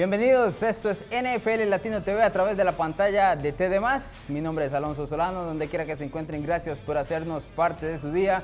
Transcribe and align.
Bienvenidos, 0.00 0.62
esto 0.62 0.88
es 0.88 1.04
NFL 1.10 1.68
Latino 1.68 2.02
TV 2.02 2.22
a 2.22 2.32
través 2.32 2.56
de 2.56 2.64
la 2.64 2.72
pantalla 2.72 3.36
de 3.36 3.52
TD+. 3.52 3.78
Mi 4.28 4.40
nombre 4.40 4.64
es 4.64 4.72
Alonso 4.72 5.06
Solano, 5.06 5.44
donde 5.44 5.68
quiera 5.68 5.84
que 5.84 5.94
se 5.94 6.06
encuentren, 6.06 6.42
gracias 6.42 6.78
por 6.78 6.96
hacernos 6.96 7.44
parte 7.44 7.84
de 7.84 7.98
su 7.98 8.10
día. 8.10 8.42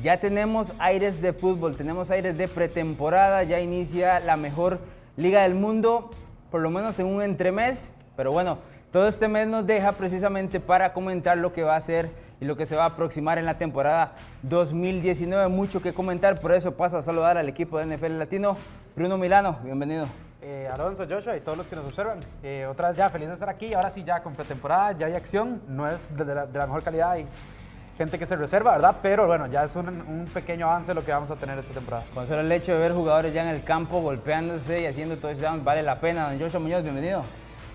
Ya 0.00 0.20
tenemos 0.20 0.72
aires 0.78 1.20
de 1.20 1.32
fútbol, 1.32 1.74
tenemos 1.74 2.12
aires 2.12 2.38
de 2.38 2.46
pretemporada, 2.46 3.42
ya 3.42 3.58
inicia 3.58 4.20
la 4.20 4.36
mejor 4.36 4.78
liga 5.16 5.42
del 5.42 5.56
mundo, 5.56 6.12
por 6.52 6.60
lo 6.60 6.70
menos 6.70 7.00
en 7.00 7.06
un 7.06 7.20
entremés, 7.20 7.92
pero 8.16 8.30
bueno, 8.30 8.58
todo 8.92 9.08
este 9.08 9.26
mes 9.26 9.48
nos 9.48 9.66
deja 9.66 9.90
precisamente 9.90 10.60
para 10.60 10.92
comentar 10.92 11.36
lo 11.36 11.52
que 11.52 11.64
va 11.64 11.74
a 11.74 11.80
ser 11.80 12.10
y 12.40 12.44
lo 12.44 12.56
que 12.56 12.64
se 12.64 12.76
va 12.76 12.84
a 12.84 12.90
aproximar 12.90 13.38
en 13.38 13.46
la 13.46 13.58
temporada 13.58 14.14
2019. 14.42 15.48
Mucho 15.48 15.82
que 15.82 15.94
comentar, 15.94 16.40
por 16.40 16.52
eso 16.52 16.76
paso 16.76 16.96
a 16.96 17.02
saludar 17.02 17.38
al 17.38 17.48
equipo 17.48 17.80
de 17.80 17.86
NFL 17.86 18.18
Latino. 18.20 18.56
Bruno 18.94 19.18
Milano, 19.18 19.58
bienvenido. 19.64 20.06
Eh, 20.44 20.68
Alonso, 20.72 21.06
Joshua 21.08 21.36
y 21.36 21.40
todos 21.40 21.56
los 21.56 21.68
que 21.68 21.76
nos 21.76 21.86
observan. 21.86 22.18
Eh, 22.42 22.66
otra 22.68 22.88
vez 22.88 22.96
ya 22.96 23.08
feliz 23.08 23.28
de 23.28 23.34
estar 23.34 23.48
aquí. 23.48 23.72
Ahora 23.74 23.90
sí 23.90 24.02
ya 24.02 24.20
con 24.22 24.34
pretemporada, 24.34 24.90
ya 24.92 25.06
hay 25.06 25.14
acción. 25.14 25.62
No 25.68 25.88
es 25.88 26.16
de 26.16 26.24
la, 26.24 26.46
de 26.46 26.58
la 26.58 26.66
mejor 26.66 26.82
calidad, 26.82 27.12
hay 27.12 27.28
gente 27.96 28.18
que 28.18 28.26
se 28.26 28.34
reserva, 28.34 28.72
¿verdad? 28.72 28.96
Pero 29.00 29.28
bueno, 29.28 29.46
ya 29.46 29.62
es 29.62 29.76
un, 29.76 29.86
un, 29.88 30.28
pequeño 30.34 30.66
avance 30.66 30.92
lo 30.94 31.04
que 31.04 31.12
vamos 31.12 31.30
a 31.30 31.36
tener 31.36 31.56
esta 31.58 31.72
temporada. 31.72 32.04
Con 32.12 32.26
solo 32.26 32.40
el 32.40 32.50
hecho 32.50 32.72
de 32.72 32.80
ver 32.80 32.92
jugadores 32.92 33.32
ya 33.32 33.42
en 33.42 33.54
el 33.54 33.62
campo 33.62 34.00
golpeándose 34.00 34.82
y 34.82 34.86
haciendo 34.86 35.16
todo 35.16 35.30
eso, 35.30 35.46
vale 35.62 35.84
la 35.84 36.00
pena. 36.00 36.28
Don 36.30 36.40
Joshua 36.40 36.58
Muñoz, 36.58 36.82
bienvenido. 36.82 37.22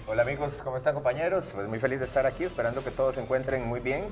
Hola 0.06 0.24
amigos, 0.24 0.62
¿cómo 0.62 0.76
están 0.76 0.94
compañeros? 0.94 1.52
Pues 1.54 1.68
muy 1.70 1.80
feliz 1.80 2.00
de 2.00 2.06
estar 2.06 2.26
aquí, 2.26 2.44
esperando 2.44 2.84
que 2.84 2.92
todos 2.92 3.16
se 3.16 3.22
encuentren 3.22 3.66
muy 3.66 3.80
bien. 3.80 4.06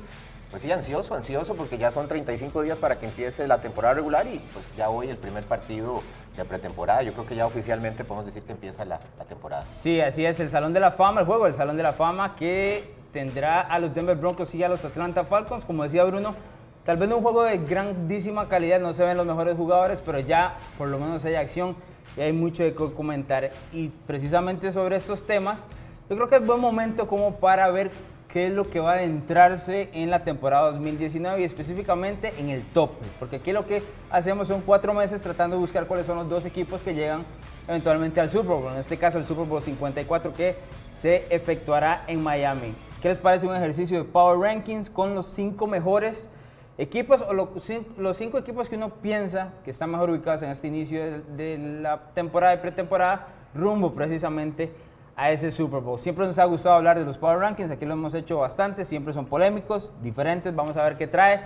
Pues 0.52 0.62
sí, 0.62 0.72
ansioso, 0.72 1.16
ansioso, 1.16 1.56
porque 1.56 1.78
ya 1.78 1.92
son 1.92 2.08
35 2.08 2.62
días 2.62 2.78
para 2.78 3.00
que 3.00 3.08
empiece 3.08 3.48
la 3.48 3.62
temporada 3.62 3.96
regular 3.96 4.26
y 4.28 4.40
pues 4.54 4.66
ya 4.78 4.90
hoy 4.90 5.10
el 5.10 5.18
primer 5.18 5.44
partido 5.44 6.02
de 6.38 6.46
pretemporada. 6.46 7.02
Yo 7.04 7.14
creo 7.14 7.26
que 7.26 7.36
ya 7.36 7.46
oficialmente 7.46 8.04
podemos 8.04 8.26
decir 8.26 8.44
que 8.44 8.52
empieza 8.52 8.86
la, 8.86 9.00
temporada. 9.28 9.66
Sí, 9.76 10.00
así 10.02 10.26
es, 10.26 10.40
el 10.40 10.50
Salón 10.50 10.74
de 10.74 10.80
la 10.80 10.92
Fama, 10.92 11.22
el 11.22 11.28
juego 11.28 11.46
del 11.46 11.56
Salón 11.56 11.78
de 11.78 11.84
la 11.84 11.94
Fama 11.94 12.36
que 12.36 12.94
tendrá 13.12 13.62
a 13.62 13.80
los 13.80 13.94
Denver 13.94 14.16
Broncos 14.16 14.54
y 14.56 14.64
a 14.64 14.70
los 14.70 14.84
Atlanta 14.86 15.24
Falcons, 15.24 15.66
como 15.66 15.84
decía 15.84 16.04
Bruno. 16.04 16.36
Tal 16.84 16.98
vez 16.98 17.10
no 17.10 17.18
un 17.18 17.24
juego 17.24 17.44
de 17.44 17.58
grandísima 17.58 18.48
calidad, 18.48 18.80
no 18.80 18.94
se 18.94 19.04
ven 19.04 19.18
los 19.18 19.26
mejores 19.26 19.58
jugadores, 19.58 20.02
pero 20.06 20.20
ya 20.20 20.56
por 20.78 20.88
lo 20.88 21.00
menos 21.00 21.26
hay 21.26 21.34
acción 21.34 21.76
y 22.16 22.22
hay 22.22 22.32
mucho 22.32 22.62
de 22.62 22.76
comentar. 22.76 23.50
Y 23.74 23.90
precisamente 24.06 24.72
sobre 24.72 24.96
estos 24.96 25.26
temas, 25.26 25.64
yo 26.10 26.16
creo 26.16 26.30
que 26.30 26.36
es 26.36 26.46
buen 26.46 26.60
momento 26.60 27.08
como 27.08 27.38
para 27.38 27.72
ver 27.72 27.90
qué 28.36 28.48
es 28.48 28.52
lo 28.54 28.70
que 28.70 28.82
va 28.82 28.92
a 28.92 28.96
adentrarse 28.96 29.88
en 29.94 30.10
la 30.10 30.26
temporada 30.26 30.72
2019 30.72 31.40
y 31.40 31.46
específicamente 31.46 32.34
en 32.38 32.50
el 32.50 32.64
top, 32.66 32.90
porque 33.18 33.38
aquí 33.38 33.54
lo 33.54 33.66
que 33.66 33.82
hacemos 34.10 34.50
son 34.50 34.60
cuatro 34.60 34.94
meses 34.94 35.22
tratando 35.22 35.56
de 35.56 35.62
buscar 35.62 35.88
cuáles 35.88 36.06
son 36.06 36.18
los 36.18 36.28
dos 36.28 36.44
equipos 36.44 36.84
que 36.84 36.94
llegan 36.94 37.24
eventualmente 37.66 38.20
al 38.20 38.30
Super 38.30 38.58
Bowl, 38.58 38.74
en 38.74 38.80
este 38.80 38.98
caso 38.98 39.20
el 39.20 39.26
Super 39.26 39.46
Bowl 39.46 39.62
54 39.62 40.34
que 40.34 40.58
se 40.92 41.26
efectuará 41.30 42.04
en 42.08 42.22
Miami. 42.22 42.76
¿Qué 43.02 43.08
les 43.08 43.20
parece 43.20 43.48
un 43.48 43.56
ejercicio 43.56 44.00
de 44.00 44.04
Power 44.04 44.38
Rankings 44.38 44.90
con 44.90 45.16
los 45.16 45.28
cinco 45.28 45.66
mejores 45.66 46.28
equipos 46.78 47.22
o 47.22 47.32
los 47.32 48.18
cinco 48.18 48.38
equipos 48.38 48.68
que 48.68 48.76
uno 48.76 48.90
piensa 48.96 49.54
que 49.64 49.72
están 49.72 49.92
mejor 49.92 50.10
ubicados 50.10 50.42
en 50.42 50.50
este 50.50 50.68
inicio 50.68 51.22
de 51.38 51.58
la 51.58 52.02
temporada 52.14 52.56
y 52.56 52.58
pretemporada 52.58 53.28
rumbo 53.54 53.94
precisamente 53.94 54.74
a 55.16 55.32
ese 55.32 55.52
Super 55.52 55.80
Bowl. 55.80 55.98
Siempre 55.98 56.26
nos 56.26 56.38
ha 56.40 56.46
gustado 56.46 56.76
hablar 56.76 57.00
de 57.00 57.06
los 57.06 57.18
Power 57.18 57.40
Rankings, 57.40 57.72
aquí 57.72 57.86
lo 57.86 57.94
hemos 57.94 58.14
hecho 58.14 58.40
bastante, 58.40 58.84
siempre 58.84 59.14
son 59.14 59.26
polémicos, 59.26 59.94
diferentes, 60.02 60.56
vamos 60.56 60.76
a 60.78 60.84
ver 60.84 60.98
qué 60.98 61.08
trae. 61.08 61.42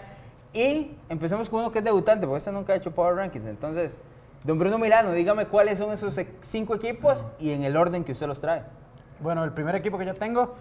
Y 0.54 0.92
empecemos 1.10 1.50
con 1.50 1.60
uno 1.60 1.72
que 1.72 1.80
es 1.80 1.86
debutante, 1.86 2.26
porque 2.26 2.40
este 2.40 2.52
nunca 2.52 2.74
ha 2.74 2.76
hecho 2.76 2.92
Power 2.92 3.16
Rankings. 3.16 3.46
Entonces, 3.46 4.02
don 4.44 4.58
Bruno 4.58 4.80
Milano, 4.80 5.12
dígame 5.12 5.46
cuáles 5.46 5.78
son 5.78 5.92
esos 5.92 6.18
e-, 6.18 6.28
cinco 6.42 6.74
equipos 6.76 7.26
y 7.40 7.52
en 7.52 7.64
el 7.64 7.78
orden 7.78 8.04
que 8.04 8.14
usted 8.14 8.26
los 8.28 8.40
trae. 8.40 8.64
Bueno, 9.20 9.44
el 9.44 9.52
primer 9.52 9.76
equipo 9.76 9.98
que 9.98 10.06
yo 10.06 10.16
tengo 10.16 10.56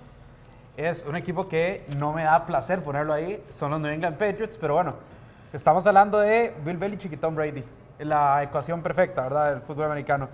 es 0.76 1.06
un 1.06 1.16
equipo 1.16 1.48
que 1.48 1.84
no 1.96 2.12
me 2.12 2.24
da 2.24 2.44
placer 2.44 2.82
ponerlo 2.82 3.12
ahí, 3.12 3.42
son 3.50 3.70
los 3.70 3.80
New 3.80 3.90
England 3.90 4.16
Patriots, 4.16 4.56
pero 4.58 4.74
bueno, 4.74 4.94
estamos 5.52 5.86
hablando 5.86 6.18
de 6.18 6.54
Bill 6.64 6.76
Belichick 6.76 7.12
y 7.12 7.16
Tom 7.16 7.34
Brady, 7.34 7.64
la 7.98 8.42
ecuación 8.42 8.82
perfecta, 8.82 9.22
¿verdad?, 9.22 9.52
del 9.52 9.62
fútbol 9.62 9.86
americano. 9.86 10.28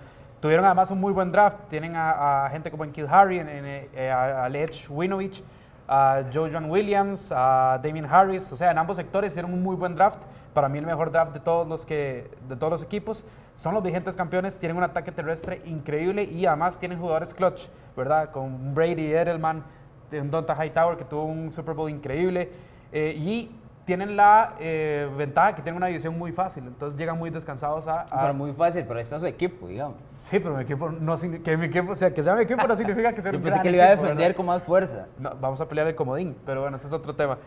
Tuvieron 0.45 0.63
además 0.63 0.91
un 0.91 0.99
muy 0.99 1.11
buen 1.11 1.31
draft. 1.31 1.57
Tienen 1.69 1.93
a, 1.95 2.47
gente 2.51 2.69
como 2.69 2.83
en 2.83 2.91
Kill 2.91 3.07
Harry, 3.09 3.39
eh, 3.43 4.11
a, 4.11 4.47
Lech 4.47 4.87
Winovich, 4.91 5.43
a 5.87 6.21
Joe 6.31 6.51
John 6.53 6.69
Williams, 6.69 7.31
a 7.35 7.79
Damien 7.81 8.05
Harris. 8.05 8.53
O 8.53 8.55
sea, 8.55 8.69
en 8.69 8.77
ambos 8.77 8.95
sectores 8.97 9.31
hicieron 9.31 9.51
un 9.51 9.63
muy 9.63 9.75
buen 9.75 9.95
draft. 9.95 10.21
Para 10.53 10.69
mí 10.69 10.77
el 10.77 10.85
mejor 10.85 11.11
draft 11.11 11.33
de 11.33 11.39
todos 11.39 11.67
los, 11.67 11.83
que, 11.83 12.29
de 12.47 12.55
todos 12.57 12.69
los 12.69 12.83
equipos. 12.83 13.25
Son 13.55 13.73
los 13.73 13.81
vigentes 13.81 14.15
campeones, 14.15 14.59
tienen 14.59 14.77
un 14.77 14.83
ataque 14.83 15.11
terrestre 15.11 15.63
increíble 15.65 16.21
y 16.25 16.45
además 16.45 16.77
tienen 16.77 16.99
jugadores 16.99 17.33
clutch, 17.33 17.69
¿verdad? 17.97 18.29
Con 18.29 18.75
Brady, 18.75 19.15
Edelman, 19.15 19.63
Donta 20.11 20.53
Hightower 20.63 20.95
que 20.95 21.05
tuvo 21.05 21.23
un 21.23 21.49
Super 21.49 21.73
Bowl 21.73 21.89
increíble. 21.89 22.51
Eh, 22.91 23.15
y 23.17 23.49
tienen 23.85 24.15
la 24.15 24.55
eh, 24.59 25.07
ventaja 25.15 25.53
que 25.55 25.61
tienen 25.61 25.77
una 25.77 25.87
división 25.87 26.17
muy 26.17 26.31
fácil, 26.31 26.65
entonces 26.65 26.99
llegan 26.99 27.17
muy 27.19 27.29
descansados 27.29 27.87
a... 27.87 28.05
Pero 28.05 28.33
muy 28.33 28.51
fácil, 28.51 28.83
pero 28.87 28.99
está 28.99 29.19
su 29.19 29.27
equipo, 29.27 29.67
digamos. 29.67 29.97
Sí, 30.15 30.39
pero 30.39 30.55
mi 30.55 30.63
equipo 30.63 30.89
no 30.89 31.15
que 31.15 31.55
mi 31.55 31.67
equipo, 31.67 31.91
o 31.91 31.95
sea, 31.95 32.11
que 32.11 32.23
sea 32.23 32.35
mi 32.35 32.41
equipo 32.41 32.67
no 32.67 32.75
significa 32.75 33.13
que 33.13 33.21
sea 33.21 33.31
Yo 33.31 33.37
un 33.37 33.43
pensé 33.43 33.57
gran 33.57 33.63
que 33.63 33.69
le 33.69 33.77
iba 33.77 33.85
a 33.85 33.89
defender 33.91 34.17
¿verdad? 34.17 34.35
con 34.35 34.45
más 34.47 34.63
fuerza. 34.63 35.05
No, 35.19 35.31
vamos 35.39 35.61
a 35.61 35.67
pelear 35.67 35.87
el 35.87 35.95
comodín, 35.95 36.35
pero 36.45 36.61
bueno, 36.61 36.77
ese 36.77 36.87
es 36.87 36.93
otro 36.93 37.15
tema. 37.15 37.37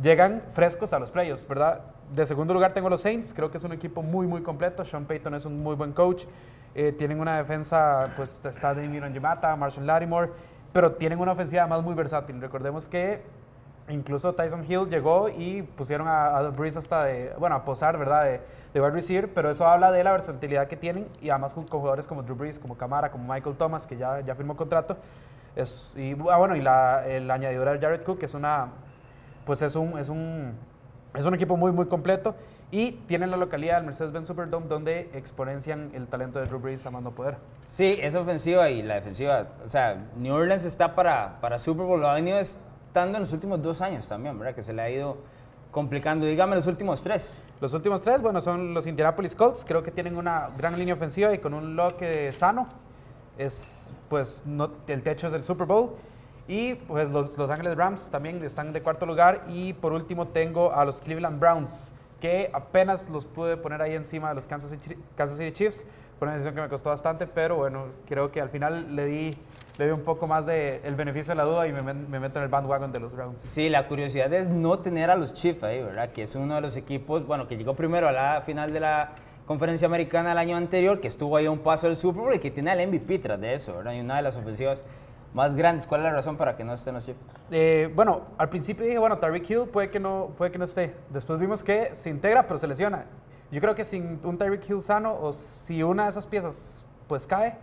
Llegan 0.00 0.44
frescos 0.50 0.92
a 0.92 1.00
los 1.00 1.10
playoffs, 1.10 1.46
¿verdad? 1.48 1.82
De 2.14 2.24
segundo 2.24 2.54
lugar 2.54 2.72
tengo 2.72 2.88
los 2.88 3.00
Saints, 3.00 3.34
creo 3.34 3.50
que 3.50 3.58
es 3.58 3.64
un 3.64 3.72
equipo 3.72 4.00
muy, 4.00 4.28
muy 4.28 4.42
completo. 4.42 4.84
Sean 4.84 5.04
Payton 5.04 5.34
es 5.34 5.44
un 5.44 5.60
muy 5.60 5.74
buen 5.74 5.92
coach. 5.92 6.24
Eh, 6.76 6.92
tienen 6.92 7.18
una 7.18 7.36
defensa, 7.36 8.12
pues 8.14 8.40
está 8.44 8.72
Damien 8.72 9.02
Ongemata, 9.02 9.56
Marshall 9.56 9.84
Lattimore, 9.84 10.30
pero 10.72 10.92
tienen 10.92 11.18
una 11.18 11.32
ofensiva 11.32 11.66
más 11.66 11.82
muy 11.82 11.94
versátil. 11.94 12.40
Recordemos 12.40 12.86
que 12.86 13.20
Incluso 13.88 14.34
Tyson 14.34 14.64
Hill 14.68 14.88
llegó 14.88 15.28
y 15.28 15.62
pusieron 15.62 16.08
a, 16.08 16.36
a 16.36 16.42
Breeze 16.50 16.78
hasta 16.78 17.04
de, 17.04 17.32
bueno, 17.38 17.56
a 17.56 17.64
posar, 17.64 17.96
¿verdad? 17.98 18.24
De, 18.24 18.40
de 18.74 18.80
wide 18.80 18.92
receiver, 18.92 19.32
pero 19.32 19.50
eso 19.50 19.66
habla 19.66 19.90
de 19.90 20.04
la 20.04 20.12
versatilidad 20.12 20.68
que 20.68 20.76
tienen 20.76 21.06
y 21.22 21.30
además 21.30 21.54
con 21.54 21.66
jugadores 21.66 22.06
como 22.06 22.22
Drew 22.22 22.36
Brees, 22.36 22.58
como 22.58 22.76
Camara, 22.76 23.10
como 23.10 23.32
Michael 23.32 23.56
Thomas, 23.56 23.86
que 23.86 23.96
ya, 23.96 24.20
ya 24.20 24.34
firmó 24.34 24.56
contrato. 24.56 24.96
Es, 25.56 25.94
y 25.96 26.12
ah, 26.30 26.36
bueno, 26.36 26.54
y 26.54 26.60
la, 26.60 27.06
el 27.06 27.30
añadidura 27.30 27.72
de 27.72 27.78
Jared 27.80 28.02
Cook, 28.02 28.18
que 28.18 28.26
es 28.26 28.34
una, 28.34 28.68
pues 29.44 29.62
es 29.62 29.74
un, 29.74 29.98
es 29.98 30.08
un, 30.08 30.52
es 31.14 31.24
un 31.24 31.34
equipo 31.34 31.56
muy, 31.56 31.72
muy 31.72 31.86
completo. 31.86 32.34
Y 32.70 32.92
tienen 33.06 33.30
la 33.30 33.38
localidad 33.38 33.76
del 33.76 33.86
Mercedes-Benz 33.86 34.26
Superdome 34.26 34.66
donde 34.66 35.08
exponencian 35.14 35.90
el 35.94 36.06
talento 36.06 36.38
de 36.38 36.44
Drew 36.44 36.60
Brees 36.60 36.84
a 36.84 36.90
mando 36.90 37.12
poder. 37.12 37.38
Sí, 37.70 37.98
esa 38.02 38.20
ofensiva 38.20 38.68
y 38.68 38.82
la 38.82 38.96
defensiva. 38.96 39.46
O 39.64 39.68
sea, 39.70 39.96
New 40.16 40.34
Orleans 40.34 40.66
está 40.66 40.94
para, 40.94 41.40
para 41.40 41.58
Super 41.58 41.86
Bowl. 41.86 42.04
Ha 42.04 42.12
venido 42.12 42.38
en 43.04 43.22
los 43.22 43.32
últimos 43.32 43.62
dos 43.62 43.80
años 43.80 44.08
también, 44.08 44.38
¿verdad? 44.38 44.54
Que 44.54 44.62
se 44.62 44.72
le 44.72 44.82
ha 44.82 44.90
ido 44.90 45.18
complicando. 45.70 46.26
Dígame 46.26 46.56
los 46.56 46.66
últimos 46.66 47.02
tres. 47.02 47.42
Los 47.60 47.72
últimos 47.74 48.02
tres, 48.02 48.20
bueno, 48.20 48.40
son 48.40 48.74
los 48.74 48.86
Indianapolis 48.86 49.34
Colts. 49.34 49.64
Creo 49.64 49.82
que 49.82 49.90
tienen 49.90 50.16
una 50.16 50.48
gran 50.56 50.78
línea 50.78 50.94
ofensiva 50.94 51.32
y 51.32 51.38
con 51.38 51.54
un 51.54 51.76
loque 51.76 52.32
sano. 52.32 52.68
Es, 53.36 53.92
pues, 54.08 54.44
no, 54.46 54.70
el 54.86 55.02
techo 55.02 55.26
es 55.28 55.32
el 55.32 55.44
Super 55.44 55.66
Bowl. 55.66 55.92
Y 56.48 56.74
pues 56.74 57.10
los 57.10 57.36
Los 57.36 57.50
Ángeles 57.50 57.76
Rams 57.76 58.08
también 58.10 58.42
están 58.42 58.72
de 58.72 58.82
cuarto 58.82 59.04
lugar. 59.06 59.42
Y 59.48 59.74
por 59.74 59.92
último 59.92 60.28
tengo 60.28 60.72
a 60.72 60.84
los 60.84 61.00
Cleveland 61.00 61.38
Browns, 61.38 61.92
que 62.20 62.50
apenas 62.52 63.08
los 63.10 63.26
pude 63.26 63.56
poner 63.56 63.82
ahí 63.82 63.94
encima 63.94 64.30
de 64.30 64.34
los 64.34 64.46
Kansas 64.46 64.70
City, 64.70 64.96
Kansas 65.14 65.38
City 65.38 65.52
Chiefs. 65.52 65.86
Fue 66.18 66.26
una 66.26 66.32
decisión 66.32 66.54
que 66.54 66.62
me 66.62 66.68
costó 66.68 66.88
bastante, 66.90 67.26
pero 67.26 67.56
bueno, 67.56 67.84
creo 68.06 68.32
que 68.32 68.40
al 68.40 68.48
final 68.48 68.96
le 68.96 69.04
di 69.04 69.38
le 69.78 69.86
doy 69.86 69.94
un 69.94 70.04
poco 70.04 70.26
más 70.26 70.44
de 70.44 70.80
el 70.84 70.96
beneficio 70.96 71.30
de 71.30 71.36
la 71.36 71.44
duda 71.44 71.66
y 71.68 71.72
me, 71.72 71.82
me, 71.82 72.20
meto 72.20 72.40
en 72.40 72.42
el 72.42 72.48
bandwagon 72.48 72.90
de 72.90 72.98
los 72.98 73.14
Browns. 73.14 73.40
Sí, 73.40 73.68
la 73.68 73.86
curiosidad 73.86 74.32
es 74.32 74.48
no 74.48 74.80
tener 74.80 75.08
a 75.08 75.16
los 75.16 75.32
Chiefs 75.32 75.62
ahí, 75.62 75.80
¿verdad? 75.80 76.10
Que 76.10 76.24
es 76.24 76.34
uno 76.34 76.56
de 76.56 76.60
los 76.60 76.76
equipos, 76.76 77.24
bueno, 77.26 77.46
que 77.46 77.56
llegó 77.56 77.74
primero 77.74 78.08
a 78.08 78.12
la 78.12 78.42
final 78.42 78.72
de 78.72 78.80
la 78.80 79.12
conferencia 79.46 79.86
americana 79.86 80.32
el 80.32 80.38
año 80.38 80.56
anterior, 80.56 81.00
que 81.00 81.06
estuvo 81.06 81.36
ahí 81.36 81.46
a 81.46 81.50
un 81.50 81.60
paso 81.60 81.86
del 81.86 81.96
Super 81.96 82.22
Bowl 82.22 82.34
y 82.34 82.40
que 82.40 82.50
tiene 82.50 82.72
el 82.72 82.88
MVP 82.88 83.20
tras 83.20 83.40
de 83.40 83.54
eso, 83.54 83.76
¿verdad? 83.76 83.92
Y 83.92 84.00
una 84.00 84.16
de 84.16 84.22
las 84.22 84.36
ofensivas 84.36 84.84
más 85.32 85.54
grandes. 85.54 85.86
¿Cuál 85.86 86.00
es 86.00 86.06
la 86.06 86.12
razón 86.12 86.36
para 86.36 86.56
que 86.56 86.64
no 86.64 86.74
estén 86.74 86.94
los 86.94 87.04
Chiefs? 87.04 87.20
Eh, 87.52 87.90
bueno, 87.94 88.22
al 88.36 88.48
principio 88.48 88.84
dije, 88.84 88.98
bueno, 88.98 89.18
Tyreek 89.18 89.48
Hill 89.48 89.68
puede 89.72 89.90
que, 89.90 90.00
no, 90.00 90.32
puede 90.36 90.50
que 90.50 90.58
no 90.58 90.64
esté. 90.64 90.94
Después 91.10 91.38
vimos 91.38 91.62
que 91.62 91.94
se 91.94 92.10
integra, 92.10 92.46
pero 92.46 92.58
se 92.58 92.66
lesiona. 92.66 93.06
Yo 93.50 93.60
creo 93.60 93.74
que 93.74 93.84
sin 93.84 94.20
un 94.24 94.36
Tyreek 94.36 94.68
Hill 94.68 94.82
sano 94.82 95.16
o 95.20 95.32
si 95.32 95.82
una 95.82 96.04
de 96.04 96.10
esas 96.10 96.26
piezas 96.26 96.84
pues 97.06 97.26
cae, 97.26 97.56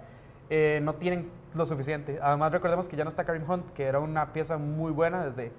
eh, 0.49 0.79
no 0.83 0.95
tienen 0.95 1.29
lo 1.55 1.65
suficiente. 1.65 2.19
Además, 2.21 2.51
recordemos 2.51 2.89
que 2.89 2.95
ya 2.95 3.03
no 3.03 3.09
está 3.09 3.23
Karim 3.23 3.49
Hunt, 3.49 3.71
que 3.73 3.85
era 3.85 3.99
una 3.99 4.33
pieza 4.33 4.57
muy 4.57 4.91
buena 4.91 5.25
desde, 5.25 5.51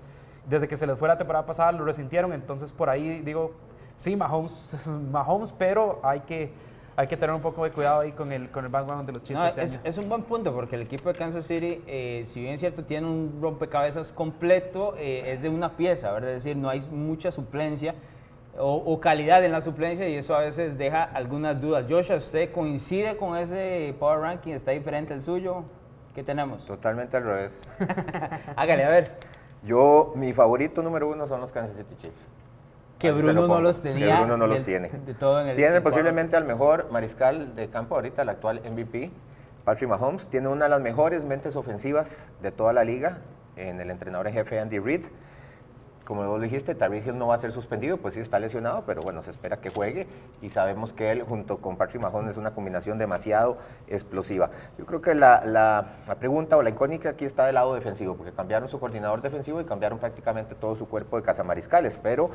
desde 0.48 0.68
que 0.68 0.76
se 0.76 0.86
les 0.86 0.98
fue 0.98 1.08
la 1.08 1.18
temporada 1.18 1.46
pasada, 1.46 1.72
lo 1.72 1.84
resintieron. 1.84 2.32
Entonces, 2.32 2.72
por 2.72 2.88
ahí 2.90 3.20
digo, 3.20 3.52
sí, 3.96 4.16
Mahomes, 4.16 4.86
Mahomes 5.10 5.52
pero 5.52 6.00
hay 6.02 6.20
que, 6.20 6.52
hay 6.96 7.06
que 7.06 7.16
tener 7.16 7.34
un 7.34 7.42
poco 7.42 7.64
de 7.64 7.70
cuidado 7.70 8.00
ahí 8.00 8.12
con 8.12 8.30
el, 8.32 8.50
con 8.50 8.64
el 8.64 8.70
bandwagon 8.70 9.06
de 9.06 9.12
los 9.12 9.22
Chiefs 9.22 9.40
No, 9.40 9.46
este 9.46 9.62
es, 9.62 9.72
año. 9.72 9.80
es 9.84 9.98
un 9.98 10.08
buen 10.08 10.22
punto 10.22 10.54
porque 10.54 10.76
el 10.76 10.82
equipo 10.82 11.10
de 11.10 11.18
Kansas 11.18 11.46
City, 11.46 11.82
eh, 11.86 12.24
si 12.26 12.40
bien 12.40 12.54
es 12.54 12.60
cierto, 12.60 12.84
tiene 12.84 13.06
un 13.06 13.38
rompecabezas 13.40 14.12
completo, 14.12 14.94
eh, 14.98 15.32
es 15.32 15.42
de 15.42 15.48
una 15.48 15.76
pieza, 15.76 16.12
¿verdad? 16.12 16.30
Es 16.30 16.44
decir, 16.44 16.56
no 16.56 16.68
hay 16.68 16.80
mucha 16.90 17.30
suplencia. 17.30 17.94
O, 18.58 19.00
calidad 19.00 19.44
en 19.44 19.53
la 19.53 19.61
suplencia 19.61 20.08
y 20.08 20.17
eso 20.17 20.35
a 20.35 20.41
veces 20.41 20.79
deja 20.79 21.03
algunas 21.03 21.61
dudas. 21.61 21.85
Joshua, 21.88 22.17
¿usted 22.17 22.53
coincide 22.53 23.17
con 23.17 23.37
ese 23.37 23.94
power 23.99 24.20
ranking? 24.20 24.53
¿Está 24.53 24.70
diferente 24.70 25.14
el 25.14 25.23
suyo? 25.23 25.64
¿Qué 26.14 26.23
tenemos? 26.23 26.67
Totalmente 26.67 27.17
al 27.17 27.25
revés. 27.25 27.61
Hágale, 28.56 28.85
a 28.85 28.88
ver. 28.88 29.12
Yo, 29.62 30.12
mi 30.17 30.32
favorito 30.32 30.82
número 30.82 31.08
uno 31.08 31.26
son 31.26 31.41
los 31.41 31.53
Kansas 31.53 31.76
City 31.76 31.94
Chiefs. 31.97 32.17
Que 32.99 33.12
Bruno 33.12 33.47
no 33.47 33.61
los 33.61 33.82
tenía. 33.82 34.06
Que 34.06 34.20
Bruno 34.20 34.37
no 34.37 34.47
los 34.47 34.62
tiene. 34.62 34.88
De 34.88 35.12
todo 35.12 35.41
en 35.43 35.49
el 35.49 35.56
tiene 35.56 35.81
posiblemente 35.81 36.37
al 36.37 36.44
mejor 36.44 36.91
mariscal 36.91 37.55
de 37.55 37.69
campo 37.69 37.94
ahorita, 37.97 38.23
el 38.23 38.31
actual 38.31 38.62
MVP, 38.64 39.11
Patrick 39.64 39.91
Mahomes. 39.91 40.29
Tiene 40.29 40.49
una 40.49 40.64
de 40.64 40.70
las 40.70 40.81
mejores 40.81 41.25
mentes 41.26 41.56
ofensivas 41.56 42.31
de 42.41 42.53
toda 42.53 42.73
la 42.73 42.85
liga 42.85 43.19
en 43.56 43.81
el 43.81 43.91
entrenador 43.91 44.29
en 44.29 44.32
jefe 44.32 44.58
Andy 44.58 44.79
Reid 44.79 45.05
como 46.06 46.25
vos 46.29 46.41
dijiste, 46.41 46.76
Tariq 46.76 47.05
Hill 47.05 47.19
no 47.19 47.26
va 47.26 47.35
a 47.35 47.38
ser 47.38 47.50
suspendido, 47.50 47.97
pues 47.97 48.14
sí 48.14 48.20
está 48.20 48.38
lesionado, 48.38 48.85
pero 48.87 49.03
bueno, 49.03 49.23
se 49.23 49.32
espera 49.32 49.56
que 49.56 49.70
juegue 49.70 50.06
y 50.41 50.50
sabemos 50.50 50.93
que 50.93 51.11
él 51.11 51.25
junto 51.25 51.58
con 51.58 51.76
Patrick 51.76 52.00
Mahomes 52.00 52.31
es 52.31 52.37
una 52.37 52.53
combinación 52.53 52.97
demasiado 52.97 53.58
explosiva. 53.88 54.50
Yo 54.79 54.87
creo 54.87 55.03
que 55.03 55.17
la, 55.17 55.44
la, 55.44 56.14
pregunta 56.20 56.56
o 56.56 56.62
la 56.62 56.70
icónica 56.70 57.11
aquí 57.11 57.25
está 57.25 57.44
del 57.47 57.56
lado 57.56 57.75
defensivo, 57.75 58.14
porque 58.14 58.31
cambiaron 58.32 58.69
su 58.69 58.79
coordinador 58.79 59.20
defensivo 59.20 59.61
y 59.61 59.64
cambiaron 59.64 59.99
prácticamente 59.99 60.55
todo 60.55 60.76
su 60.76 60.88
cuerpo 60.88 61.17
de 61.17 61.25
cazamariscales, 61.25 61.99
pero 62.00 62.31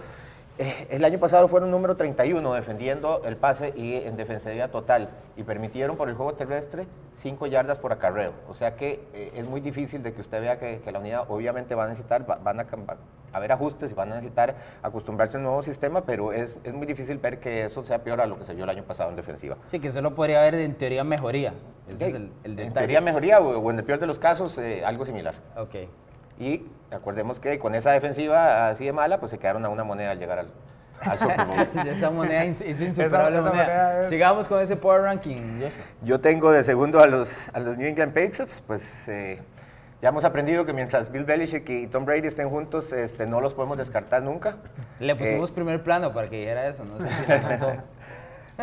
el 0.90 1.04
año 1.06 1.20
pasado 1.20 1.48
fueron 1.48 1.72
número 1.72 1.96
31 1.96 2.54
defendiendo 2.54 3.22
el 3.26 3.38
pase 3.38 3.74
y 3.76 3.96
en 3.96 4.16
defensividad 4.16 4.70
total 4.70 5.10
y 5.36 5.44
permitieron 5.44 5.98
por 5.98 6.10
el 6.10 6.16
juego 6.16 6.34
terrestre 6.34 6.88
5 7.18 7.48
yardas 7.48 7.78
por 7.78 7.92
acarreo. 7.92 8.34
O 8.48 8.54
sea 8.54 8.76
que 8.76 9.04
eh, 9.14 9.32
es 9.36 9.46
muy 9.46 9.62
difícil 9.62 10.04
de 10.04 10.14
que 10.14 10.22
usted 10.22 10.42
vea 10.42 10.60
que, 10.60 10.80
la 10.92 11.00
unidad 11.00 11.26
obviamente 11.30 11.76
va 11.76 11.86
a 11.86 11.88
necesitar, 11.88 12.26
van 12.26 12.60
a, 12.60 12.68
haber 13.34 13.52
ajustes 13.52 13.92
y 13.92 13.94
van 13.96 14.12
a 14.12 14.16
necesitar 14.16 14.56
acostumbrarse 14.82 15.38
a 15.38 15.40
un 15.40 15.46
nuevo 15.46 15.62
sistema, 15.62 16.02
pero 16.02 16.34
es, 16.34 16.58
es, 16.64 16.74
muy 16.74 16.86
difícil 16.86 17.18
ver 17.18 17.40
que 17.40 17.66
eso 17.66 17.84
sea 17.84 18.04
peor 18.04 18.22
a 18.22 18.26
lo 18.26 18.38
que 18.38 18.44
se 18.44 18.54
vio 18.54 18.66
el 18.66 18.70
año 18.70 18.84
pasado 18.84 19.10
en 19.10 19.16
defensiva. 19.16 19.58
Sí, 19.68 19.80
que 19.80 19.88
eso 19.88 20.02
lo 20.02 20.14
podría 20.16 20.42
haber 20.42 20.56
en 20.56 20.76
teoría 20.76 21.04
mejoría. 21.04 21.54
Ese 21.88 22.08
es 22.08 22.16
el, 22.16 22.32
el, 22.44 22.60
En 22.60 22.74
teoría 22.74 23.02
mejoría 23.02 23.40
o, 23.40 23.72
en 23.72 23.80
el 23.80 23.86
peor 23.86 24.00
de 24.00 24.08
los 24.08 24.20
casos 24.20 24.58
eh, 24.58 24.84
algo 24.86 25.06
similar. 25.06 25.36
Ok. 25.56 25.76
Y 26.40 26.66
acordemos 26.92 27.40
que 27.40 27.60
con 27.60 27.76
esa 27.76 27.92
defensiva 27.92 28.70
así 28.70 28.86
de 28.86 28.94
mala, 28.94 29.20
pues 29.20 29.32
se 29.32 29.38
quedaron 29.38 29.66
a 29.66 29.70
una 29.70 29.84
moneda 29.84 30.12
al 30.12 30.20
llegar 30.20 30.40
al, 30.40 30.48
al 31.02 31.20
Super 31.20 31.46
Bowl. 31.46 31.88
esa 31.88 32.10
moneda 32.10 32.44
es 32.46 32.62
insuperable. 32.62 34.08
Sigamos 34.10 34.48
con 34.48 34.62
ese 34.62 34.76
power 34.76 35.02
ranking. 35.02 35.62
Yo 36.04 36.20
tengo 36.20 36.52
de 36.52 36.64
segundo 36.64 37.00
a 37.00 37.08
los, 37.08 37.50
a 37.50 37.60
los 37.60 37.78
New 37.78 37.88
England 37.88 38.14
Patriots, 38.14 38.64
pues 38.66 39.08
eh, 39.08 39.40
ya 40.02 40.10
hemos 40.10 40.26
aprendido 40.26 40.66
que 40.66 40.74
mientras 40.74 41.12
Bill 41.12 41.26
Belichick 41.26 41.70
y 41.70 41.86
Tom 41.86 42.06
Brady 42.06 42.28
estén 42.28 42.50
juntos, 42.50 42.92
este, 42.92 43.28
no 43.28 43.40
los 43.40 43.54
podemos 43.54 43.78
descartar 43.78 44.24
nunca. 44.24 44.58
Le 45.00 45.16
pusimos 45.16 45.52
eh, 45.52 45.54
primer 45.54 45.84
plano 45.84 46.12
para 46.12 46.28
que 46.28 46.38
dijera 46.38 46.68
eso, 46.68 46.84
no 46.86 47.00
sé 47.00 47.08
si 47.08 47.32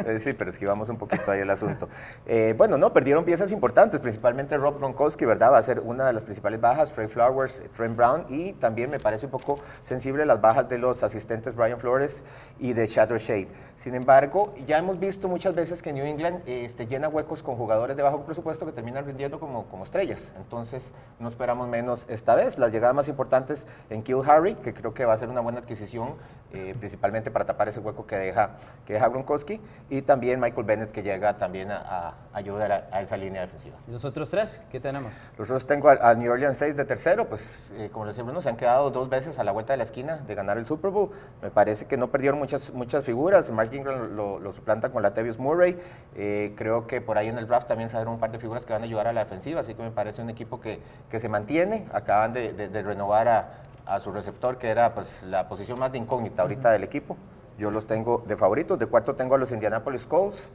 Eh, 0.06 0.20
sí, 0.20 0.32
pero 0.32 0.50
esquivamos 0.50 0.88
un 0.88 0.96
poquito 0.96 1.30
ahí 1.30 1.40
el 1.40 1.50
asunto. 1.50 1.88
Eh, 2.26 2.54
bueno, 2.56 2.78
no, 2.78 2.92
perdieron 2.92 3.24
piezas 3.24 3.52
importantes, 3.52 4.00
principalmente 4.00 4.56
Rob 4.56 4.78
Gronkowski, 4.78 5.24
¿verdad? 5.24 5.52
Va 5.52 5.58
a 5.58 5.62
ser 5.62 5.80
una 5.80 6.06
de 6.06 6.12
las 6.12 6.24
principales 6.24 6.60
bajas, 6.60 6.92
Trey 6.92 7.08
Flowers, 7.08 7.60
Trent 7.76 7.96
Brown, 7.96 8.24
y 8.28 8.52
también 8.54 8.90
me 8.90 8.98
parece 8.98 9.26
un 9.26 9.32
poco 9.32 9.58
sensible 9.82 10.24
las 10.26 10.40
bajas 10.40 10.68
de 10.68 10.78
los 10.78 11.02
asistentes 11.02 11.54
Brian 11.54 11.78
Flores 11.78 12.24
y 12.58 12.72
de 12.72 12.86
Shadow 12.86 13.18
Shade. 13.18 13.48
Sin 13.76 13.94
embargo, 13.94 14.54
ya 14.66 14.78
hemos 14.78 14.98
visto 14.98 15.28
muchas 15.28 15.54
veces 15.54 15.82
que 15.82 15.92
New 15.92 16.04
England 16.04 16.42
este, 16.46 16.86
llena 16.86 17.08
huecos 17.08 17.42
con 17.42 17.56
jugadores 17.56 17.96
de 17.96 18.02
bajo 18.02 18.24
presupuesto 18.24 18.66
que 18.66 18.72
terminan 18.72 19.06
rindiendo 19.06 19.38
como, 19.38 19.66
como 19.66 19.84
estrellas. 19.84 20.32
Entonces, 20.36 20.92
no 21.18 21.28
esperamos 21.28 21.68
menos 21.68 22.04
esta 22.08 22.34
vez. 22.34 22.58
Las 22.58 22.72
llegadas 22.72 22.94
más 22.94 23.08
importantes 23.08 23.66
en 23.90 24.02
Kill 24.02 24.20
Harry, 24.26 24.54
que 24.56 24.74
creo 24.74 24.94
que 24.94 25.04
va 25.04 25.14
a 25.14 25.18
ser 25.18 25.28
una 25.28 25.40
buena 25.40 25.60
adquisición, 25.60 26.14
eh, 26.52 26.74
principalmente 26.78 27.30
para 27.30 27.44
tapar 27.44 27.68
ese 27.68 27.80
hueco 27.80 28.06
que 28.06 28.16
deja, 28.16 28.50
que 28.86 28.94
deja 28.94 29.08
Gronkowski 29.08 29.60
y 29.90 30.02
también 30.02 30.40
Michael 30.40 30.64
Bennett 30.64 30.90
que 30.90 31.02
llega 31.02 31.36
también 31.36 31.70
a, 31.70 32.14
ayudar 32.32 32.88
a, 32.90 33.02
esa 33.02 33.16
línea 33.16 33.42
defensiva. 33.42 33.76
¿Y 33.86 33.90
los 33.90 34.04
otros 34.04 34.30
tres? 34.30 34.60
¿Qué 34.70 34.80
tenemos? 34.80 35.12
Los 35.36 35.50
otros 35.50 35.66
tengo 35.66 35.88
a, 35.90 36.14
New 36.14 36.32
Orleans 36.32 36.56
6 36.56 36.76
de 36.76 36.84
tercero, 36.84 37.28
pues 37.28 37.70
eh, 37.74 37.90
como 37.92 38.06
les 38.06 38.14
decía 38.14 38.24
Bruno, 38.24 38.40
se 38.40 38.48
han 38.48 38.56
quedado 38.56 38.90
dos 38.90 39.08
veces 39.08 39.38
a 39.38 39.44
la 39.44 39.52
vuelta 39.52 39.72
de 39.72 39.76
la 39.76 39.84
esquina 39.84 40.16
de 40.18 40.34
ganar 40.34 40.56
el 40.58 40.64
Super 40.64 40.90
Bowl. 40.90 41.10
Me 41.42 41.50
parece 41.50 41.86
que 41.86 41.96
no 41.96 42.08
perdieron 42.08 42.38
muchas, 42.38 42.72
muchas 42.72 43.04
figuras. 43.04 43.50
Mark 43.50 43.72
Ingram 43.74 44.16
lo, 44.16 44.52
suplanta 44.52 44.90
con 44.90 45.02
la 45.02 45.12
Tevius 45.12 45.38
Murray. 45.38 45.78
Eh, 46.14 46.54
creo 46.56 46.86
que 46.86 47.00
por 47.00 47.18
ahí 47.18 47.28
en 47.28 47.38
el 47.38 47.46
draft 47.46 47.68
también 47.68 47.90
trajeron 47.90 48.14
un 48.14 48.20
par 48.20 48.32
de 48.32 48.38
figuras 48.38 48.64
que 48.64 48.72
van 48.72 48.82
a 48.82 48.84
ayudar 48.86 49.06
a 49.06 49.12
la 49.12 49.24
defensiva, 49.24 49.60
así 49.60 49.74
que 49.74 49.82
me 49.82 49.90
parece 49.90 50.22
un 50.22 50.30
equipo 50.30 50.60
que, 50.60 50.80
que 51.10 51.20
se 51.20 51.28
mantiene. 51.28 51.86
Acaban 51.92 52.32
de, 52.32 52.52
de, 52.52 52.82
renovar 52.82 53.28
a, 53.28 53.48
a 53.88 54.00
su 54.00 54.12
receptor, 54.12 54.58
que 54.58 54.68
era 54.68 54.94
pues 54.94 55.22
la 55.22 55.48
posición 55.48 55.78
más 55.78 55.90
de 55.92 55.98
incógnita 55.98 56.42
ahorita 56.42 56.70
del 56.70 56.84
equipo. 56.84 57.16
Yo 57.58 57.70
los 57.70 57.86
tengo 57.86 58.22
de 58.26 58.36
favoritos. 58.36 58.78
De 58.78 58.86
cuarto 58.86 59.14
tengo 59.14 59.34
a 59.34 59.38
los 59.38 59.50
Indianapolis 59.50 60.06
Colts. 60.06 60.50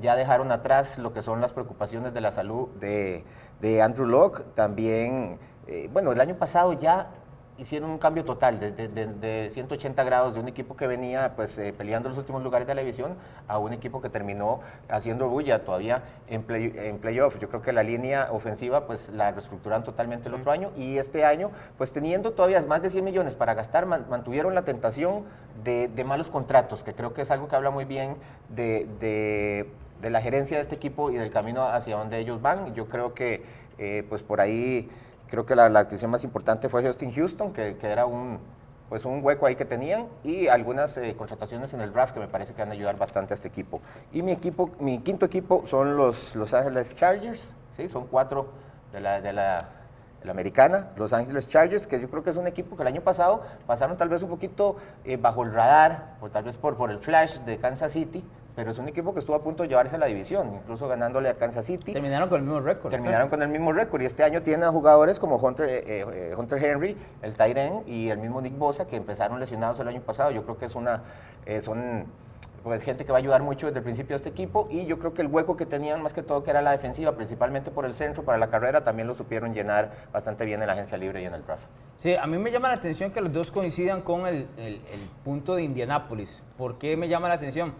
Ya 0.00 0.16
dejaron 0.16 0.50
atrás 0.52 0.96
lo 0.98 1.12
que 1.12 1.20
son 1.20 1.40
las 1.40 1.52
preocupaciones 1.52 2.14
de 2.14 2.20
la 2.20 2.30
salud 2.30 2.68
de, 2.80 3.24
de 3.60 3.82
Andrew 3.82 4.06
Locke. 4.06 4.44
También, 4.54 5.38
eh, 5.66 5.90
bueno, 5.92 6.12
el 6.12 6.20
año 6.20 6.36
pasado 6.36 6.72
ya 6.72 7.10
hicieron 7.62 7.90
un 7.90 7.98
cambio 7.98 8.24
total 8.24 8.58
de, 8.58 8.72
de, 8.72 9.50
180 9.50 10.02
grados 10.04 10.34
de 10.34 10.40
un 10.40 10.48
equipo 10.48 10.76
que 10.76 10.86
venía 10.86 11.32
pues 11.36 11.56
eh, 11.58 11.72
peleando 11.72 12.08
los 12.08 12.18
últimos 12.18 12.42
lugares 12.42 12.66
de 12.66 12.74
la 12.74 12.80
división 12.82 13.14
a 13.46 13.58
un 13.58 13.72
equipo 13.72 14.02
que 14.02 14.08
terminó 14.08 14.58
haciendo 14.88 15.28
bulla 15.28 15.64
todavía 15.64 16.02
en, 16.28 16.42
play, 16.42 16.72
en 16.76 16.98
playoff. 16.98 17.38
Yo 17.38 17.48
creo 17.48 17.62
que 17.62 17.72
la 17.72 17.82
línea 17.82 18.28
ofensiva 18.32 18.86
pues 18.86 19.08
la 19.10 19.30
reestructuraron 19.30 19.84
totalmente 19.84 20.28
el 20.28 20.34
otro 20.34 20.50
año 20.50 20.72
y 20.76 20.98
este 20.98 21.24
año 21.24 21.50
pues 21.78 21.92
teniendo 21.92 22.32
todavía 22.32 22.60
más 22.62 22.82
de 22.82 22.90
100 22.90 23.04
millones 23.04 23.34
para 23.34 23.54
gastar 23.54 23.86
mantuvieron 23.86 24.54
la 24.54 24.62
tentación 24.62 25.24
de, 25.62 25.88
malos 26.04 26.26
contratos 26.26 26.82
que 26.82 26.94
creo 26.94 27.14
que 27.14 27.22
es 27.22 27.30
algo 27.30 27.46
que 27.46 27.54
habla 27.54 27.70
muy 27.70 27.84
bien 27.84 28.16
de, 28.48 29.66
la 30.02 30.20
gerencia 30.20 30.56
de 30.56 30.62
este 30.62 30.74
equipo 30.74 31.12
y 31.12 31.14
del 31.14 31.30
camino 31.30 31.62
hacia 31.62 31.96
donde 31.96 32.18
ellos 32.18 32.42
van. 32.42 32.74
Yo 32.74 32.88
creo 32.88 33.14
que 33.14 33.44
eh, 33.78 34.04
pues 34.08 34.24
por 34.24 34.40
ahí 34.40 34.90
Creo 35.32 35.46
que 35.46 35.56
la, 35.56 35.70
la 35.70 35.80
adquisición 35.80 36.10
más 36.10 36.24
importante 36.24 36.68
fue 36.68 36.86
Justin 36.86 37.10
Houston, 37.10 37.54
que, 37.54 37.78
que, 37.78 37.86
era 37.86 38.04
un, 38.04 38.38
pues 38.90 39.06
un 39.06 39.24
hueco 39.24 39.46
ahí 39.46 39.56
que 39.56 39.64
tenían, 39.64 40.06
y 40.22 40.46
algunas 40.48 40.94
eh, 40.98 41.14
contrataciones 41.16 41.72
en 41.72 41.80
el 41.80 41.90
draft 41.90 42.12
que 42.12 42.20
me 42.20 42.28
parece 42.28 42.52
que 42.52 42.60
van 42.60 42.68
a 42.68 42.74
ayudar 42.74 42.98
bastante 42.98 43.32
a 43.32 43.36
este 43.36 43.48
equipo. 43.48 43.80
Y 44.12 44.20
mi, 44.20 44.32
equipo, 44.32 44.68
mi 44.78 44.98
quinto 44.98 45.24
equipo 45.24 45.66
son 45.66 45.96
los 45.96 46.36
Los 46.36 46.52
Angeles 46.52 46.94
Chargers, 46.94 47.54
¿sí? 47.78 47.88
son 47.88 48.08
cuatro 48.08 48.50
de 48.92 49.00
la, 49.00 49.22
de 49.22 49.32
la, 49.32 49.70
americana, 50.28 50.90
Los 50.96 51.14
Angeles 51.14 51.48
Chargers, 51.48 51.86
que 51.86 51.98
yo 51.98 52.10
creo 52.10 52.22
que 52.22 52.28
es 52.28 52.36
un 52.36 52.46
equipo 52.46 52.76
que 52.76 52.82
el 52.82 52.88
año 52.88 53.00
pasado 53.00 53.42
pasaron 53.66 53.96
tal 53.96 54.10
vez 54.10 54.22
un 54.22 54.28
poquito 54.28 54.76
eh, 55.02 55.16
bajo 55.16 55.44
el 55.44 55.54
radar, 55.54 56.16
o 56.20 56.28
tal 56.28 56.44
vez 56.44 56.58
por, 56.58 56.76
por 56.76 56.90
el 56.90 56.98
flash 56.98 57.38
de 57.38 57.56
Kansas 57.56 57.92
City, 57.92 58.22
pero 58.54 58.70
es 58.70 58.78
un 58.78 58.88
equipo 58.88 59.14
que 59.14 59.20
estuvo 59.20 59.36
a 59.36 59.42
punto 59.42 59.62
de 59.62 59.68
llevarse 59.68 59.96
a 59.96 59.98
la 59.98 60.06
división, 60.06 60.54
incluso 60.54 60.86
ganándole 60.88 61.28
a 61.28 61.34
Kansas 61.34 61.64
City. 61.64 61.92
Terminaron 61.92 62.28
con 62.28 62.40
el 62.40 62.46
mismo 62.46 62.60
récord. 62.60 62.90
Terminaron 62.90 63.28
con 63.28 63.42
el 63.42 63.48
mismo 63.48 63.72
récord 63.72 64.02
y 64.02 64.06
este 64.06 64.24
año 64.24 64.42
tienen 64.42 64.64
a 64.64 64.70
jugadores 64.70 65.18
como 65.18 65.36
Hunter, 65.36 65.68
eh, 65.68 65.82
eh, 65.86 66.34
Hunter 66.36 66.62
Henry, 66.62 66.96
el 67.22 67.34
Tyren 67.34 67.82
y 67.86 68.08
el 68.10 68.18
mismo 68.18 68.40
Nick 68.40 68.58
Bosa 68.58 68.86
que 68.86 68.96
empezaron 68.96 69.40
lesionados 69.40 69.80
el 69.80 69.88
año 69.88 70.02
pasado. 70.02 70.30
Yo 70.30 70.44
creo 70.44 70.58
que 70.58 70.66
es 70.66 70.74
una, 70.74 71.02
eh, 71.46 71.62
son 71.62 72.06
pues, 72.62 72.82
gente 72.82 73.06
que 73.06 73.12
va 73.12 73.18
a 73.18 73.20
ayudar 73.20 73.42
mucho 73.42 73.66
desde 73.66 73.78
el 73.78 73.84
principio 73.84 74.14
a 74.14 74.18
este 74.18 74.28
equipo 74.28 74.68
y 74.70 74.84
yo 74.84 74.98
creo 74.98 75.14
que 75.14 75.22
el 75.22 75.28
hueco 75.28 75.56
que 75.56 75.64
tenían 75.64 76.02
más 76.02 76.12
que 76.12 76.22
todo 76.22 76.44
que 76.44 76.50
era 76.50 76.60
la 76.60 76.72
defensiva, 76.72 77.12
principalmente 77.12 77.70
por 77.70 77.86
el 77.86 77.94
centro 77.94 78.22
para 78.22 78.36
la 78.36 78.48
carrera, 78.48 78.84
también 78.84 79.08
lo 79.08 79.14
supieron 79.14 79.54
llenar 79.54 79.92
bastante 80.12 80.44
bien 80.44 80.60
en 80.60 80.66
la 80.66 80.74
agencia 80.74 80.98
libre 80.98 81.22
y 81.22 81.24
en 81.24 81.34
el 81.34 81.44
draft. 81.44 81.64
Sí, 81.96 82.16
a 82.16 82.26
mí 82.26 82.36
me 82.36 82.50
llama 82.50 82.68
la 82.68 82.74
atención 82.74 83.12
que 83.12 83.20
los 83.20 83.32
dos 83.32 83.50
coincidan 83.50 84.02
con 84.02 84.26
el, 84.26 84.48
el, 84.56 84.74
el 84.74 85.00
punto 85.24 85.54
de 85.54 85.62
Indianápolis. 85.62 86.42
¿Por 86.58 86.76
qué 86.76 86.96
me 86.96 87.08
llama 87.08 87.28
la 87.28 87.34
atención? 87.34 87.72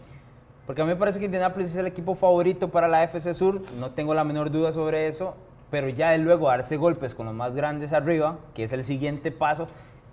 Porque 0.66 0.80
a 0.80 0.84
mí 0.84 0.90
me 0.90 0.96
parece 0.96 1.18
que 1.18 1.24
Indianapolis 1.24 1.70
es 1.70 1.76
el 1.76 1.86
equipo 1.86 2.14
favorito 2.14 2.68
para 2.68 2.86
la 2.86 3.02
FC 3.02 3.34
Sur, 3.34 3.62
no 3.78 3.90
tengo 3.90 4.14
la 4.14 4.22
menor 4.22 4.50
duda 4.50 4.70
sobre 4.70 5.08
eso, 5.08 5.34
pero 5.70 5.88
ya 5.88 6.10
de 6.10 6.18
luego 6.18 6.48
darse 6.48 6.76
golpes 6.76 7.14
con 7.14 7.26
los 7.26 7.34
más 7.34 7.56
grandes 7.56 7.92
arriba, 7.92 8.38
que 8.54 8.62
es 8.62 8.72
el 8.72 8.84
siguiente 8.84 9.32
paso, 9.32 9.66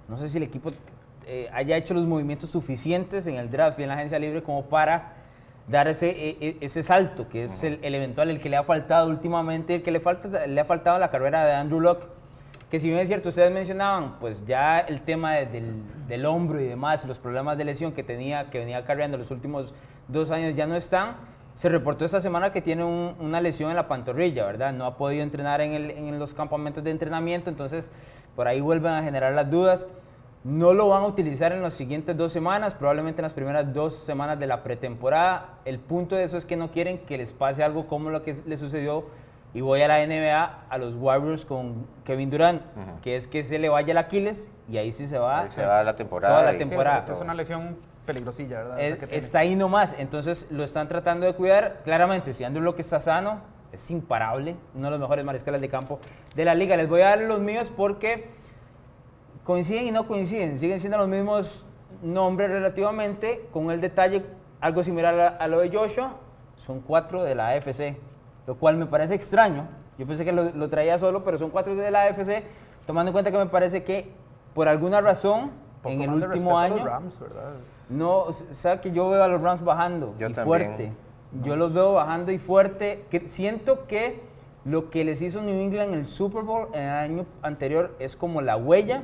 no 0.08 0.18
sé 0.18 0.28
si 0.28 0.38
el 0.38 0.44
equipo 0.44 0.72
eh, 1.28 1.48
haya 1.54 1.78
hecho 1.78 1.94
los 1.94 2.06
movimientos 2.06 2.50
suficientes 2.50 3.28
en 3.28 3.36
el 3.36 3.52
draft 3.52 3.78
y 3.80 3.84
en 3.84 3.90
la 3.90 3.96
agencia 3.96 4.18
libre 4.18 4.42
como 4.42 4.66
para 4.66 5.14
dar 5.68 5.88
ese, 5.88 6.10
e, 6.10 6.58
e, 6.60 6.68
salto, 6.68 7.30
que 7.30 7.44
es 7.44 7.64
el, 7.64 7.78
eventual, 7.84 8.32
el 8.32 8.40
que 8.40 8.50
le 8.50 8.58
ha 8.58 8.64
faltado 8.64 9.08
últimamente, 9.08 9.76
el 9.76 9.84
que 9.84 9.92
le, 9.92 10.00
falta, 10.00 10.48
le 10.48 10.60
ha 10.60 10.66
faltado 10.66 10.98
la 10.98 11.12
carrera 11.12 11.46
de 11.46 11.52
Andrew 11.52 11.80
Locke, 11.80 12.08
que 12.72 12.80
si 12.80 12.88
bien 12.88 13.00
es 13.00 13.08
cierto, 13.08 13.30
ustedes 13.30 13.52
mencionaban, 13.52 14.18
pues 14.20 14.44
ya 14.48 14.80
el 14.80 15.02
tema 15.02 15.34
del, 15.34 15.84
del, 16.08 16.26
hombro 16.26 16.60
y 16.60 16.66
demás, 16.66 17.06
los 17.06 17.20
problemas 17.20 17.58
de 17.58 17.66
lesión 17.66 17.92
que 17.92 18.04
tenía, 18.04 18.50
que 18.50 18.60
venía 18.60 18.84
cargando 18.86 19.18
los 19.18 19.30
últimos 19.30 19.74
dos 20.10 20.32
años 20.32 20.56
ya 20.56 20.68
no 20.68 20.76
están. 20.76 21.16
Se 21.54 21.70
reportó 21.70 22.06
esta 22.06 22.22
semana 22.22 22.52
que 22.52 22.62
tiene 22.62 22.84
una 22.84 23.42
lesión 23.42 23.70
en 23.70 23.76
la 23.76 23.88
pantorrilla, 23.88 24.46
¿verdad? 24.46 24.74
No 24.74 24.86
ha 24.86 24.98
podido 24.98 25.24
entrenar 25.24 25.62
en, 25.62 25.74
en 25.74 26.20
los 26.20 26.34
campamentos 26.34 26.84
de 26.84 26.92
entrenamiento, 26.92 27.50
entonces 27.50 27.92
por 28.36 28.48
ahí 28.48 28.62
vuelven 28.62 28.94
a 28.94 29.04
generar 29.04 29.34
las 29.34 29.50
dudas. 29.50 29.88
No 30.46 30.74
lo 30.74 30.88
van 30.88 31.04
a 31.04 31.06
utilizar 31.06 31.52
en 31.52 31.62
las 31.62 31.74
siguientes 31.74 32.16
dos 32.16 32.32
semanas, 32.32 32.74
probablemente 32.74 33.22
en 33.22 33.24
las 33.24 33.34
primeras 33.34 33.74
dos 33.74 33.94
semanas 33.94 34.40
de 34.40 34.48
la 34.48 34.64
pretemporada. 34.64 35.58
El 35.66 35.80
punto 35.80 36.16
de 36.16 36.24
eso 36.24 36.38
es 36.38 36.46
que 36.46 36.56
no 36.56 36.72
quieren 36.72 37.00
que 37.00 37.18
les 37.18 37.34
pase 37.34 37.62
algo 37.62 37.88
como 37.88 38.10
lo 38.10 38.24
que 38.24 38.38
le 38.46 38.56
sucedió 38.56 39.06
y 39.54 39.62
voy 39.62 39.82
a 39.82 39.88
la 39.88 40.06
NBA 40.06 40.66
a 40.70 40.78
los 40.78 40.96
Warriors 40.96 41.44
con 41.44 41.88
Kevin 42.06 42.30
Durant, 42.30 42.62
que 43.02 43.16
es 43.16 43.28
que 43.28 43.44
se 43.44 43.58
le 43.58 43.68
vaya 43.68 43.92
el 43.92 43.98
Aquiles 43.98 44.52
y 44.70 44.78
ahí 44.78 44.92
sí 44.92 45.08
se 45.08 45.18
va. 45.18 45.50
se 45.50 45.66
va 45.66 45.84
la 45.84 45.96
temporada. 45.96 46.52
la 46.52 46.58
temporada. 46.58 47.06
es, 47.12 47.20
una 47.20 47.34
lesión 47.34 47.78
peligrosilla, 48.06 48.64
¿verdad? 48.64 48.80
Está 49.12 49.40
ahí 49.40 49.56
nomás, 49.56 49.96
entonces 49.98 50.48
lo 50.50 50.64
están 50.64 50.88
tratando 50.88 51.26
de 51.26 51.34
cuidar. 51.34 51.82
Claramente, 51.84 52.34
si 52.34 52.44
Andrew 52.44 52.64
Locke 52.64 52.80
está 52.80 53.00
sano, 53.00 53.42
es 53.72 53.92
imparable, 53.92 54.56
uno 54.74 54.86
de 54.86 54.92
los 54.92 55.00
mejores 55.00 55.24
mariscales 55.24 55.62
de 55.62 55.70
campo 55.70 56.00
de 56.36 56.46
la 56.46 56.56
liga. 56.56 56.76
Les 56.76 56.90
voy 56.90 57.02
a 57.02 57.10
dar 57.10 57.22
los 57.22 57.40
míos 57.40 57.72
porque 57.76 58.30
coinciden 59.44 59.88
y 59.88 59.92
no 59.92 60.08
coinciden, 60.08 60.58
siguen 60.58 60.80
siendo 60.80 60.98
los 60.98 61.08
mismos 61.08 61.66
nombres 62.02 62.50
relativamente, 62.50 63.48
con 63.52 63.72
el 63.72 63.82
detalle 63.82 64.26
algo 64.62 64.84
similar 64.84 65.20
a, 65.20 65.28
a 65.28 65.48
lo 65.48 65.60
de 65.60 65.70
Joshua, 65.76 66.18
son 66.56 66.82
cuatro 66.82 67.24
de 67.24 67.36
la 67.36 67.50
AFC, 67.50 67.98
lo 68.46 68.56
cual 68.56 68.78
me 68.78 68.86
parece 68.86 69.16
extraño. 69.16 69.68
Yo 69.98 70.06
pensé 70.06 70.26
que 70.26 70.32
lo, 70.32 70.52
lo 70.52 70.70
traía 70.70 70.98
solo, 70.98 71.24
pero 71.24 71.38
son 71.38 71.50
cuatro 71.50 71.76
de 71.76 71.92
la 71.92 72.04
AFC, 72.04 72.44
tomando 72.86 73.10
en 73.10 73.14
cuenta 73.14 73.32
que 73.32 73.38
me 73.38 73.46
parece 73.46 73.84
que 73.84 74.12
por 74.54 74.68
alguna 74.68 75.02
razón 75.02 75.52
Poco 75.82 75.96
en 75.96 76.02
el 76.02 76.10
último 76.10 76.60
a 76.60 76.64
año... 76.64 76.76
los 76.78 76.86
Rams, 76.86 77.20
¿verdad? 77.20 77.52
No, 77.90 78.20
o 78.20 78.34
sea 78.34 78.82
que 78.82 78.92
yo 78.92 79.10
veo 79.10 79.24
a 79.24 79.28
los 79.28 79.42
Rams 79.42 79.64
bajando 79.64 80.14
Yo 80.20 80.28
y 80.30 80.34
también. 80.34 80.46
fuerte. 80.46 80.92
Yo 81.44 81.56
los 81.56 81.74
veo 81.74 81.94
bajando 81.94 82.32
y 82.32 82.38
fuerte. 82.38 83.06
Que 83.10 83.28
siento 83.28 83.88
que 83.88 84.22
lo 84.66 84.90
que 84.90 85.04
les 85.06 85.22
hizo 85.22 85.42
New 85.42 85.60
England 85.60 85.94
en 85.94 86.00
el 86.00 86.06
Super 86.06 86.44
Bowl 86.44 86.68
en 86.74 86.84
el 86.84 86.90
año 86.90 87.26
anterior 87.42 87.96
es 88.00 88.16
como 88.16 88.42
la 88.42 88.58
huella 88.58 89.04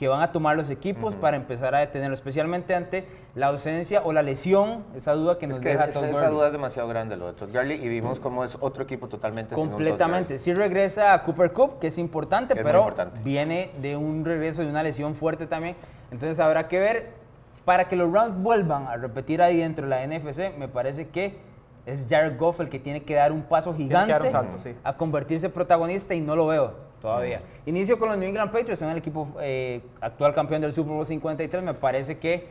que 0.00 0.08
van 0.08 0.22
a 0.22 0.32
tomar 0.32 0.56
los 0.56 0.70
equipos 0.70 1.14
para 1.14 1.36
empezar 1.36 1.74
a 1.74 1.80
detenerlo, 1.80 2.14
especialmente 2.14 2.74
ante 2.74 3.04
la 3.34 3.48
ausencia 3.48 4.00
o 4.02 4.14
la 4.14 4.22
lesión, 4.22 4.82
esa 4.96 5.12
duda 5.12 5.36
que 5.36 5.46
nos 5.46 5.58
Es 5.58 5.62
que 5.62 5.68
deja 5.68 5.84
esa, 5.84 6.00
Todd 6.00 6.08
esa 6.08 6.20
Gurley. 6.20 6.34
duda 6.34 6.46
es 6.46 6.52
demasiado 6.52 6.88
grande 6.88 7.18
lo 7.18 7.26
de 7.26 7.34
Todd 7.34 7.50
Gurley 7.52 7.84
y 7.84 7.86
vimos 7.86 8.18
cómo 8.18 8.42
es 8.42 8.56
otro 8.60 8.82
equipo 8.84 9.08
totalmente 9.08 9.54
sin 9.54 9.62
un 9.62 9.68
Todd 9.68 9.74
Completamente. 9.76 10.24
Gurley. 10.32 10.38
Sí 10.38 10.54
regresa 10.54 11.12
a 11.12 11.22
Cooper 11.22 11.52
Cup, 11.52 11.78
que 11.80 11.88
es 11.88 11.98
importante, 11.98 12.54
Es 12.54 12.62
pero 12.62 12.78
importante. 12.78 13.20
viene 13.22 13.72
de 13.82 13.94
un 13.98 14.24
regreso 14.24 14.62
de 14.62 14.68
una 14.70 14.82
lesión 14.82 15.14
fuerte 15.14 15.46
también. 15.46 15.76
Entonces 16.10 16.40
habrá 16.40 16.66
que 16.66 16.80
ver. 16.80 17.20
Para 17.66 17.86
que 17.86 17.94
los 17.94 18.10
Rams 18.10 18.42
vuelvan 18.42 18.86
a 18.86 18.96
repetir 18.96 19.42
ahí 19.42 19.58
dentro 19.58 19.86
de 19.86 19.90
la 19.90 20.06
NFC, 20.06 20.56
me 20.56 20.66
parece 20.66 21.08
que 21.08 21.36
es 21.84 22.06
Jared 22.08 22.38
Goff 22.38 22.58
el 22.60 22.70
que 22.70 22.78
tiene 22.78 23.02
que 23.02 23.16
dar 23.16 23.32
un 23.32 23.42
paso 23.42 23.74
gigante 23.74 24.14
un 24.14 24.30
salto, 24.30 24.58
sí. 24.58 24.74
a 24.82 24.96
convertirse 24.96 25.44
en 25.44 25.52
protagonista 25.52 26.14
y 26.14 26.22
no 26.22 26.36
lo 26.36 26.46
veo 26.46 26.89
todavía. 27.00 27.40
Inicio 27.66 27.98
con 27.98 28.08
los 28.08 28.18
New 28.18 28.28
England 28.28 28.50
Patriots, 28.52 28.78
son 28.78 28.90
el 28.90 28.98
equipo 28.98 29.28
eh, 29.40 29.80
actual 30.00 30.32
campeón 30.34 30.60
del 30.62 30.72
Super 30.72 30.94
Bowl 30.94 31.06
53. 31.06 31.62
Me 31.62 31.74
parece 31.74 32.18
que 32.18 32.46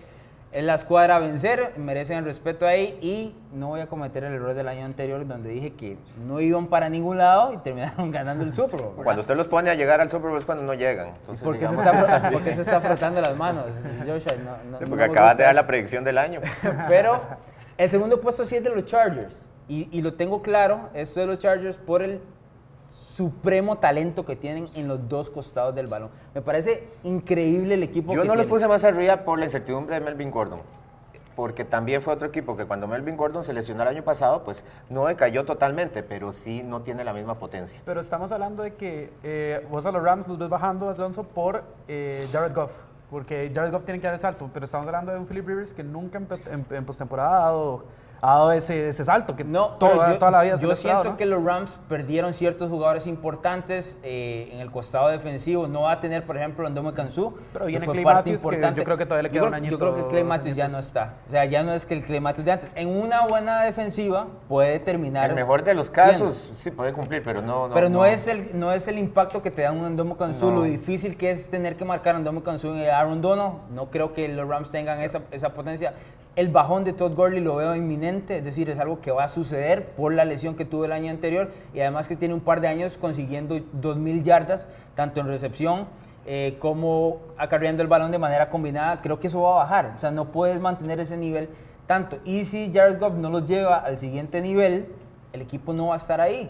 es 0.51 0.63
la 0.63 0.73
escuadra 0.73 1.17
a 1.17 1.19
vencer, 1.19 1.73
merecen 1.77 2.17
el 2.17 2.25
respeto 2.25 2.65
ahí 2.65 2.97
y 3.03 3.35
no 3.53 3.67
voy 3.67 3.81
a 3.81 3.85
cometer 3.87 4.23
el 4.23 4.33
error 4.33 4.55
del 4.55 4.67
año 4.67 4.83
anterior 4.83 5.23
donde 5.27 5.49
dije 5.51 5.73
que 5.73 5.95
no 6.25 6.41
iban 6.41 6.65
para 6.67 6.89
ningún 6.89 7.19
lado 7.19 7.53
y 7.53 7.57
terminaron 7.63 8.09
ganando 8.09 8.43
el 8.43 8.53
Super 8.55 8.79
Bowl. 8.81 8.89
¿verdad? 8.91 9.03
Cuando 9.03 9.21
usted 9.21 9.35
los 9.35 9.47
pone 9.47 9.69
a 9.69 9.75
llegar 9.75 10.01
al 10.01 10.09
Super 10.09 10.29
Bowl 10.29 10.39
es 10.39 10.45
cuando 10.45 10.63
no 10.63 10.73
llegan. 10.73 11.09
Entonces, 11.19 11.43
¿Por 11.43 11.57
qué, 11.59 11.67
se 11.67 11.75
está, 11.75 12.29
por 12.33 12.41
qué 12.41 12.53
se 12.53 12.61
está 12.61 12.81
frotando 12.81 13.21
las 13.21 13.35
manos? 13.37 13.65
Joshua? 13.99 14.33
No- 14.43 14.71
no- 14.71 14.77
Sí, 14.79 14.83
no 14.85 14.89
porque 14.89 15.03
acabas 15.03 15.37
de 15.37 15.43
dar 15.43 15.53
la 15.53 15.67
predicción 15.67 16.03
del 16.03 16.17
año. 16.17 16.41
Pero 16.89 17.21
el 17.77 17.89
segundo 17.89 18.19
puesto 18.19 18.43
sí 18.43 18.55
es 18.55 18.63
de 18.63 18.71
los 18.71 18.85
Chargers. 18.85 19.45
Y, 19.67 19.87
y 19.95 20.01
lo 20.01 20.15
tengo 20.15 20.41
claro, 20.41 20.89
esto 20.95 21.19
de 21.19 21.27
los 21.27 21.37
Chargers, 21.37 21.77
por 21.77 22.01
el 22.01 22.19
supremo 22.89 23.77
talento 23.77 24.25
que 24.25 24.35
tienen 24.35 24.67
en 24.75 24.87
los 24.87 25.07
dos 25.07 25.29
costados 25.29 25.75
del 25.75 25.87
balón. 25.87 26.09
Me 26.33 26.41
parece 26.41 26.87
increíble 27.03 27.75
el 27.75 27.83
equipo 27.83 28.13
Yo 28.13 28.21
que 28.21 28.27
no 28.27 28.35
los 28.35 28.43
tienen. 28.45 28.49
puse 28.49 28.67
más 28.67 28.83
arriba 28.83 29.17
por 29.23 29.39
la 29.39 29.45
incertidumbre 29.45 29.95
de 29.95 30.01
Melvin 30.01 30.31
Gordon. 30.31 30.61
Porque 31.35 31.63
también 31.63 32.01
fue 32.01 32.13
otro 32.13 32.27
equipo 32.27 32.57
que 32.57 32.65
cuando 32.65 32.85
Melvin 32.85 33.15
Gordon 33.15 33.45
se 33.45 33.53
lesionó 33.53 33.83
el 33.83 33.87
año 33.89 34.03
pasado, 34.03 34.43
pues 34.43 34.63
no 34.89 35.05
decayó 35.05 35.45
totalmente, 35.45 36.03
pero 36.03 36.33
sí 36.33 36.63
no 36.63 36.81
tiene 36.81 37.05
la 37.05 37.13
misma 37.13 37.35
potencia. 37.39 37.81
Pero 37.85 38.01
estamos 38.01 38.31
hablando 38.33 38.61
de 38.63 38.73
que 38.75 39.13
eh, 39.23 39.65
vos 39.71 39.85
a 39.85 39.91
los 39.93 40.03
Rams 40.03 40.27
los 40.27 40.37
ves 40.37 40.49
bajando, 40.49 40.89
Alonso, 40.89 41.23
por 41.23 41.63
eh, 41.87 42.27
Jared 42.33 42.53
Goff. 42.53 42.73
Porque 43.09 43.49
Jared 43.55 43.71
Goff 43.71 43.85
tiene 43.85 44.01
que 44.01 44.07
dar 44.07 44.15
el 44.15 44.19
salto. 44.19 44.49
Pero 44.53 44.65
estamos 44.65 44.85
hablando 44.87 45.13
de 45.13 45.19
un 45.19 45.25
Philip 45.27 45.47
Rivers 45.47 45.73
que 45.73 45.81
nunca 45.83 46.17
en, 46.17 46.27
en- 46.51 46.65
en 46.75 46.85
postemporada 46.85 47.29
ha 47.37 47.39
dado, 47.45 47.85
ha 48.21 48.27
dado 48.35 48.51
ese, 48.51 48.87
ese 48.89 49.05
salto. 49.05 49.35
Que 49.35 49.43
No, 49.43 49.69
toda, 49.79 50.11
yo, 50.13 50.17
toda 50.19 50.31
la 50.31 50.41
vida 50.43 50.57
se 50.57 50.65
yo 50.65 50.75
siento 50.75 51.03
¿no? 51.11 51.17
que 51.17 51.25
los 51.25 51.43
Rams 51.43 51.79
perdieron 51.87 52.33
ciertos 52.33 52.69
jugadores 52.69 53.07
importantes 53.07 53.97
eh, 54.03 54.49
en 54.53 54.59
el 54.59 54.71
costado 54.71 55.07
defensivo. 55.09 55.67
No 55.67 55.81
va 55.81 55.93
a 55.93 55.99
tener, 55.99 56.25
por 56.25 56.37
ejemplo, 56.37 56.67
Andome 56.67 56.93
Kansu. 56.93 57.33
Pero 57.53 57.65
que 57.65 57.69
viene 57.71 57.85
fue 57.85 57.93
Clay 57.93 58.03
parte 58.03 58.17
Matthews, 58.31 58.41
que 58.41 58.47
importante. 58.55 58.79
yo 58.79 58.83
creo 58.85 58.97
que 58.97 59.05
todavía 59.05 59.23
le 59.23 59.29
Yo 59.29 59.33
queda 59.33 59.43
un 59.43 59.49
creo- 59.49 59.57
añito, 59.57 59.71
Yo 59.71 59.79
creo 59.79 59.95
que 59.95 60.07
Clay 60.11 60.23
Matthews 60.23 60.55
ya 60.55 60.67
no 60.67 60.79
está. 60.79 61.13
O 61.27 61.31
sea, 61.31 61.45
ya 61.45 61.63
no 61.63 61.73
es 61.73 61.85
que 61.85 61.93
el 61.93 62.03
Clay 62.03 62.19
Matthews 62.19 62.45
de 62.45 62.51
antes. 62.51 62.71
En 62.75 62.89
una 62.89 63.25
buena 63.27 63.61
defensiva 63.63 64.27
puede 64.47 64.79
terminar. 64.79 65.25
En 65.25 65.31
el 65.31 65.35
mejor 65.35 65.63
de 65.63 65.73
los 65.73 65.87
siendo. 65.87 66.11
casos 66.11 66.51
sí 66.59 66.71
puede 66.71 66.93
cumplir, 66.93 67.21
pero 67.23 67.41
no. 67.41 67.67
no 67.67 67.73
Pero 67.73 67.89
no, 67.89 68.05
es 68.05 68.27
el, 68.27 68.57
no 68.59 68.71
es 68.73 68.87
el 68.87 68.97
impacto 68.97 69.41
que 69.41 69.51
te 69.51 69.61
da 69.61 69.71
un 69.71 69.85
Andomo 69.85 70.17
Kansu, 70.17 70.49
No. 70.51 70.57
lo 70.57 70.63
difícil 70.63 71.15
que 71.17 71.31
es 71.31 71.49
tener 71.49 71.75
que 71.77 71.85
marcar 71.85 72.15
a 72.15 72.17
Andomo 72.17 72.43
Kansu 72.43 72.75
y 72.75 72.85
Aaron 72.87 73.21
Donald. 73.21 73.53
No 73.71 73.89
creo 73.89 74.13
que 74.13 74.27
los 74.27 74.47
Rams 74.47 74.71
tengan 74.71 74.99
esa, 75.01 75.21
esa 75.31 75.49
potencia. 75.53 75.93
El 76.39 76.47
bajón 76.47 76.85
de 76.85 76.93
Todd 76.93 77.15
Gurley 77.15 77.41
lo 77.41 77.57
veo 77.57 77.75
inminente, 77.75 78.37
es 78.37 78.45
decir, 78.45 78.69
es 78.69 78.79
algo 78.79 79.01
que 79.01 79.11
va 79.11 79.25
a 79.25 79.27
suceder 79.27 79.87
por 79.87 80.13
la 80.13 80.23
lesión 80.23 80.55
que 80.55 80.63
tuvo 80.63 80.85
el 80.85 80.93
año 80.93 81.11
anterior 81.11 81.51
y 81.73 81.81
además 81.81 82.07
que 82.07 82.15
tiene 82.15 82.33
un 82.33 82.39
par 82.39 82.61
de 82.61 82.69
años 82.69 82.97
consiguiendo 82.97 83.57
2.000 83.57 84.23
yardas, 84.23 84.69
tanto 84.95 85.19
en 85.19 85.27
recepción 85.27 85.87
eh, 86.25 86.55
como 86.59 87.17
acarreando 87.37 87.83
el 87.83 87.89
balón 87.89 88.11
de 88.11 88.19
manera 88.19 88.49
combinada. 88.49 89.01
Creo 89.01 89.19
que 89.19 89.27
eso 89.27 89.41
va 89.41 89.51
a 89.51 89.63
bajar, 89.65 89.95
o 89.97 89.99
sea, 89.99 90.11
no 90.11 90.31
puedes 90.31 90.61
mantener 90.61 91.01
ese 91.01 91.17
nivel 91.17 91.49
tanto. 91.87 92.19
Y 92.23 92.45
si 92.45 92.71
Jared 92.73 93.01
Goff 93.01 93.15
no 93.15 93.29
los 93.29 93.45
lleva 93.45 93.75
al 93.75 93.97
siguiente 93.97 94.39
nivel, 94.39 94.87
el 95.33 95.41
equipo 95.41 95.73
no 95.73 95.87
va 95.87 95.95
a 95.95 95.97
estar 95.97 96.21
ahí. 96.21 96.49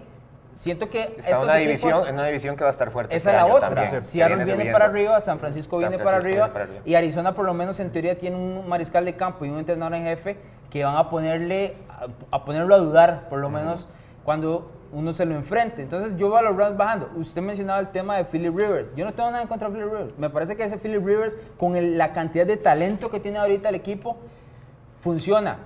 Siento 0.59 0.89
que 0.89 1.15
Está 1.17 1.39
una 1.39 1.53
equipos- 1.57 1.67
división, 1.67 2.07
en 2.09 2.13
una 2.15 2.25
división 2.25 2.55
que 2.57 2.63
va 2.65 2.69
a 2.69 2.71
estar 2.71 2.91
fuerte. 2.91 3.15
esa 3.15 3.29
este 3.31 3.41
es 3.41 3.47
la 3.47 3.55
otra. 3.55 3.69
también, 3.69 4.03
Seattle 4.03 4.35
viene 4.35 4.51
subiendo. 4.51 4.73
para 4.73 4.85
arriba, 4.85 5.21
San 5.21 5.39
Francisco 5.39 5.79
San 5.79 5.89
viene 5.89 6.03
para 6.03 6.17
Francisco 6.19 6.43
arriba 6.43 6.45
viene 6.47 6.53
para 6.53 6.65
arriba. 6.65 6.81
y 6.85 6.95
Arizona 6.95 7.33
por 7.33 7.45
lo 7.45 7.53
menos 7.53 7.79
en 7.79 7.91
teoría 7.93 8.17
tiene 8.17 8.35
un 8.35 8.67
mariscal 8.67 9.05
de 9.05 9.15
campo 9.15 9.45
y 9.45 9.49
un 9.49 9.57
entrenador 9.59 9.95
en 9.95 10.03
jefe 10.03 10.35
que 10.69 10.83
van 10.83 10.97
a 10.97 11.09
ponerle 11.09 11.75
a, 11.89 12.07
a 12.35 12.43
ponerlo 12.43 12.75
a 12.75 12.77
dudar 12.77 13.29
por 13.29 13.39
lo 13.39 13.49
menos 13.49 13.87
cuando 14.25 14.69
uno 14.91 15.13
se 15.13 15.23
lo 15.25 15.33
enfrente. 15.35 15.81
Entonces 15.81 16.17
yo 16.17 16.27
veo 16.27 16.39
a 16.39 16.41
los 16.41 16.57
Rams 16.57 16.75
bajando. 16.75 17.09
Usted 17.15 17.41
mencionaba 17.41 17.79
el 17.79 17.87
tema 17.87 18.17
de 18.17 18.25
Philip 18.25 18.53
Rivers. 18.53 18.89
Yo 18.97 19.05
no 19.05 19.13
tengo 19.13 19.29
nada 19.31 19.41
en 19.43 19.47
contra 19.47 19.69
de 19.69 19.75
Philip 19.75 19.93
Rivers. 19.93 20.17
Me 20.17 20.29
parece 20.29 20.57
que 20.57 20.63
ese 20.65 20.77
Philip 20.77 21.05
Rivers 21.05 21.37
con 21.57 21.77
el- 21.77 21.97
la 21.97 22.11
cantidad 22.11 22.45
de 22.45 22.57
talento 22.57 23.09
que 23.09 23.21
tiene 23.21 23.37
ahorita 23.37 23.69
el 23.69 23.75
equipo 23.75 24.17
funciona. 24.99 25.59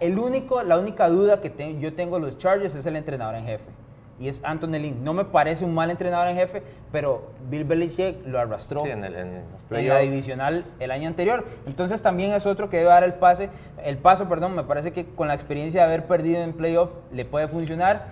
El 0.00 0.18
único, 0.18 0.62
la 0.62 0.78
única 0.78 1.08
duda 1.08 1.40
que 1.40 1.48
ten- 1.50 1.80
yo 1.80 1.94
tengo 1.94 2.16
de 2.16 2.22
los 2.26 2.36
Chargers 2.38 2.74
es 2.74 2.84
el 2.84 2.96
entrenador 2.96 3.36
en 3.36 3.46
jefe. 3.46 3.70
Y 4.18 4.28
es 4.28 4.42
Anthony 4.44 4.78
Lynn. 4.78 5.02
No 5.02 5.12
me 5.12 5.24
parece 5.24 5.64
un 5.64 5.74
mal 5.74 5.90
entrenador 5.90 6.28
en 6.28 6.36
jefe, 6.36 6.62
pero 6.92 7.30
Bill 7.50 7.64
Belichick 7.64 8.24
lo 8.26 8.38
arrastró 8.38 8.80
Sí, 8.82 8.90
en, 8.90 9.02
el, 9.04 9.14
en 9.16 9.42
en 9.70 9.88
la 9.88 9.98
divisional 9.98 10.64
el 10.78 10.90
año 10.92 11.08
anterior. 11.08 11.44
Entonces 11.66 12.00
también 12.00 12.32
es 12.32 12.46
otro 12.46 12.70
que 12.70 12.76
debe 12.76 12.90
dar 12.90 13.02
el 13.02 13.14
pase, 13.14 13.50
el 13.84 13.98
paso, 13.98 14.28
perdón, 14.28 14.54
me 14.54 14.62
parece 14.62 14.92
que 14.92 15.06
con 15.06 15.26
la 15.26 15.34
experiencia 15.34 15.80
de 15.82 15.86
haber 15.88 16.06
perdido 16.06 16.42
en 16.42 16.52
playoff 16.52 16.90
le 17.12 17.24
puede 17.24 17.48
funcionar. 17.48 18.06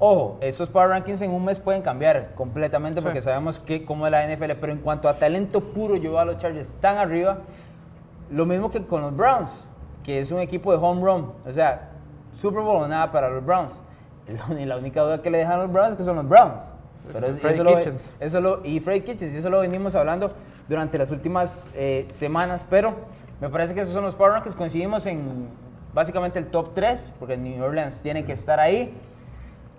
Ojo, 0.00 0.36
estos 0.42 0.68
power 0.68 0.90
rankings 0.90 1.22
en 1.22 1.30
un 1.32 1.44
mes 1.44 1.58
pueden 1.58 1.82
cambiar 1.82 2.34
completamente 2.34 3.00
Sí. 3.00 3.04
porque 3.06 3.20
sabemos 3.22 3.58
que 3.58 3.84
como 3.84 4.04
es 4.06 4.12
la 4.12 4.22
NFL, 4.28 4.52
pero 4.60 4.72
en 4.72 4.78
cuanto 4.78 5.08
a 5.08 5.14
talento 5.14 5.60
puro 5.60 5.96
yo 5.96 6.10
veo 6.10 6.20
a 6.20 6.24
los 6.24 6.36
Chargers 6.36 6.74
tan 6.74 6.98
arriba, 6.98 7.38
lo 8.30 8.44
mismo 8.46 8.70
que 8.70 8.84
con 8.84 9.00
los 9.00 9.16
Browns, 9.16 9.64
que 10.04 10.20
es 10.20 10.30
un 10.30 10.38
equipo 10.40 10.70
de 10.70 10.78
home 10.84 11.02
run, 11.02 11.32
o 11.46 11.50
sea, 11.50 11.88
Super 12.32 12.62
Bowl 12.62 12.82
o 12.82 12.86
nada 12.86 13.10
para 13.10 13.28
los 13.30 13.44
Browns. 13.44 13.80
Y 14.58 14.64
la 14.64 14.76
única 14.76 15.02
duda 15.02 15.22
que 15.22 15.30
le 15.30 15.38
dejan 15.38 15.54
a 15.54 15.62
los 15.64 15.72
Browns 15.72 15.92
es 15.92 15.96
que 15.96 16.04
son 16.04 16.16
los 16.16 16.28
Browns. 16.28 16.64
Pero 17.12 17.26
es- 17.28 17.40
Freddie 17.40 17.54
eso 17.60 17.64
lo- 17.64 17.76
Kitchens. 17.78 18.14
eso 18.20 18.40
lo, 18.40 18.64
y 18.64 18.80
Freddy 18.80 19.00
Kitchens, 19.00 19.34
y 19.34 19.38
eso 19.38 19.48
lo 19.50 19.60
venimos 19.60 19.94
hablando 19.94 20.30
durante 20.68 20.98
las 20.98 21.10
últimas 21.10 21.70
eh, 21.74 22.04
semanas, 22.08 22.66
pero 22.68 22.94
me 23.40 23.48
parece 23.48 23.74
que 23.74 23.80
esos 23.80 23.94
son 23.94 24.04
los 24.04 24.14
Power 24.14 24.32
Rankings. 24.32 24.54
Coincidimos 24.56 25.06
en 25.06 25.48
básicamente 25.94 26.38
el 26.38 26.46
top 26.48 26.74
3, 26.74 27.14
porque 27.18 27.36
New 27.38 27.62
Orleans 27.64 28.00
tiene 28.02 28.24
que 28.24 28.32
estar 28.32 28.60
ahí. 28.60 28.92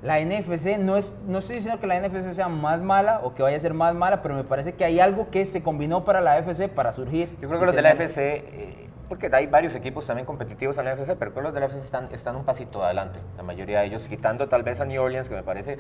La 0.01 0.17
NFC, 0.21 0.77
no, 0.79 0.95
es, 0.95 1.11
no 1.27 1.39
estoy 1.39 1.57
diciendo 1.57 1.79
que 1.81 1.85
la 1.85 1.99
NFC 1.99 2.31
sea 2.33 2.47
más 2.47 2.79
mala 2.81 3.19
o 3.21 3.33
que 3.33 3.43
vaya 3.43 3.57
a 3.57 3.59
ser 3.59 3.73
más 3.73 3.93
mala, 3.93 4.21
pero 4.21 4.33
me 4.33 4.45
parece 4.45 4.73
que 4.73 4.85
hay 4.85 4.99
algo 5.01 5.29
que 5.29 5.43
se 5.43 5.61
combinó 5.61 6.05
para 6.05 6.21
la 6.21 6.37
FC 6.39 6.69
para 6.69 6.93
surgir. 6.93 7.29
Yo 7.41 7.49
creo 7.49 7.59
que 7.59 7.65
los 7.65 7.75
de 7.75 7.81
la 7.81 7.89
tener- 7.91 8.03
FC, 8.05 8.37
eh, 8.37 8.88
porque 9.09 9.29
hay 9.33 9.47
varios 9.47 9.73
equipos 9.75 10.05
también 10.05 10.25
competitivos 10.25 10.77
en 10.77 10.85
la 10.85 10.93
FC, 10.93 11.15
pero 11.15 11.31
creo 11.31 11.41
que 11.43 11.47
los 11.47 11.53
de 11.55 11.59
la 11.59 11.65
FC 11.65 11.81
están, 11.83 12.09
están 12.13 12.35
un 12.35 12.45
pasito 12.45 12.83
adelante, 12.83 13.19
la 13.35 13.43
mayoría 13.43 13.79
de 13.79 13.87
ellos, 13.87 14.07
quitando 14.07 14.47
tal 14.47 14.63
vez 14.63 14.79
a 14.79 14.85
New 14.85 15.01
Orleans, 15.01 15.27
que 15.27 15.35
me 15.35 15.43
parece... 15.43 15.73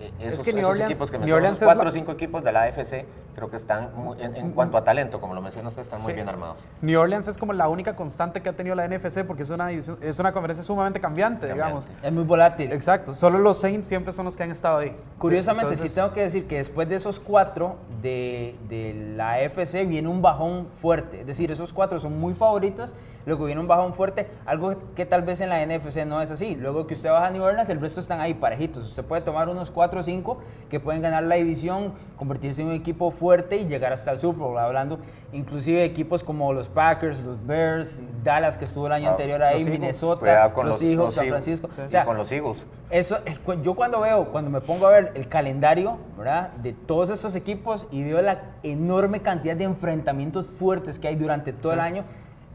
eh, 0.00 0.12
Esos, 0.20 0.42
que 0.42 0.52
New 0.52 0.60
esos 0.60 0.70
Orleans- 0.72 0.90
equipos 0.90 1.10
que 1.10 1.16
New 1.18 1.20
mencionó, 1.20 1.36
Orleans 1.36 1.62
es 1.62 1.64
cuatro 1.64 1.84
la- 1.84 1.90
o 1.90 1.92
cinco 1.92 2.12
equipos 2.12 2.42
de 2.44 2.52
la 2.52 2.62
AFC, 2.64 3.06
creo 3.36 3.50
que 3.50 3.56
están, 3.56 3.90
muy- 3.94 4.20
en, 4.20 4.34
en 4.34 4.50
cuanto 4.52 4.78
a 4.78 4.82
talento, 4.82 5.20
como 5.20 5.34
lo 5.34 5.42
mencionó 5.42 5.68
usted, 5.68 5.82
están 5.82 6.00
muy 6.02 6.10
Sí. 6.12 6.14
bien 6.16 6.28
armados. 6.28 6.56
New 6.80 6.98
Orleans 6.98 7.28
es 7.28 7.36
como 7.36 7.52
la 7.52 7.68
única 7.68 7.94
constante 7.94 8.40
que 8.40 8.48
ha 8.48 8.54
tenido 8.56 8.74
la 8.74 8.88
NFC 8.88 9.24
porque 9.26 9.42
es 9.42 9.50
una, 9.50 9.70
es 9.70 10.18
una 10.18 10.32
conferencia 10.32 10.64
sumamente 10.64 11.00
cambiante, 11.00 11.46
Cambiante. 11.46 11.80
digamos. 11.90 12.02
Es 12.02 12.12
muy 12.12 12.24
volátil. 12.24 12.72
Exacto, 12.72 13.12
solo 13.12 13.38
los 13.38 13.58
Saints 13.58 13.86
siempre 13.86 14.12
son 14.14 14.24
los 14.24 14.36
que 14.38 14.42
han 14.42 14.50
estado 14.50 14.78
ahí. 14.78 14.96
Curiosamente, 15.18 15.74
Entonces, 15.74 15.92
sí 15.92 15.94
tengo 15.94 16.14
que 16.14 16.22
decir 16.22 16.46
que 16.48 16.56
después 16.56 16.88
de 16.88 16.94
esos 16.96 17.20
cuatro 17.20 17.76
de, 18.00 18.56
de 18.70 19.12
la 19.16 19.40
FC 19.42 19.84
viene 19.84 20.08
un 20.08 20.22
bajón 20.22 20.68
fuerte. 20.80 21.20
Es 21.20 21.26
decir, 21.26 21.52
esos 21.52 21.74
cuatro 21.74 22.00
son 22.00 22.18
muy 22.18 22.32
favoritos, 22.32 22.94
luego 23.26 23.44
viene 23.44 23.60
un 23.60 23.66
bajón 23.68 23.92
fuerte, 23.92 24.28
algo 24.46 24.74
que 24.94 25.04
tal 25.04 25.20
vez 25.22 25.42
en 25.42 25.50
la 25.50 25.60
NFC 25.66 26.06
no 26.06 26.22
es 26.22 26.30
así. 26.30 26.54
Luego 26.56 26.86
que 26.86 26.94
usted 26.94 27.10
baja 27.10 27.26
a 27.26 27.30
New 27.30 27.42
Orleans, 27.42 27.68
el 27.68 27.80
resto 27.82 28.00
están 28.00 28.20
ahí 28.20 28.32
parejitos. 28.32 28.88
Usted 28.88 29.04
puede 29.04 29.20
tomar 29.20 29.50
unos 29.50 29.70
cuatro 29.70 30.00
o 30.00 30.02
cinco 30.02 30.38
que 30.70 30.80
pueden 30.80 31.02
ganar 31.02 31.22
la 31.24 31.34
división, 31.34 31.92
convertirse 32.16 32.62
en 32.62 32.68
un 32.68 32.74
equipo 32.74 33.10
fuerte 33.10 33.25
fuerte 33.26 33.56
y 33.56 33.66
llegar 33.66 33.92
hasta 33.92 34.12
el 34.12 34.20
Super 34.20 34.38
Bowl. 34.46 34.56
Hablando 34.56 35.00
inclusive 35.32 35.80
de 35.80 35.84
equipos 35.84 36.22
como 36.22 36.52
los 36.52 36.68
Packers, 36.68 37.24
los 37.24 37.44
Bears, 37.44 38.00
Dallas 38.22 38.56
que 38.56 38.64
estuvo 38.66 38.86
el 38.86 38.92
año 38.92 39.08
Ah, 39.08 39.10
anterior 39.10 39.42
ahí, 39.42 39.58
Eagles. 39.62 39.80
Minnesota, 39.80 40.52
con 40.54 40.68
los, 40.68 40.80
los 40.80 41.12
San 41.14 41.24
Eagles. 41.24 41.28
Francisco. 41.42 41.68
Sí, 41.74 41.80
O 41.82 41.88
sea, 41.88 42.04
con 42.04 42.16
los 42.16 42.30
Eagles. 42.30 42.64
eso, 42.88 43.18
yo 43.64 43.74
cuando 43.74 44.00
veo, 44.00 44.26
cuando 44.26 44.48
me 44.48 44.60
pongo 44.60 44.86
a 44.86 44.90
ver 44.92 45.10
el 45.16 45.26
calendario, 45.26 45.98
¿verdad? 46.16 46.52
De 46.52 46.72
todos 46.72 47.10
estos 47.10 47.34
equipos 47.34 47.88
y 47.90 48.04
veo 48.04 48.22
la 48.22 48.42
enorme 48.62 49.20
cantidad 49.22 49.56
de 49.56 49.64
enfrentamientos 49.64 50.46
fuertes 50.46 51.00
que 51.00 51.08
hay 51.08 51.16
durante 51.16 51.52
todo 51.52 51.72
el 51.72 51.80
año, 51.80 52.04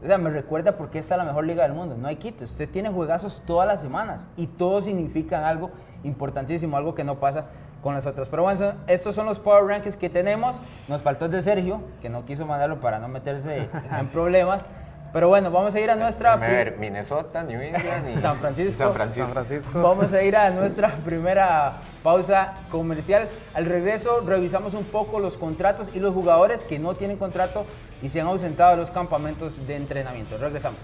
o 0.02 0.06
sea, 0.06 0.16
me 0.16 0.30
recuerda 0.30 0.72
por 0.78 0.88
qué 0.88 0.98
está 1.00 1.18
la 1.18 1.24
mejor 1.24 1.44
liga 1.44 1.64
del 1.64 1.74
mundo. 1.74 1.96
No 1.98 2.08
hay 2.08 2.16
quito. 2.16 2.44
Usted 2.44 2.70
tiene 2.70 2.88
juegazos 2.88 3.42
todas 3.46 3.68
las 3.68 3.82
semanas 3.82 4.26
y 4.38 4.46
todos 4.46 4.86
significan 4.86 5.44
algo 5.44 5.70
importantísimo, 6.02 6.78
algo 6.78 6.94
que 6.94 7.04
no 7.04 7.20
pasa 7.20 7.44
con 7.82 7.94
las 7.94 8.06
otras. 8.06 8.28
Pero 8.28 8.42
bueno, 8.44 8.58
son- 8.58 8.76
estos 8.86 9.14
son 9.14 9.26
los 9.26 9.38
Power 9.38 9.64
Rankings 9.64 9.96
que 9.96 10.08
tenemos. 10.08 10.60
Nos 10.88 11.02
faltó 11.02 11.24
el 11.26 11.30
de 11.32 11.42
Sergio, 11.42 11.80
que 12.00 12.08
no 12.08 12.24
quiso 12.24 12.46
mandarlo 12.46 12.80
para 12.80 12.98
no 12.98 13.08
meterse 13.08 13.68
en 13.98 14.08
problemas. 14.08 14.66
Pero 15.12 15.28
bueno, 15.28 15.50
vamos 15.50 15.74
a 15.74 15.80
ir 15.80 15.90
a 15.90 15.94
nuestra... 15.94 16.36
Ver, 16.36 16.78
Minnesota, 16.78 17.42
New 17.42 17.60
England 17.60 18.16
y 18.16 18.18
San 18.22 18.36
Francisco. 18.36 18.82
San 18.84 18.94
Francisco. 18.94 19.24
San 19.26 19.32
Francisco. 19.34 19.82
Vamos 19.82 20.10
a 20.14 20.22
ir 20.22 20.34
a 20.34 20.48
nuestra 20.48 20.88
primera 21.04 21.72
pausa 22.02 22.54
comercial. 22.70 23.28
Al 23.52 23.66
regreso 23.66 24.22
revisamos 24.24 24.72
un 24.72 24.84
poco 24.84 25.20
los 25.20 25.36
contratos 25.36 25.90
y 25.92 26.00
los 26.00 26.14
jugadores 26.14 26.64
que 26.64 26.78
no 26.78 26.94
tienen 26.94 27.18
contrato 27.18 27.66
y 28.00 28.08
se 28.08 28.22
han 28.22 28.26
ausentado 28.28 28.70
de 28.70 28.76
los 28.78 28.90
campamentos 28.90 29.66
de 29.66 29.76
entrenamiento. 29.76 30.38
Regresamos. 30.38 30.78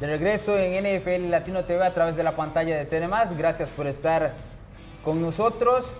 De 0.00 0.06
regreso 0.06 0.58
en 0.58 0.84
NFL 0.84 1.30
Latino 1.30 1.64
TV 1.64 1.82
a 1.82 1.90
través 1.94 2.16
de 2.16 2.22
la 2.22 2.32
pantalla 2.32 2.76
de 2.76 2.84
TNMás. 2.84 3.34
Gracias 3.34 3.70
por 3.70 3.86
estar 3.86 4.34
con 5.02 5.22
nosotros. 5.22 5.94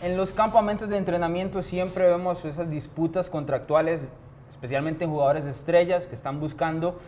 En 0.00 0.16
los 0.16 0.32
campamentos 0.32 0.88
de 0.88 0.96
entrenamiento 0.96 1.60
siempre 1.62 2.06
vemos 2.06 2.44
esas 2.44 2.70
disputas 2.70 3.28
contractuales, 3.28 4.10
especialmente 4.48 5.02
en 5.02 5.10
jugadores 5.10 5.44
estrellas 5.46 6.06
que 6.06 6.14
están 6.14 6.38
buscando 6.38 7.00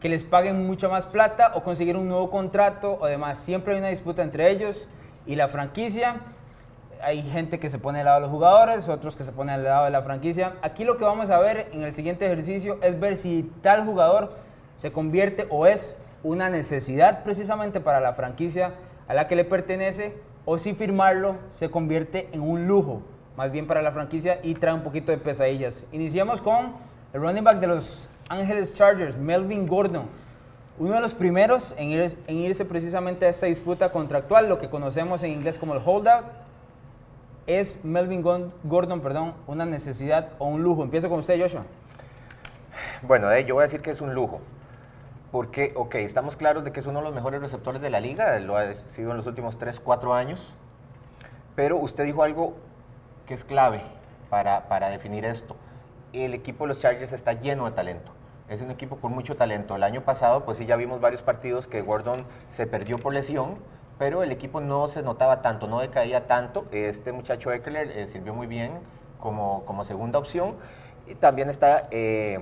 que 0.00 0.08
les 0.08 0.22
paguen 0.22 0.64
mucha 0.64 0.88
más 0.88 1.06
plata 1.06 1.50
o 1.56 1.64
conseguir 1.64 1.96
un 1.96 2.06
nuevo 2.06 2.30
contrato 2.30 2.96
o 3.00 3.06
demás. 3.06 3.38
Siempre 3.38 3.72
hay 3.72 3.80
una 3.80 3.88
disputa 3.88 4.22
entre 4.22 4.52
ellos 4.52 4.86
y 5.26 5.34
la 5.34 5.48
franquicia. 5.48 6.20
Hay 7.02 7.20
gente 7.22 7.58
que 7.58 7.68
se 7.68 7.80
pone 7.80 7.98
al 7.98 8.04
lado 8.04 8.20
de 8.20 8.26
los 8.26 8.30
jugadores, 8.30 8.88
otros 8.88 9.16
que 9.16 9.24
se 9.24 9.32
ponen 9.32 9.56
al 9.56 9.64
lado 9.64 9.86
de 9.86 9.90
la 9.90 10.02
franquicia. 10.02 10.54
Aquí 10.62 10.84
lo 10.84 10.98
que 10.98 11.04
vamos 11.04 11.30
a 11.30 11.40
ver 11.40 11.68
en 11.72 11.82
el 11.82 11.92
siguiente 11.92 12.26
ejercicio 12.26 12.78
es 12.80 13.00
ver 13.00 13.16
si 13.16 13.50
tal 13.60 13.84
jugador 13.84 14.53
se 14.76 14.92
convierte 14.92 15.46
o 15.50 15.66
es 15.66 15.96
una 16.22 16.50
necesidad 16.50 17.22
precisamente 17.22 17.80
para 17.80 18.00
la 18.00 18.14
franquicia 18.14 18.74
a 19.08 19.14
la 19.14 19.28
que 19.28 19.36
le 19.36 19.44
pertenece 19.44 20.14
o 20.44 20.58
si 20.58 20.74
firmarlo 20.74 21.36
se 21.50 21.70
convierte 21.70 22.28
en 22.32 22.40
un 22.42 22.66
lujo, 22.66 23.02
más 23.36 23.50
bien 23.50 23.66
para 23.66 23.82
la 23.82 23.92
franquicia 23.92 24.38
y 24.42 24.54
trae 24.54 24.74
un 24.74 24.82
poquito 24.82 25.12
de 25.12 25.18
pesadillas. 25.18 25.84
Iniciamos 25.92 26.40
con 26.40 26.72
el 27.12 27.20
running 27.20 27.44
back 27.44 27.60
de 27.60 27.66
los 27.66 28.08
Angeles 28.28 28.72
Chargers, 28.72 29.16
Melvin 29.16 29.66
Gordon. 29.66 30.06
Uno 30.78 30.94
de 30.94 31.00
los 31.00 31.14
primeros 31.14 31.74
en, 31.78 31.90
ir- 31.90 32.16
en 32.26 32.36
irse 32.38 32.64
precisamente 32.64 33.26
a 33.26 33.28
esta 33.28 33.46
disputa 33.46 33.92
contractual, 33.92 34.48
lo 34.48 34.58
que 34.58 34.68
conocemos 34.68 35.22
en 35.22 35.30
inglés 35.30 35.56
como 35.56 35.74
el 35.74 35.80
holdout, 35.84 36.24
es 37.46 37.78
Melvin 37.84 38.22
Gordon, 38.22 39.00
perdón, 39.00 39.34
una 39.46 39.66
necesidad 39.66 40.30
o 40.38 40.46
un 40.46 40.62
lujo. 40.62 40.82
Empiezo 40.82 41.08
con 41.10 41.18
usted, 41.18 41.40
Joshua. 41.40 41.64
Bueno, 43.02 43.30
eh, 43.30 43.44
yo 43.44 43.54
voy 43.54 43.62
a 43.62 43.66
decir 43.66 43.82
que 43.82 43.90
es 43.90 44.00
un 44.00 44.14
lujo. 44.14 44.40
Porque, 45.34 45.72
ok, 45.74 45.96
estamos 45.96 46.36
claros 46.36 46.62
de 46.62 46.70
que 46.70 46.78
es 46.78 46.86
uno 46.86 47.00
de 47.00 47.06
los 47.06 47.12
mejores 47.12 47.40
receptores 47.40 47.82
de 47.82 47.90
la 47.90 47.98
liga, 47.98 48.38
lo 48.38 48.56
ha 48.56 48.72
sido 48.72 49.10
en 49.10 49.16
los 49.16 49.26
últimos 49.26 49.58
3, 49.58 49.80
4 49.80 50.14
años. 50.14 50.54
Pero 51.56 51.76
usted 51.76 52.04
dijo 52.04 52.22
algo 52.22 52.54
que 53.26 53.34
es 53.34 53.42
clave 53.42 53.82
para, 54.30 54.68
para 54.68 54.90
definir 54.90 55.24
esto. 55.24 55.56
El 56.12 56.34
equipo 56.34 56.62
de 56.62 56.68
los 56.68 56.78
Chargers 56.78 57.12
está 57.12 57.32
lleno 57.32 57.64
de 57.64 57.72
talento. 57.72 58.12
Es 58.48 58.62
un 58.62 58.70
equipo 58.70 58.98
con 58.98 59.12
mucho 59.12 59.34
talento. 59.34 59.74
El 59.74 59.82
año 59.82 60.02
pasado, 60.04 60.44
pues 60.44 60.58
sí, 60.58 60.66
ya 60.66 60.76
vimos 60.76 61.00
varios 61.00 61.22
partidos 61.22 61.66
que 61.66 61.82
Gordon 61.82 62.24
se 62.48 62.68
perdió 62.68 62.98
por 62.98 63.12
lesión, 63.12 63.56
pero 63.98 64.22
el 64.22 64.30
equipo 64.30 64.60
no 64.60 64.86
se 64.86 65.02
notaba 65.02 65.42
tanto, 65.42 65.66
no 65.66 65.80
decaía 65.80 66.28
tanto. 66.28 66.66
Este 66.70 67.10
muchacho 67.10 67.50
Eckler 67.50 67.90
eh, 67.90 68.06
sirvió 68.06 68.34
muy 68.34 68.46
bien 68.46 68.78
como, 69.18 69.64
como 69.64 69.82
segunda 69.82 70.20
opción. 70.20 70.54
Y 71.08 71.16
también 71.16 71.50
está 71.50 71.88
eh, 71.90 72.38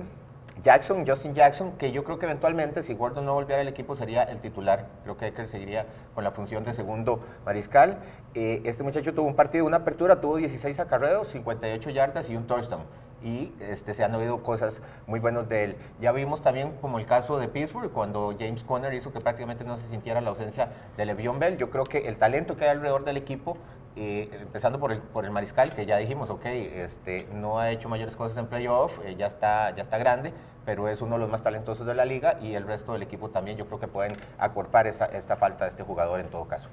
Jackson, 0.61 1.05
Justin 1.05 1.33
Jackson, 1.33 1.73
que 1.73 1.91
yo 1.91 2.03
creo 2.03 2.19
que 2.19 2.25
eventualmente, 2.25 2.83
si 2.83 2.93
Gordon 2.93 3.25
no 3.25 3.33
volviera 3.33 3.61
al 3.61 3.67
equipo, 3.67 3.95
sería 3.95 4.23
el 4.23 4.39
titular. 4.39 4.85
Creo 5.03 5.17
que 5.17 5.27
Eckler 5.27 5.47
seguiría 5.47 5.87
con 6.13 6.23
la 6.23 6.31
función 6.31 6.63
de 6.63 6.73
segundo 6.73 7.21
mariscal. 7.45 7.97
Eh, 8.35 8.61
este 8.63 8.83
muchacho 8.83 9.13
tuvo 9.13 9.27
un 9.27 9.35
partido, 9.35 9.65
una 9.65 9.77
apertura, 9.77 10.21
tuvo 10.21 10.37
16 10.37 10.79
acarreos, 10.79 11.27
58 11.29 11.89
yardas 11.89 12.29
y 12.29 12.35
un 12.35 12.45
touchdown. 12.45 12.83
Y 13.23 13.53
este, 13.59 13.93
se 13.93 14.03
han 14.03 14.13
oído 14.15 14.43
cosas 14.43 14.81
muy 15.07 15.19
buenas 15.19 15.47
de 15.47 15.63
él. 15.63 15.75
Ya 16.01 16.11
vimos 16.11 16.41
también 16.41 16.73
como 16.81 16.99
el 16.99 17.05
caso 17.05 17.39
de 17.39 17.47
Pittsburgh, 17.47 17.91
cuando 17.91 18.35
James 18.37 18.63
Conner 18.63 18.93
hizo 18.93 19.11
que 19.11 19.19
prácticamente 19.19 19.63
no 19.63 19.77
se 19.77 19.87
sintiera 19.87 20.21
la 20.21 20.29
ausencia 20.29 20.69
de 20.97 21.05
Le'Veon 21.05 21.39
Bell. 21.39 21.57
Yo 21.57 21.69
creo 21.69 21.85
que 21.85 22.07
el 22.07 22.17
talento 22.17 22.57
que 22.57 22.65
hay 22.65 22.71
alrededor 22.71 23.05
del 23.05 23.17
equipo 23.17 23.57
eh, 23.95 24.29
empezando 24.41 24.79
por 24.79 24.91
el, 24.91 24.99
por 24.99 25.25
el 25.25 25.31
mariscal, 25.31 25.73
que 25.73 25.85
ya 25.85 25.97
dijimos, 25.97 26.29
ok, 26.29 26.45
este, 26.45 27.27
no 27.33 27.59
ha 27.59 27.71
hecho 27.71 27.89
mayores 27.89 28.15
cosas 28.15 28.37
en 28.37 28.47
playoff, 28.47 28.97
eh, 29.05 29.15
ya, 29.17 29.25
está, 29.27 29.75
ya 29.75 29.81
está 29.81 29.97
grande, 29.97 30.33
pero 30.65 30.87
es 30.87 31.01
uno 31.01 31.15
de 31.15 31.19
los 31.19 31.29
más 31.29 31.41
talentosos 31.43 31.85
de 31.85 31.93
la 31.93 32.05
liga 32.05 32.37
y 32.41 32.53
el 32.55 32.65
resto 32.65 32.93
del 32.93 33.01
equipo 33.03 33.29
también 33.29 33.57
yo 33.57 33.65
creo 33.67 33.79
que 33.79 33.87
pueden 33.87 34.13
acorpar 34.37 34.87
esa, 34.87 35.05
esta 35.05 35.35
falta 35.35 35.65
de 35.65 35.71
este 35.71 35.83
jugador 35.83 36.19
en 36.19 36.27
todo 36.29 36.45
caso. 36.45 36.69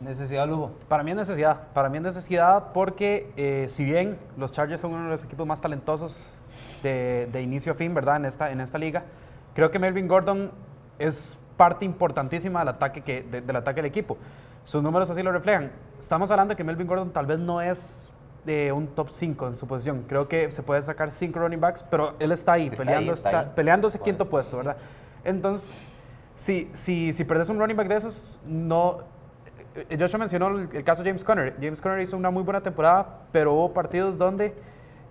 Necesidad 0.00 0.48
lujo. 0.48 0.72
Para 0.88 1.02
mí 1.04 1.12
es 1.12 1.16
necesidad. 1.16 1.68
Para 1.74 1.88
mí 1.88 1.96
es 1.98 2.02
necesidad 2.02 2.72
porque 2.72 3.32
eh, 3.36 3.66
si 3.68 3.84
bien 3.84 4.18
los 4.36 4.50
Chargers 4.50 4.80
son 4.80 4.92
uno 4.94 5.04
de 5.04 5.10
los 5.10 5.24
equipos 5.24 5.46
más 5.46 5.60
talentosos 5.60 6.34
de, 6.82 7.28
de 7.30 7.40
inicio 7.42 7.72
a 7.72 7.74
fin, 7.76 7.94
¿verdad? 7.94 8.16
En 8.16 8.24
esta, 8.24 8.50
en 8.50 8.60
esta 8.60 8.78
liga, 8.78 9.04
creo 9.54 9.70
que 9.70 9.78
Melvin 9.78 10.08
Gordon 10.08 10.50
es 10.98 11.38
parte 11.56 11.84
importantísima 11.84 12.58
del 12.60 12.68
ataque, 12.70 13.02
que, 13.02 13.22
de- 13.22 13.42
del 13.42 13.56
ataque 13.56 13.76
del 13.76 13.86
equipo. 13.86 14.16
Sus 14.64 14.82
números 14.82 15.10
así 15.10 15.22
lo 15.22 15.32
reflejan. 15.32 15.72
Estamos 15.98 16.30
hablando 16.30 16.52
de 16.52 16.56
que 16.56 16.64
Melvin 16.64 16.86
Gordon 16.86 17.10
tal 17.12 17.26
vez 17.26 17.38
no 17.38 17.60
es 17.60 18.10
de 18.44 18.72
un 18.72 18.88
top 18.88 19.10
5 19.10 19.48
en 19.48 19.56
su 19.56 19.66
posición. 19.66 20.04
Creo 20.08 20.28
que 20.28 20.50
se 20.50 20.62
puede 20.62 20.82
sacar 20.82 21.10
5 21.10 21.38
running 21.38 21.60
backs, 21.60 21.82
pero 21.84 22.14
él 22.18 22.32
está 22.32 22.52
ahí, 22.54 22.66
Está 22.66 22.78
peleando, 22.78 23.12
ahí, 23.12 23.14
está 23.16 23.28
está- 23.30 23.40
ahí. 23.40 23.52
peleando 23.54 23.88
ese 23.88 23.98
quinto 24.00 24.28
puesto, 24.28 24.56
¿verdad? 24.56 24.76
Entonces, 25.24 25.72
si, 26.34 26.68
si, 26.72 27.12
si 27.12 27.24
perdes 27.24 27.48
un 27.48 27.58
running 27.58 27.76
back 27.76 27.88
de 27.88 27.96
esos, 27.96 28.38
no, 28.44 28.98
eh, 29.76 29.96
Joshua 29.98 30.18
mencionó 30.18 30.48
el, 30.48 30.68
el 30.72 30.84
caso 30.84 31.02
de 31.02 31.10
James 31.10 31.22
Conner. 31.24 31.54
James 31.60 31.80
Conner 31.80 32.00
hizo 32.00 32.16
una 32.16 32.30
muy 32.30 32.42
buena 32.42 32.60
temporada, 32.60 33.20
pero 33.30 33.52
hubo 33.52 33.72
partidos 33.72 34.18
donde 34.18 34.54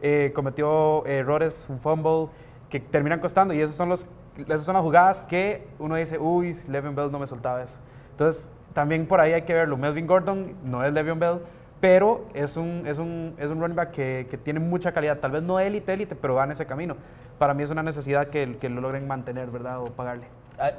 eh, 0.01 0.31
cometió 0.35 1.05
errores, 1.05 1.65
un 1.69 1.79
fumble, 1.79 2.27
que 2.69 2.79
terminan 2.79 3.19
costando. 3.19 3.53
Y 3.53 3.61
esos 3.61 3.75
son 3.75 3.87
los, 3.89 4.07
esas 4.37 4.63
son 4.65 4.73
las 4.73 4.83
jugadas 4.83 5.23
que 5.23 5.67
uno 5.79 5.95
dice, 5.95 6.17
uy, 6.19 6.55
Le'Veon 6.67 6.95
Bell 6.95 7.11
no 7.11 7.19
me 7.19 7.27
soltaba 7.27 7.63
eso. 7.63 7.77
Entonces, 8.11 8.49
también 8.73 9.05
por 9.07 9.19
ahí 9.19 9.33
hay 9.33 9.41
que 9.43 9.53
verlo. 9.53 9.77
Melvin 9.77 10.07
Gordon 10.07 10.53
no 10.63 10.83
es 10.83 10.91
Le'Veon 10.93 11.19
Bell, 11.19 11.39
pero 11.79 12.25
es 12.33 12.57
un, 12.57 12.83
es 12.85 12.97
un, 12.97 13.33
es 13.37 13.47
un 13.47 13.59
running 13.59 13.75
back 13.75 13.91
que, 13.91 14.27
que 14.29 14.37
tiene 14.37 14.59
mucha 14.59 14.91
calidad. 14.91 15.17
Tal 15.19 15.31
vez 15.31 15.41
no 15.43 15.59
élite, 15.59 15.93
élite, 15.93 16.15
pero 16.15 16.35
va 16.35 16.43
en 16.43 16.51
ese 16.51 16.65
camino. 16.65 16.95
Para 17.39 17.53
mí 17.53 17.63
es 17.63 17.69
una 17.71 17.81
necesidad 17.83 18.27
que, 18.27 18.57
que 18.59 18.69
lo 18.69 18.81
logren 18.81 19.07
mantener, 19.07 19.49
¿verdad? 19.49 19.79
O 19.81 19.85
pagarle. 19.87 20.25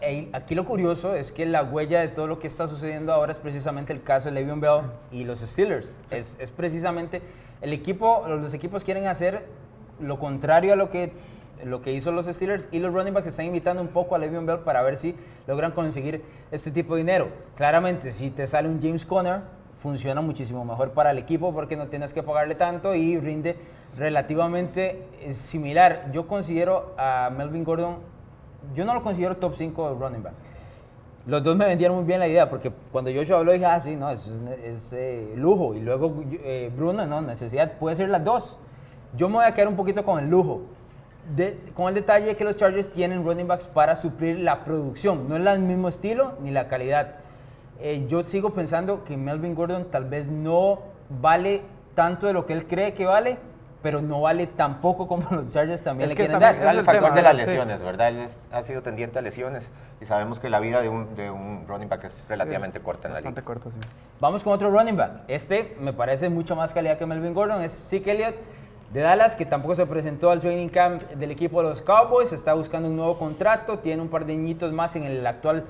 Ahí- 0.00 0.30
Aquí 0.32 0.54
lo 0.54 0.64
curioso 0.64 1.14
es 1.16 1.32
que 1.32 1.44
la 1.44 1.64
huella 1.64 2.00
de 2.00 2.08
todo 2.08 2.28
lo 2.28 2.38
que 2.38 2.46
está 2.46 2.68
sucediendo 2.68 3.12
ahora 3.12 3.32
es 3.32 3.38
precisamente 3.38 3.92
el 3.92 4.02
caso 4.02 4.28
de 4.28 4.36
Le'Veon 4.36 4.60
Bell 4.60 4.82
y 5.10 5.24
los 5.24 5.40
Steelers. 5.40 5.92
Es, 6.10 6.38
es 6.40 6.52
precisamente 6.52 7.20
el 7.60 7.72
equipo, 7.72 8.24
los 8.28 8.54
equipos 8.54 8.84
quieren 8.84 9.06
hacer 9.08 9.44
lo 10.00 10.20
contrario 10.20 10.72
a 10.72 10.76
lo 10.76 10.88
que, 10.90 11.12
lo 11.64 11.82
que 11.82 11.92
hizo 11.92 12.12
los 12.12 12.26
Steelers 12.26 12.68
y 12.72 12.78
los 12.78 12.92
running 12.92 13.14
backs 13.14 13.28
están 13.28 13.46
invitando 13.46 13.82
un 13.82 13.88
poco 13.88 14.14
a 14.14 14.18
Le'Veon 14.18 14.46
Bell 14.46 14.60
para 14.60 14.82
ver 14.82 14.96
si 14.96 15.14
logran 15.46 15.72
conseguir 15.72 16.22
este 16.50 16.70
tipo 16.70 16.94
de 16.94 17.00
dinero. 17.00 17.28
Claramente, 17.56 18.12
si 18.12 18.30
te 18.30 18.46
sale 18.46 18.68
un 18.68 18.80
James 18.80 19.06
Conner, 19.06 19.40
funciona 19.78 20.20
muchísimo 20.20 20.64
mejor 20.64 20.92
para 20.92 21.10
el 21.10 21.18
equipo 21.18 21.52
porque 21.52 21.76
no 21.76 21.88
tienes 21.88 22.12
que 22.12 22.22
pagarle 22.22 22.54
tanto 22.54 22.94
y 22.94 23.18
rinde 23.18 23.56
relativamente 23.96 25.06
eh, 25.20 25.32
similar. 25.32 26.10
Yo 26.12 26.26
considero 26.26 26.94
a 26.96 27.30
Melvin 27.36 27.64
Gordon 27.64 28.12
yo 28.74 28.84
no 28.84 28.94
lo 28.94 29.02
considero 29.02 29.36
top 29.36 29.54
5 29.54 29.96
running 30.00 30.22
back. 30.22 30.34
Los 31.26 31.42
dos 31.42 31.56
me 31.56 31.66
vendieron 31.66 31.96
muy 31.96 32.04
bien 32.04 32.18
la 32.18 32.26
idea, 32.26 32.50
porque 32.50 32.72
cuando 32.90 33.10
Joshua 33.12 33.38
habló 33.38 33.52
dije, 33.52 33.66
ah, 33.66 33.78
sí, 33.78 33.94
no, 33.94 34.10
es, 34.10 34.28
es, 34.64 34.92
eh, 34.92 35.34
lujo. 35.36 35.74
Y 35.74 35.80
luego 35.80 36.12
eh, 36.42 36.72
Bruno, 36.74 37.06
no, 37.06 37.20
necesidad, 37.22 37.78
puede 37.78 37.94
ser 37.94 38.08
las 38.08 38.24
dos. 38.24 38.58
Yo 39.16 39.28
me 39.28 39.36
voy 39.36 39.44
a 39.44 39.54
quedar 39.54 39.68
un 39.68 39.76
poquito 39.76 40.04
con 40.04 40.18
el 40.18 40.28
lujo. 40.30 40.62
De- 41.36 41.58
con 41.74 41.88
el 41.88 41.94
detalle 41.94 42.26
de 42.26 42.36
que 42.36 42.44
los 42.44 42.56
Chargers 42.56 42.90
tienen 42.90 43.24
running 43.24 43.46
backs 43.46 43.66
para 43.66 43.94
suplir 43.94 44.40
la 44.40 44.64
producción. 44.64 45.28
No 45.28 45.36
es 45.36 45.46
el 45.46 45.60
mismo 45.60 45.88
estilo 45.88 46.34
ni 46.40 46.50
la 46.50 46.66
calidad. 46.68 47.14
Eh, 47.80 48.06
yo 48.08 48.24
sigo 48.24 48.50
pensando 48.50 49.04
que 49.04 49.16
Melvin 49.16 49.54
Gordon 49.54 49.90
tal 49.90 50.04
vez 50.04 50.26
no 50.28 50.80
vale 51.08 51.62
tanto 51.94 52.26
de 52.26 52.32
lo 52.32 52.44
que 52.46 52.52
él 52.52 52.66
cree 52.66 52.94
que 52.94 53.06
vale, 53.06 53.38
pero 53.82 54.00
no 54.02 54.20
vale 54.20 54.46
tampoco 54.46 55.06
como 55.08 55.28
los 55.30 55.52
Chargers 55.52 55.82
también 55.82 56.06
Es 56.06 56.10
le 56.12 56.16
que 56.16 56.22
quieren 56.28 56.40
también 56.40 56.62
dar. 56.64 56.68
Es 56.68 56.72
el 56.72 56.78
el 56.80 56.84
factor 56.84 57.08
tema, 57.10 57.16
de 57.16 57.22
las 57.22 57.32
sí. 57.36 57.38
lesiones, 57.46 57.82
¿verdad? 57.82 58.08
Él 58.08 58.18
es- 58.22 58.48
ha 58.52 58.62
sido 58.62 58.82
tendiente 58.82 59.18
a 59.18 59.22
lesiones 59.22 59.70
y 60.00 60.04
sabemos 60.04 60.38
que 60.40 60.50
la 60.50 60.58
vida 60.60 60.82
de 60.82 60.88
un, 60.88 61.14
de 61.14 61.30
un 61.30 61.64
running 61.68 61.88
back 61.88 62.04
es 62.04 62.26
relativamente 62.28 62.80
corta 62.80 63.08
en 63.08 63.14
la 63.14 63.20
liga. 63.20 63.30
Bastante 63.30 63.44
corto, 63.46 63.70
sí. 63.70 63.78
Vamos 64.20 64.42
con 64.44 64.52
otro 64.52 64.70
running 64.70 64.96
back. 64.96 65.22
Este 65.28 65.76
me 65.80 65.92
parece 65.92 66.28
mucho 66.28 66.54
más 66.56 66.74
calidad 66.74 66.98
que 66.98 67.06
Melvin 67.06 67.32
Gordon. 67.34 67.62
Es 67.62 67.72
Zeke 67.72 68.12
Elliott 68.12 68.34
de 68.92 69.00
Dallas, 69.00 69.36
que 69.36 69.46
tampoco 69.46 69.74
se 69.74 69.86
presentó 69.86 70.30
al 70.30 70.40
training 70.40 70.68
camp 70.68 71.02
del 71.12 71.30
equipo 71.30 71.62
de 71.62 71.70
los 71.70 71.82
Cowboys. 71.82 72.32
Está 72.32 72.54
buscando 72.54 72.88
un 72.88 72.96
nuevo 72.96 73.18
contrato. 73.18 73.78
Tiene 73.78 74.02
un 74.02 74.08
par 74.08 74.26
de 74.26 74.34
añitos 74.34 74.72
más 74.72 74.94
en 74.96 75.04
el 75.04 75.26
actual 75.26 75.64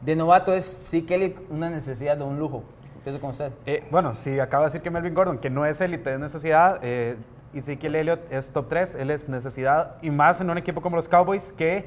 de 0.00 0.16
novato. 0.16 0.52
Es 0.52 0.88
Zeke 0.90 1.14
Elliott 1.14 1.36
una 1.50 1.70
necesidad 1.70 2.16
de 2.16 2.24
un 2.24 2.38
lujo. 2.38 2.64
Empiezo 2.96 3.20
con 3.20 3.30
usted. 3.30 3.52
Eh, 3.66 3.84
bueno, 3.90 4.14
sí, 4.14 4.40
acabo 4.40 4.64
de 4.64 4.68
decir 4.68 4.82
que 4.82 4.90
Melvin 4.90 5.14
Gordon, 5.14 5.38
que 5.38 5.50
no 5.50 5.64
es 5.66 5.80
élite, 5.80 6.14
es 6.14 6.18
necesidad. 6.18 6.80
Eh, 6.82 7.16
Ezekiel 7.54 7.94
Elliott 7.94 8.32
es 8.32 8.50
top 8.50 8.68
3, 8.68 8.96
él 8.96 9.10
es 9.10 9.28
necesidad. 9.28 9.96
Y 10.02 10.10
más 10.10 10.40
en 10.40 10.50
un 10.50 10.58
equipo 10.58 10.80
como 10.80 10.96
los 10.96 11.08
Cowboys, 11.08 11.52
que 11.56 11.86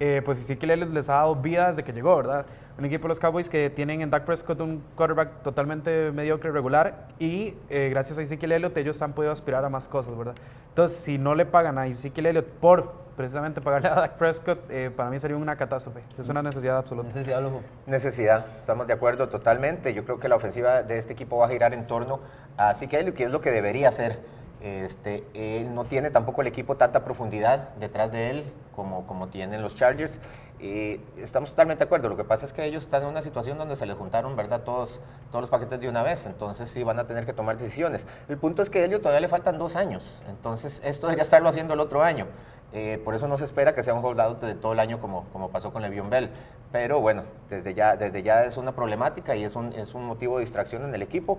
eh, 0.00 0.22
pues 0.24 0.40
Ezekiel 0.40 0.72
Elliott 0.72 0.92
les 0.92 1.08
ha 1.08 1.14
dado 1.14 1.36
vida 1.36 1.68
desde 1.68 1.84
que 1.84 1.92
llegó, 1.92 2.16
¿verdad? 2.16 2.46
Un 2.78 2.84
equipo 2.84 3.02
de 3.02 3.08
los 3.08 3.18
Cowboys 3.18 3.48
que 3.50 3.70
tienen 3.70 4.02
en 4.02 4.10
Dak 4.10 4.24
Prescott 4.24 4.60
un 4.60 4.84
quarterback 4.94 5.42
totalmente 5.42 6.12
mediocre, 6.12 6.52
regular. 6.52 7.08
Y 7.18 7.56
eh, 7.70 7.88
gracias 7.90 8.18
a 8.18 8.22
Ezekiel 8.22 8.52
Elliott 8.52 8.76
ellos 8.76 9.02
han 9.02 9.14
podido 9.14 9.32
aspirar 9.32 9.64
a 9.64 9.68
más 9.68 9.88
cosas, 9.88 10.16
¿verdad? 10.16 10.36
Entonces, 10.68 10.96
si 10.96 11.18
no 11.18 11.34
le 11.34 11.44
pagan 11.44 11.76
a 11.76 11.88
Ezekiel 11.88 12.26
Elliott 12.26 12.46
por 12.46 12.92
precisamente 13.16 13.60
pagarle 13.60 13.88
a 13.88 13.94
Dak 13.96 14.12
Prescott, 14.16 14.70
eh, 14.70 14.92
para 14.94 15.10
mí 15.10 15.18
sería 15.18 15.36
una 15.36 15.56
catástrofe. 15.56 16.02
Es 16.16 16.28
una 16.28 16.40
necesidad 16.40 16.78
absoluta. 16.78 17.08
Necesidad 17.08 17.42
lujo. 17.42 17.62
Necesidad, 17.86 18.46
estamos 18.56 18.86
de 18.86 18.92
acuerdo 18.92 19.28
totalmente. 19.28 19.92
Yo 19.92 20.04
creo 20.04 20.20
que 20.20 20.28
la 20.28 20.36
ofensiva 20.36 20.84
de 20.84 20.98
este 20.98 21.14
equipo 21.14 21.38
va 21.38 21.46
a 21.46 21.48
girar 21.48 21.74
en 21.74 21.84
torno 21.88 22.20
a 22.56 22.74
Zeke 22.74 23.12
que 23.12 23.24
es 23.24 23.30
lo 23.32 23.40
que 23.40 23.50
debería 23.50 23.88
hacer. 23.88 24.20
Este, 24.60 25.24
él 25.34 25.74
no 25.74 25.84
tiene 25.84 26.10
tampoco 26.10 26.42
el 26.42 26.46
equipo 26.46 26.76
tanta 26.76 27.04
profundidad 27.04 27.70
detrás 27.80 28.12
de 28.12 28.30
él 28.30 28.52
como, 28.74 29.04
como 29.08 29.26
tienen 29.26 29.62
los 29.62 29.74
Chargers. 29.74 30.20
Y 30.60 31.00
estamos 31.18 31.50
totalmente 31.50 31.84
de 31.84 31.86
acuerdo. 31.86 32.08
Lo 32.08 32.16
que 32.16 32.24
pasa 32.24 32.46
es 32.46 32.52
que 32.52 32.64
ellos 32.64 32.82
están 32.82 33.02
en 33.02 33.08
una 33.08 33.22
situación 33.22 33.58
donde 33.58 33.76
se 33.76 33.86
les 33.86 33.96
juntaron, 33.96 34.34
¿verdad? 34.36 34.62
Todos, 34.62 35.00
todos 35.30 35.42
los 35.42 35.50
paquetes 35.50 35.80
de 35.80 35.88
una 35.88 36.02
vez. 36.02 36.26
Entonces 36.26 36.68
sí 36.68 36.82
van 36.82 36.98
a 36.98 37.06
tener 37.06 37.26
que 37.26 37.32
tomar 37.32 37.56
decisiones. 37.56 38.06
El 38.28 38.38
punto 38.38 38.62
es 38.62 38.70
que 38.70 38.80
a 38.80 38.84
ellos 38.84 39.00
todavía 39.00 39.20
le 39.20 39.28
faltan 39.28 39.58
dos 39.58 39.76
años. 39.76 40.02
Entonces 40.28 40.80
esto 40.84 41.06
debería 41.06 41.22
estarlo 41.22 41.48
haciendo 41.48 41.74
el 41.74 41.80
otro 41.80 42.02
año. 42.02 42.26
Eh, 42.72 43.00
por 43.02 43.14
eso 43.14 43.28
no 43.28 43.38
se 43.38 43.44
espera 43.44 43.74
que 43.74 43.82
sea 43.82 43.94
un 43.94 44.04
holdout 44.04 44.42
de 44.42 44.54
todo 44.54 44.72
el 44.74 44.80
año 44.80 45.00
como, 45.00 45.24
como 45.32 45.50
pasó 45.50 45.72
con 45.72 45.82
Le'Veon 45.82 46.10
Bell. 46.10 46.30
Pero 46.72 47.00
bueno, 47.00 47.22
desde 47.48 47.72
ya, 47.72 47.96
desde 47.96 48.22
ya 48.22 48.44
es 48.44 48.56
una 48.56 48.72
problemática 48.72 49.34
y 49.36 49.44
es 49.44 49.54
un, 49.54 49.72
es 49.72 49.94
un 49.94 50.04
motivo 50.04 50.36
de 50.36 50.42
distracción 50.42 50.84
en 50.84 50.94
el 50.94 51.02
equipo. 51.02 51.38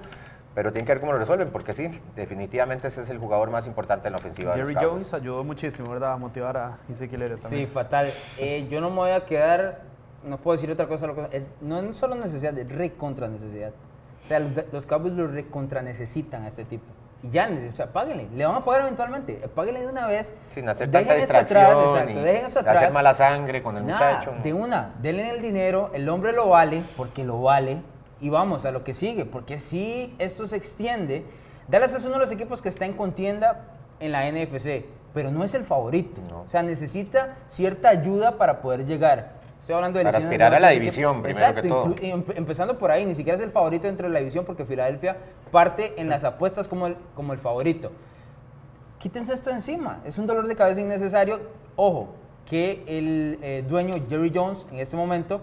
Pero 0.55 0.71
tienen 0.71 0.85
que 0.85 0.93
ver 0.93 0.99
cómo 0.99 1.13
lo 1.13 1.19
resuelven, 1.19 1.49
porque 1.51 1.73
sí, 1.73 1.89
definitivamente 2.15 2.87
ese 2.87 3.03
es 3.03 3.09
el 3.09 3.19
jugador 3.19 3.49
más 3.49 3.67
importante 3.67 4.07
en 4.07 4.13
la 4.13 4.17
ofensiva. 4.17 4.53
de 4.53 4.57
los 4.59 4.67
Jerry. 4.69 4.85
Jones 4.85 5.13
ayudó 5.13 5.43
muchísimo, 5.43 5.91
¿verdad? 5.91 6.13
A 6.13 6.17
motivar 6.17 6.57
a 6.57 6.77
Elliott 6.89 7.41
también. 7.41 7.41
Sí, 7.41 7.65
fatal. 7.67 8.11
Eh, 8.39 8.67
yo 8.69 8.79
no 8.81 8.89
me 8.89 8.95
voy 8.97 9.11
a 9.11 9.25
quedar, 9.25 9.81
no 10.23 10.37
puedo 10.37 10.55
decir 10.55 10.71
otra 10.71 10.87
cosa, 10.87 11.07
eh, 11.31 11.45
no 11.61 11.79
es 11.79 11.97
solo 11.97 12.15
necesidad, 12.15 12.57
es 12.57 12.69
recontra 12.69 13.27
necesidad. 13.27 13.71
O 14.23 14.27
sea, 14.27 14.39
los, 14.39 14.51
los 14.71 14.85
Cowboys 14.85 15.13
lo 15.13 15.27
recontra 15.27 15.81
necesitan 15.81 16.43
a 16.43 16.47
este 16.47 16.65
tipo. 16.65 16.85
Y 17.21 17.31
ya, 17.31 17.49
o 17.69 17.73
sea, 17.75 17.87
páguenle, 17.87 18.29
le 18.33 18.45
van 18.45 18.55
a 18.55 18.63
pagar 18.63 18.81
eventualmente, 18.83 19.33
páguenle 19.53 19.81
de 19.81 19.87
una 19.87 20.07
vez. 20.07 20.33
Sin 20.51 20.69
hacer 20.69 20.89
dejen 20.89 21.07
tanta 21.07 21.19
distracción 21.19 21.63
atrás, 21.63 21.79
exacto, 21.79 22.21
dejen 22.21 22.45
eso 22.45 22.59
hacer 22.59 22.69
atrás. 22.77 22.93
mala 22.93 23.13
sangre 23.13 23.61
con 23.61 23.75
el 23.75 23.85
Nada, 23.85 24.19
muchacho. 24.19 24.35
de 24.41 24.53
una, 24.53 24.93
denle 25.01 25.29
el 25.31 25.41
dinero, 25.41 25.91
el 25.93 26.07
hombre 26.07 26.31
lo 26.31 26.47
vale, 26.47 26.81
porque 26.95 27.25
lo 27.25 27.41
vale, 27.41 27.81
y 28.21 28.29
vamos 28.29 28.65
a 28.65 28.71
lo 28.71 28.83
que 28.83 28.93
sigue, 28.93 29.25
porque 29.25 29.57
si 29.57 30.13
esto 30.19 30.45
se 30.47 30.55
extiende, 30.57 31.25
Dallas 31.67 31.93
es 31.93 32.03
uno 32.05 32.15
de 32.15 32.19
los 32.21 32.31
equipos 32.31 32.61
que 32.61 32.69
está 32.69 32.85
en 32.85 32.93
contienda 32.93 33.65
en 33.99 34.11
la 34.11 34.29
NFC, 34.31 34.85
pero 35.13 35.31
no 35.31 35.43
es 35.43 35.53
el 35.53 35.63
favorito. 35.63 36.21
No. 36.29 36.41
O 36.41 36.49
sea, 36.49 36.63
necesita 36.63 37.37
cierta 37.47 37.89
ayuda 37.89 38.37
para 38.37 38.61
poder 38.61 38.85
llegar. 38.85 39.39
Estoy 39.59 39.75
hablando 39.75 39.99
de 39.99 40.05
Para 40.05 40.17
de 40.19 40.23
aspirar 40.25 40.53
a 40.53 40.59
la 40.59 40.69
división, 40.69 41.21
primero 41.21 41.39
Exacto, 41.47 41.61
que 41.61 41.67
todo. 41.67 41.95
empe- 41.95 42.33
empezando 42.37 42.77
por 42.77 42.91
ahí, 42.91 43.05
ni 43.05 43.13
siquiera 43.13 43.37
es 43.37 43.43
el 43.43 43.51
favorito 43.51 43.87
dentro 43.87 44.07
de 44.07 44.13
la 44.13 44.19
división, 44.19 44.45
porque 44.45 44.65
Filadelfia 44.65 45.17
parte 45.51 45.93
en 45.97 46.09
las 46.09 46.23
apuestas 46.23 46.67
como 46.67 46.87
el, 46.87 46.95
como 47.15 47.33
el 47.33 47.39
favorito 47.39 47.91
quítense 48.99 49.33
esto 49.33 49.49
de 49.49 49.57
encima. 49.57 50.01
Es 50.05 50.17
un 50.17 50.27
dolor 50.27 50.47
de 50.47 50.55
cabeza 50.55 50.81
innecesario. 50.81 51.39
Ojo, 51.75 52.09
que 52.45 52.83
el 52.87 53.39
eh, 53.41 53.63
dueño 53.67 53.95
Jerry 54.09 54.31
Jones 54.33 54.65
en 54.71 54.79
este 54.79 54.97
momento 54.97 55.41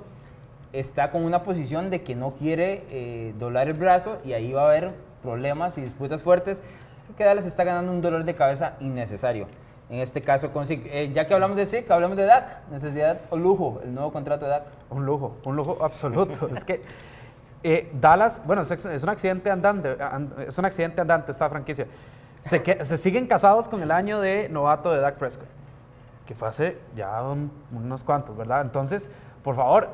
está 0.79 1.11
con 1.11 1.25
una 1.25 1.43
posición 1.43 1.91
de 1.91 2.03
que 2.03 2.15
no 2.15 2.33
quiere 2.33 2.85
eh, 2.91 3.35
doblar 3.39 3.69
el 3.69 3.75
brazo 3.75 4.19
y 4.25 4.33
ahí 4.33 4.53
va 4.53 4.63
a 4.63 4.67
haber 4.69 4.95
problemas 5.23 5.77
y 5.79 5.83
disputas 5.83 6.21
fuertes. 6.23 6.63
Que 7.17 7.25
Dallas 7.25 7.47
está 7.47 7.65
ganando 7.65 7.93
un 7.93 8.01
dolor 8.01 8.25
de 8.25 8.35
cabeza 8.35 8.75
innecesario. 8.81 9.47
En 9.89 10.01
este 10.01 10.21
caso, 10.21 10.53
con. 10.53 10.67
Eh, 10.69 11.11
ya 11.15 11.27
que 11.27 11.35
hablamos 11.35 11.57
de 11.57 11.65
Zeke, 11.67 11.93
hablamos 11.93 12.17
de 12.17 12.25
Dak. 12.25 12.69
Necesidad 12.71 13.21
o 13.31 13.37
lujo, 13.37 13.81
el 13.85 13.95
nuevo 13.95 14.13
contrato 14.13 14.45
de 14.45 14.51
Dak. 14.51 14.65
Un 14.91 15.07
lujo, 15.07 15.37
un 15.45 15.55
lujo 15.57 15.79
absoluto. 15.83 16.49
es 16.55 16.65
que 16.65 16.83
eh, 17.63 17.91
Dallas, 18.01 18.43
bueno, 18.45 18.63
es, 18.63 19.03
un 19.03 19.09
accidente 19.09 19.51
andante, 19.51 19.97
an- 20.01 20.35
es 20.47 20.59
un 20.59 20.65
accidente 20.65 21.01
andante 21.01 21.31
esta 21.33 21.49
franquicia. 21.49 21.87
Se, 22.43 22.63
que- 22.63 22.85
se 22.85 22.97
siguen 22.97 23.27
casados 23.29 23.69
con 23.69 23.81
el 23.83 23.91
año 23.93 24.21
de 24.21 24.49
novato 24.49 24.93
de 24.93 25.01
Dak 25.01 25.17
Prescott, 25.17 25.49
que 26.27 26.35
fue 26.35 26.49
hace 26.49 26.79
ya 26.97 27.23
un- 27.23 27.51
unos 27.73 28.03
cuantos, 28.05 28.37
¿verdad? 28.37 28.63
Entonces, 28.63 29.09
por 29.45 29.55
favor, 29.55 29.89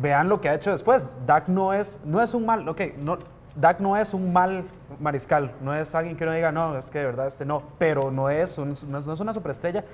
vean 0.00 0.28
lo 0.28 0.40
que 0.40 0.48
ha 0.48 0.54
hecho 0.54 0.70
después. 0.70 1.16
Dak 1.26 1.48
no 1.48 1.72
es, 1.72 2.00
no 2.04 2.22
es 2.22 2.34
un 2.34 2.44
mal, 2.46 2.68
ok, 2.68 2.80
no, 2.98 3.18
Dak 3.56 3.80
no 3.80 3.96
es 3.96 4.12
un 4.14 4.32
mal 4.32 4.64
mariscal, 4.98 5.52
no 5.60 5.74
es 5.74 5.94
alguien 5.94 6.16
que 6.16 6.24
uno 6.24 6.32
diga, 6.32 6.50
no, 6.52 6.76
es 6.76 6.90
que 6.90 6.98
de 6.98 7.04
verdad 7.06 7.26
este 7.26 7.44
no, 7.46 7.62
pero 7.78 8.10
no 8.10 8.28
es, 8.30 8.58
un- 8.58 8.74
no 8.88 8.98
es, 8.98 9.06
no 9.06 9.12
es 9.12 9.20
una 9.20 9.32
superestrella, 9.34 9.84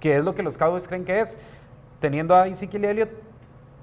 que 0.00 0.16
es 0.16 0.24
lo 0.24 0.34
que 0.34 0.42
los 0.42 0.56
Cowboys 0.56 0.88
creen 0.88 1.04
que 1.04 1.20
es. 1.20 1.36
Teniendo 2.00 2.34
a 2.34 2.46
Ezekiel 2.48 2.84
Elliott 2.84 3.10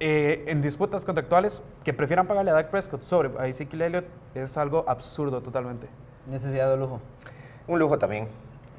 eh, 0.02 0.44
en 0.48 0.62
disputas 0.62 1.06
contractuales 1.06 1.62
que 1.84 1.94
prefieran 1.94 2.28
pagarle 2.28 2.52
a 2.52 2.56
Dak 2.56 2.70
Prescott 2.70 3.02
sobre 3.02 3.30
a 3.40 3.48
Ezekiel 3.48 3.82
Elliott 3.84 4.06
es 4.34 4.58
algo 4.58 4.84
absurdo 4.88 5.42
totalmente. 5.42 5.88
Necesidad 6.28 6.72
o 6.74 6.78
lujo. 6.78 7.00
Un 7.68 7.80
lujo 7.80 7.98
también. 7.98 8.28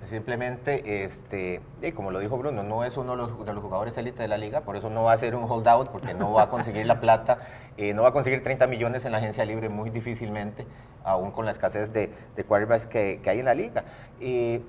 Simplemente, 0.08 1.04
este, 1.04 1.60
y 1.82 1.92
como 1.92 2.10
lo 2.10 2.18
dijo 2.18 2.36
Bruno, 2.36 2.62
no 2.62 2.84
es 2.84 2.96
uno 2.96 3.12
de 3.12 3.18
los, 3.18 3.46
de 3.46 3.52
los 3.52 3.62
jugadores 3.62 3.96
élite 3.98 4.22
de 4.22 4.28
la 4.28 4.38
liga, 4.38 4.62
por 4.62 4.76
eso 4.76 4.90
no 4.90 5.04
va 5.04 5.12
a 5.12 5.18
ser 5.18 5.36
un 5.36 5.50
holdout, 5.50 5.88
porque 5.90 6.14
no 6.14 6.32
va 6.32 6.44
a 6.44 6.50
conseguir 6.50 6.86
la 6.86 7.00
plata, 7.00 7.38
eh, 7.76 7.94
no 7.94 8.02
va 8.02 8.08
a 8.08 8.12
conseguir 8.12 8.42
30 8.42 8.66
millones 8.66 9.04
en 9.04 9.12
la 9.12 9.18
agencia 9.18 9.44
libre 9.44 9.68
muy 9.68 9.90
difícilmente, 9.90 10.66
aún 11.04 11.30
con 11.30 11.44
la 11.44 11.52
escasez 11.52 11.92
de, 11.92 12.10
de 12.34 12.44
quarterbacks 12.44 12.86
que, 12.86 13.20
que 13.22 13.30
hay 13.30 13.38
en 13.40 13.44
la 13.44 13.54
liga. 13.54 13.84
Eh, 14.20 14.62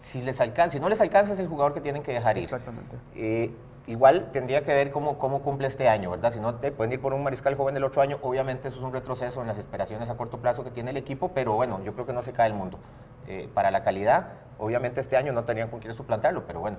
si 0.00 0.22
les 0.22 0.40
alcanza, 0.40 0.72
si 0.72 0.80
no 0.80 0.88
les 0.88 1.00
alcanza 1.00 1.34
es 1.34 1.38
el 1.38 1.48
jugador 1.48 1.74
que 1.74 1.80
tienen 1.80 2.02
que 2.02 2.12
dejar 2.12 2.36
ir. 2.38 2.44
Exactamente. 2.44 2.96
Eh, 3.14 3.52
igual 3.86 4.30
tendría 4.32 4.64
que 4.64 4.72
ver 4.72 4.90
cómo, 4.90 5.18
cómo 5.18 5.42
cumple 5.42 5.66
este 5.66 5.88
año, 5.88 6.10
¿verdad? 6.10 6.32
Si 6.32 6.40
no, 6.40 6.54
te 6.56 6.72
pueden 6.72 6.92
ir 6.92 7.00
por 7.00 7.12
un 7.12 7.22
mariscal 7.22 7.54
joven 7.54 7.74
del 7.74 7.84
otro 7.84 8.02
año, 8.02 8.18
obviamente 8.22 8.68
eso 8.68 8.78
es 8.78 8.82
un 8.82 8.92
retroceso 8.92 9.40
en 9.40 9.46
las 9.46 9.58
esperaciones 9.58 10.08
a 10.10 10.16
corto 10.16 10.38
plazo 10.38 10.64
que 10.64 10.70
tiene 10.70 10.90
el 10.90 10.96
equipo, 10.96 11.32
pero 11.34 11.54
bueno, 11.54 11.80
yo 11.84 11.92
creo 11.92 12.06
que 12.06 12.12
no 12.12 12.22
se 12.22 12.32
cae 12.32 12.48
el 12.48 12.54
mundo. 12.54 12.78
Eh, 13.26 13.48
para 13.54 13.70
la 13.70 13.82
calidad, 13.82 14.28
obviamente 14.58 15.00
este 15.00 15.16
año 15.16 15.32
no 15.32 15.44
tenían 15.44 15.68
con 15.68 15.80
quién 15.80 15.94
suplantarlo, 15.94 16.44
pero 16.46 16.60
bueno, 16.60 16.78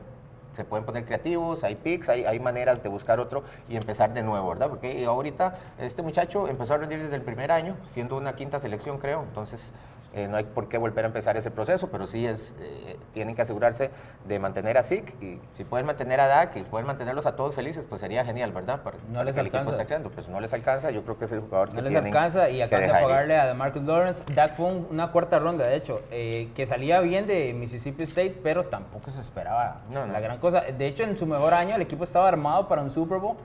se 0.55 0.65
pueden 0.65 0.85
poner 0.85 1.05
creativos, 1.05 1.63
hay 1.63 1.75
picks, 1.75 2.09
hay, 2.09 2.25
hay 2.25 2.39
maneras 2.39 2.83
de 2.83 2.89
buscar 2.89 3.19
otro 3.19 3.43
y 3.69 3.75
empezar 3.75 4.13
de 4.13 4.21
nuevo, 4.21 4.49
¿verdad? 4.49 4.67
Porque 4.69 5.05
ahorita 5.05 5.53
este 5.79 6.01
muchacho 6.01 6.47
empezó 6.47 6.73
a 6.73 6.77
rendir 6.77 7.01
desde 7.01 7.15
el 7.15 7.21
primer 7.21 7.51
año, 7.51 7.77
siendo 7.91 8.17
una 8.17 8.35
quinta 8.35 8.59
selección, 8.59 8.97
creo, 8.97 9.23
entonces 9.23 9.71
eh, 10.13 10.27
no 10.27 10.35
hay 10.37 10.43
por 10.43 10.67
qué 10.67 10.77
volver 10.77 11.05
a 11.05 11.07
empezar 11.07 11.37
ese 11.37 11.51
proceso, 11.51 11.87
pero 11.89 12.05
sí 12.05 12.25
es, 12.25 12.53
eh, 12.59 12.97
tienen 13.13 13.33
que 13.35 13.43
asegurarse 13.43 13.91
de 14.27 14.39
mantener 14.39 14.77
a 14.77 14.83
Zeke 14.83 15.13
y 15.25 15.39
si 15.55 15.63
pueden 15.63 15.85
mantener 15.85 16.19
a 16.19 16.27
Dak 16.27 16.57
y 16.57 16.63
pueden 16.63 16.85
mantenerlos 16.85 17.25
a 17.25 17.35
todos 17.37 17.55
felices, 17.55 17.85
pues 17.87 18.01
sería 18.01 18.25
genial, 18.25 18.51
¿verdad? 18.51 18.81
Para, 18.81 18.97
No 19.07 19.13
para 19.13 19.23
les 19.25 19.35
que 19.35 19.41
el 19.41 19.47
equipo 19.47 19.69
alcanza. 19.69 20.09
Pues 20.13 20.27
no 20.27 20.41
les 20.41 20.51
alcanza, 20.53 20.91
yo 20.91 21.03
creo 21.03 21.17
que 21.17 21.25
es 21.25 21.31
el 21.31 21.39
jugador 21.39 21.69
No 21.69 21.75
que 21.75 21.81
les 21.83 21.91
tienen 21.93 22.07
alcanza 22.13 22.49
y 22.49 22.57
que 22.57 22.63
alcanza 22.63 22.83
a 22.83 22.87
dejar 22.87 23.01
ir. 23.03 23.07
pagarle 23.07 23.39
a 23.39 23.53
Marcus 23.53 23.83
Lawrence. 23.83 24.23
Dak 24.35 24.55
fue 24.55 24.65
un- 24.65 24.87
una 24.91 25.11
cuarta 25.11 25.39
ronda, 25.39 25.65
de 25.67 25.75
hecho, 25.77 26.01
eh, 26.11 26.49
que 26.55 26.65
salía 26.65 26.99
bien 26.99 27.25
de 27.25 27.53
Mississippi 27.53 28.03
State, 28.03 28.37
pero 28.43 28.65
tampoco 28.65 29.11
se 29.11 29.21
esperaba 29.21 29.81
No, 29.93 30.05
no. 30.05 30.11
la 30.11 30.19
gran 30.19 30.39
cosa. 30.39 30.61
De 30.61 30.87
hecho, 30.87 31.03
en 31.03 31.15
su 31.17 31.25
mejor 31.25 31.53
año, 31.53 31.75
el 31.75 31.81
equipo 31.83 32.03
estaba 32.03 32.27
armado 32.27 32.67
para 32.67 32.81
un 32.81 32.89
Super 32.89 33.19
Bowl 33.19 33.37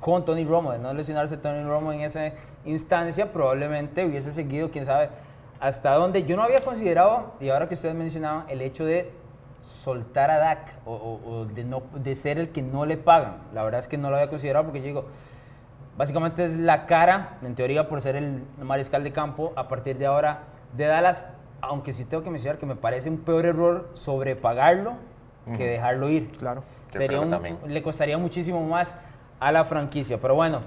con 0.00 0.24
Tony 0.24 0.44
Romo. 0.44 0.72
De 0.72 0.78
no 0.78 0.92
lesionarse 0.92 1.38
Tony 1.38 1.62
Romo 1.62 1.92
en 1.92 2.00
esa 2.02 2.32
instancia, 2.66 3.32
probablemente 3.32 4.04
hubiese 4.04 4.32
seguido, 4.32 4.70
quién 4.70 4.84
sabe, 4.84 5.08
hasta 5.60 5.92
dónde. 5.94 6.24
Yo 6.24 6.36
no 6.36 6.42
había 6.42 6.60
considerado, 6.64 7.34
y 7.40 7.48
ahora 7.50 7.68
que 7.68 7.74
ustedes 7.74 7.94
mencionaban, 7.94 8.44
el 8.48 8.60
hecho 8.62 8.84
de 8.84 9.12
soltar 9.62 10.30
a 10.30 10.38
Dak 10.38 10.78
o, 10.86 10.92
o- 10.94 11.30
o 11.30 11.44
de, 11.44 11.64
no, 11.64 11.82
de 11.94 12.14
ser 12.14 12.38
el 12.38 12.48
que 12.50 12.62
no 12.62 12.86
le 12.86 12.96
pagan. 12.96 13.36
La 13.54 13.62
verdad 13.62 13.78
es 13.80 13.86
que 13.88 13.98
no 13.98 14.10
lo 14.10 14.16
había 14.16 14.28
considerado 14.30 14.64
porque 14.64 14.80
yo 14.80 14.86
digo, 14.86 15.04
Básicamente 15.96 16.44
es 16.46 16.56
la 16.56 16.86
cara, 16.86 17.36
en 17.42 17.54
teoría, 17.54 17.86
por 17.86 18.00
ser 18.00 18.16
el 18.16 18.42
mariscal 18.62 19.04
de 19.04 19.12
campo 19.12 19.52
a 19.54 19.68
partir 19.68 19.98
de 19.98 20.06
ahora 20.06 20.44
de 20.74 20.86
Dallas. 20.86 21.24
Aunque 21.60 21.92
sí 21.92 22.06
tengo 22.06 22.22
que 22.22 22.30
mencionar 22.30 22.58
que 22.58 22.64
me 22.64 22.74
parece 22.76 23.10
un 23.10 23.18
peor 23.18 23.44
error 23.44 23.90
sobrepagarlo 23.92 24.94
que 25.58 25.66
dejarlo 25.66 26.08
ir. 26.08 26.30
Claro. 26.38 26.62
Sería 26.88 27.20
un- 27.20 27.30
le 27.66 27.82
costaría 27.82 28.16
muchísimo 28.16 28.62
más 28.66 28.94
a 29.40 29.52
la 29.52 29.64
franquicia. 29.64 30.18
Pero 30.18 30.34
bueno, 30.36 30.60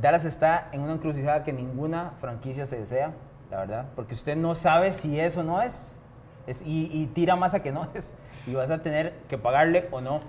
Dallas 0.00 0.24
está 0.24 0.68
en 0.72 0.80
una 0.80 0.94
encrucijada 0.94 1.44
que 1.44 1.52
ninguna 1.52 2.12
franquicia 2.20 2.66
se 2.66 2.78
desea, 2.78 3.12
la 3.52 3.58
verdad. 3.58 3.86
Porque 3.94 4.14
usted 4.14 4.34
no 4.34 4.54
sabe 4.54 4.94
si 4.94 5.20
eso 5.20 5.42
no 5.42 5.60
es. 5.60 5.94
Es, 6.46 6.62
y, 6.62 6.90
y 6.90 7.06
tira 7.06 7.36
más 7.36 7.54
a 7.54 7.62
que 7.62 7.70
no 7.70 7.86
es. 7.94 8.16
Y 8.46 8.54
vas 8.54 8.70
a 8.70 8.80
tener 8.80 9.12
que 9.28 9.36
pagarle 9.38 9.88
o 9.92 10.00
no 10.00 10.20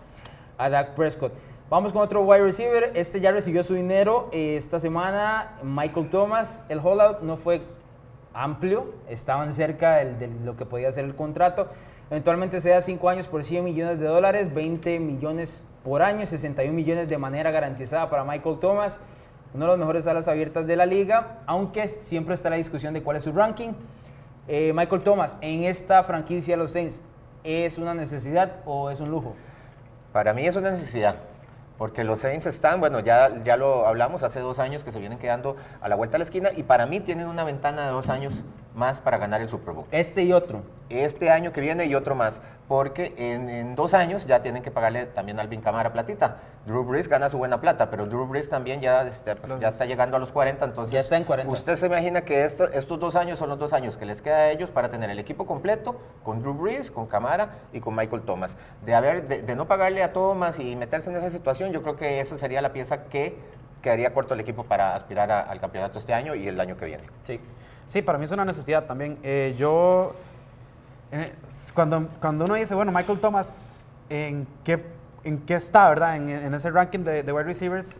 a 0.57 0.69
Dak 0.69 0.93
Prescott. 0.93 1.33
Vamos 1.69 1.93
con 1.93 2.01
otro 2.01 2.21
wide 2.21 2.43
receiver. 2.43 2.91
Este 2.95 3.21
ya 3.21 3.31
recibió 3.31 3.63
su 3.63 3.75
dinero 3.75 4.29
eh, 4.33 4.57
esta 4.57 4.77
semana. 4.77 5.53
Michael 5.63 6.09
Thomas. 6.09 6.61
El 6.67 6.79
holdout 6.79 7.21
no 7.21 7.37
fue 7.37 7.61
amplio. 8.33 8.93
Estaban 9.07 9.53
cerca 9.53 9.95
de, 9.95 10.27
lo 10.43 10.57
que 10.57 10.65
podía 10.65 10.91
ser 10.91 11.05
el 11.05 11.15
contrato. 11.15 11.69
Eventualmente 12.11 12.59
se 12.59 12.71
da 12.71 12.81
5 12.81 13.09
años 13.09 13.27
por 13.29 13.45
100 13.45 13.63
millones 13.63 13.99
de 13.99 14.05
dólares, 14.05 14.53
20 14.53 14.99
millones 14.99 15.63
por 15.83 16.03
año, 16.03 16.25
61 16.25 16.73
millones 16.73 17.07
de 17.07 17.17
manera 17.17 17.49
garantizada 17.51 18.09
para 18.09 18.25
Michael 18.25 18.59
Thomas. 18.59 18.99
Uno 19.53 19.65
de 19.65 19.71
los 19.71 19.77
mejores 19.77 20.07
alas 20.07 20.27
abiertas 20.27 20.65
de 20.65 20.75
la 20.75 20.87
liga, 20.87 21.37
aunque 21.45 21.87
siempre 21.87 22.33
está 22.33 22.49
la 22.49 22.55
discusión 22.55 22.93
de 22.93 23.03
cuál 23.03 23.17
es 23.17 23.23
su 23.23 23.31
ranking. 23.31 23.73
Eh, 24.47 24.73
Michael 24.73 25.03
Thomas, 25.03 25.35
en 25.41 25.63
esta 25.63 26.03
franquicia 26.03 26.55
de 26.55 26.63
los 26.63 26.71
Saints, 26.71 27.03
¿es 27.43 27.77
una 27.77 27.93
necesidad 27.93 28.61
o 28.65 28.89
es 28.89 28.99
un 28.99 29.11
lujo? 29.11 29.35
Para 30.11 30.33
mí 30.33 30.45
es 30.47 30.55
una 30.55 30.71
necesidad. 30.71 31.17
Porque 31.77 32.03
los 32.03 32.19
Saints 32.19 32.47
están, 32.47 32.79
bueno, 32.79 32.99
ya, 32.99 33.43
ya 33.43 33.55
lo 33.55 33.85
hablamos 33.85 34.23
hace 34.23 34.39
dos 34.39 34.57
años 34.57 34.83
que 34.83 34.91
se 34.91 34.99
vienen 34.99 35.19
quedando 35.19 35.55
a 35.81 35.87
la 35.87 35.95
vuelta 35.95 36.13
de 36.13 36.19
la 36.19 36.25
esquina 36.25 36.49
y 36.55 36.63
para 36.63 36.87
mí 36.87 36.99
tienen 36.99 37.27
una 37.27 37.43
ventana 37.43 37.85
de 37.85 37.91
dos 37.91 38.09
años 38.09 38.43
más 38.75 38.99
para 38.99 39.17
ganar 39.17 39.41
el 39.41 39.47
Super 39.49 39.73
Bowl. 39.73 39.85
Este 39.91 40.23
y 40.23 40.33
otro. 40.33 40.61
Este 40.89 41.29
año 41.31 41.51
que 41.51 41.61
viene 41.61 41.85
y 41.85 41.95
otro 41.95 42.13
más, 42.15 42.41
porque 42.67 43.13
en, 43.17 43.49
en 43.49 43.75
dos 43.75 43.93
años 43.93 44.25
ya 44.27 44.41
tienen 44.41 44.61
que 44.61 44.69
pagarle 44.71 45.05
también 45.07 45.39
a 45.39 45.41
Alvin 45.41 45.61
Camara 45.61 45.91
platita. 45.93 46.37
Drew 46.65 46.83
Brees 46.83 47.07
gana 47.07 47.29
su 47.29 47.37
buena 47.37 47.59
plata, 47.61 47.89
pero 47.89 48.05
Drew 48.05 48.25
Brees 48.27 48.49
también 48.49 48.79
ya, 48.81 49.01
este, 49.07 49.35
pues, 49.35 49.59
ya 49.59 49.69
está 49.69 49.85
llegando 49.85 50.17
a 50.17 50.19
los 50.19 50.31
40, 50.31 50.65
entonces... 50.65 50.91
Ya 50.93 50.99
está 50.99 51.17
en 51.17 51.23
40. 51.23 51.51
Usted 51.51 51.75
se 51.77 51.85
imagina 51.87 52.21
que 52.21 52.43
esto- 52.45 52.65
estos 52.71 52.99
dos 52.99 53.15
años 53.15 53.39
son 53.39 53.49
los 53.49 53.57
dos 53.59 53.73
años 53.73 53.97
que 53.97 54.05
les 54.05 54.21
queda 54.21 54.37
a 54.37 54.49
ellos 54.51 54.69
para 54.69 54.89
tener 54.89 55.09
el 55.09 55.19
equipo 55.19 55.45
completo 55.47 55.99
con 56.23 56.41
Drew 56.41 56.53
Brees, 56.53 56.91
con 56.91 57.07
Camara 57.07 57.49
y 57.73 57.79
con 57.79 57.95
Michael 57.95 58.21
Thomas. 58.23 58.55
De, 58.85 58.93
haber, 58.93 59.27
de, 59.27 59.41
de 59.41 59.55
no 59.55 59.67
pagarle 59.67 60.03
a 60.03 60.13
Thomas 60.13 60.59
y 60.59 60.75
meterse 60.75 61.09
en 61.09 61.15
esa 61.17 61.29
situación, 61.29 61.71
yo 61.71 61.81
creo 61.81 61.95
que 61.95 62.19
esa 62.19 62.37
sería 62.37 62.61
la 62.61 62.71
pieza 62.73 63.01
que 63.03 63.35
quedaría 63.81 64.13
corto 64.13 64.33
el 64.35 64.39
equipo 64.41 64.63
para 64.63 64.95
aspirar 64.95 65.31
a- 65.31 65.41
al 65.41 65.59
campeonato 65.59 65.97
este 65.99 66.13
año 66.13 66.35
y 66.35 66.47
el 66.47 66.59
año 66.59 66.77
que 66.77 66.85
viene. 66.85 67.03
Sí. 67.23 67.39
Sí, 67.93 68.01
para 68.01 68.17
mí 68.17 68.25
es 68.25 68.31
una 68.31 68.43
necesidad 68.43 68.85
también. 68.85 69.19
Eh, 69.21 69.53
yo, 69.55 70.15
eh, 71.11 71.31
cuando, 71.75 72.07
cuando 72.19 72.45
uno 72.45 72.55
dice, 72.55 72.73
bueno, 72.73 72.91
Michael 72.91 73.19
Thomas, 73.19 73.85
¿en 74.09 74.47
qué, 74.63 74.83
en 75.23 75.37
qué 75.37 75.53
está, 75.53 75.89
verdad? 75.89 76.15
En, 76.15 76.27
en 76.27 76.51
ese 76.55 76.71
ranking 76.71 77.01
de, 77.01 77.21
de 77.21 77.31
wide 77.31 77.43
receivers, 77.43 77.99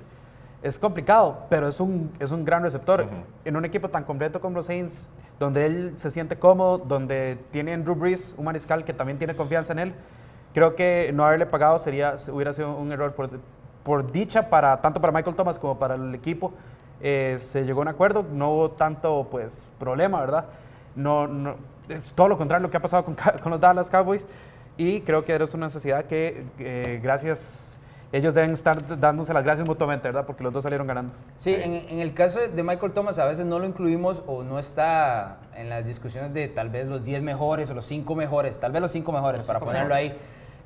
es 0.64 0.80
complicado, 0.80 1.46
pero 1.48 1.68
es 1.68 1.80
un, 1.80 2.12
es 2.20 2.32
un 2.32 2.44
gran 2.44 2.64
receptor. 2.64 3.02
Ujú. 3.02 3.12
En 3.46 3.56
un 3.56 3.66
equipo 3.66 3.88
tan 3.88 4.04
completo 4.04 4.42
como 4.42 4.56
los 4.56 4.66
Saints, 4.66 5.12
donde 5.38 5.68
él 5.68 5.94
se 5.98 6.10
siente 6.10 6.40
cómodo, 6.40 6.80
donde 6.80 7.38
tiene 7.52 7.74
en 7.74 7.84
Drew 7.84 7.94
Brees, 7.94 8.34
un 8.36 8.46
mariscal 8.46 8.84
que 8.84 8.94
también 8.94 9.20
tiene 9.20 9.36
confianza 9.36 9.74
en 9.74 9.78
él, 9.78 9.94
creo 10.56 10.76
que 10.76 11.12
no 11.14 11.24
haberle 11.24 11.46
pagado 11.46 11.78
sería, 11.78 12.16
hubiera 12.32 12.52
sido 12.52 12.76
un 12.76 12.92
error 12.92 13.14
por, 13.14 13.30
por 13.84 14.12
dicha 14.12 14.50
para 14.50 14.82
tanto 14.82 15.00
para 15.00 15.14
Michael 15.14 15.36
Thomas 15.36 15.60
como 15.60 15.78
para 15.78 15.94
el 15.94 16.16
equipo. 16.16 16.52
Eh, 17.04 17.38
se 17.39 17.66
llegó 17.66 17.82
a 17.82 17.84
un 17.84 17.88
acuerdo, 17.89 18.26
no 18.32 18.52
hubo 18.52 18.72
tanto 18.72 19.28
pues 19.30 19.68
problema, 19.78 20.22
¿verdad? 20.22 20.46
No, 20.96 21.28
no, 21.28 21.56
es 21.89 22.13
todo 22.13 22.30
lo 22.30 22.38
contrario 22.38 22.63
lo 22.63 22.72
que 22.72 22.78
ha 22.78 22.82
pasado 22.82 23.04
con, 23.04 23.16
con 23.44 23.52
los 23.52 23.60
Dallas 23.60 23.89
Cowboys 23.89 24.26
y 24.78 25.02
creo 25.02 25.24
que 25.24 25.36
es 25.36 25.54
una 25.54 25.68
necesidad 25.68 26.06
que 26.06 26.46
eh, 26.60 27.00
gracias, 27.04 27.78
ellos 28.12 28.34
deben 28.34 28.52
estar 28.52 29.00
dándose 29.00 29.34
las 29.34 29.44
gracias 29.44 29.68
mutuamente, 29.68 30.08
¿verdad? 30.08 30.26
Porque 30.26 30.44
los 30.44 30.54
dos 30.54 30.63
salieron 30.63 30.88
ganando. 30.88 31.13
Sí, 31.38 31.54
en, 31.54 31.74
en 31.74 32.00
el 32.00 32.13
caso 32.13 32.39
de 32.39 32.63
Michael 32.63 32.94
Thomas 32.94 33.20
a 33.20 33.26
veces 33.26 33.46
no 33.46 33.60
lo 33.60 33.68
incluimos 33.68 34.24
o 34.26 34.44
no 34.44 34.58
está 34.58 35.39
en 35.56 35.70
las 35.70 35.86
discusiones 35.86 36.34
de 36.34 36.48
tal 36.48 36.70
vez 36.70 36.88
los 36.88 37.04
10 37.04 37.22
mejores 37.22 37.70
o 37.70 37.74
los 37.74 37.86
5 37.86 38.16
mejores, 38.16 38.60
tal 38.60 38.72
vez 38.72 38.82
los 38.82 38.92
5 38.92 39.12
mejores 39.12 39.42
para 39.42 39.60
ponerlo 39.60 39.94
ahí. 39.94 40.18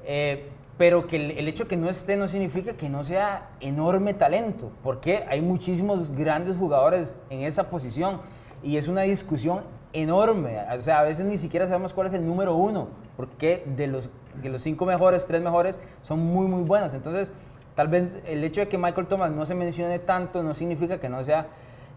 Eh, 0.08 0.50
pero 0.78 1.06
que 1.08 1.16
el, 1.18 1.32
el 1.32 1.48
hecho 1.48 1.64
de 1.64 1.70
que 1.70 1.78
no 1.78 1.90
esté 1.90 2.16
no 2.18 2.28
significa 2.28 2.74
que 2.74 2.88
no 2.88 3.04
sea 3.04 3.50
enorme 3.60 4.14
talento, 4.14 4.72
porque 4.84 5.26
hay 5.28 5.42
muchísimos 5.42 6.10
grandes 6.16 6.56
jugadores 6.56 7.18
en 7.30 7.42
esa 7.42 7.70
posición 7.70 8.22
y 8.64 8.78
es 8.78 8.88
una 8.88 9.02
discusión 9.02 9.62
enorme. 9.94 10.60
O 10.78 10.82
sea, 10.82 11.00
a 11.00 11.04
veces 11.04 11.26
ni 11.26 11.36
siquiera 11.38 11.66
sabemos 11.68 11.94
cuál 11.94 12.08
es 12.08 12.14
el 12.14 12.26
número 12.26 12.56
uno, 12.56 12.90
porque 13.18 13.64
de 13.76 13.88
los, 13.88 14.10
de 14.42 14.50
los 14.50 14.62
cinco 14.62 14.86
mejores, 14.86 15.26
tres 15.26 15.42
mejores 15.42 15.80
son 16.04 16.20
muy, 16.20 16.46
muy 16.48 16.64
buenos. 16.64 16.94
Entonces, 16.94 17.34
tal 17.76 17.88
vez 17.88 18.20
el 18.28 18.44
hecho 18.44 18.62
de 18.62 18.68
que 18.68 18.78
Michael 18.78 19.08
Thomas 19.08 19.32
no 19.32 19.46
se 19.48 19.56
mencione 19.56 19.98
tanto 20.00 20.44
no 20.44 20.54
significa 20.54 21.00
que 21.00 21.10
no 21.10 21.24
sea 21.24 21.48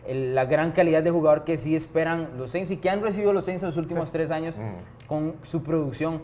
el- 0.06 0.34
la 0.34 0.46
gran 0.46 0.72
calidad 0.72 1.02
de 1.02 1.10
jugador 1.10 1.44
que 1.44 1.58
sí 1.58 1.76
esperan 1.76 2.30
los 2.38 2.50
Saints 2.52 2.70
y 2.70 2.78
que 2.78 2.88
han 2.88 3.02
recibido 3.02 3.34
los 3.34 3.44
Saints 3.44 3.62
en 3.62 3.68
los 3.68 3.76
últimos 3.76 4.10
tres 4.10 4.30
años 4.30 4.56
con 5.06 5.34
su 5.42 5.62
producción 5.62 6.22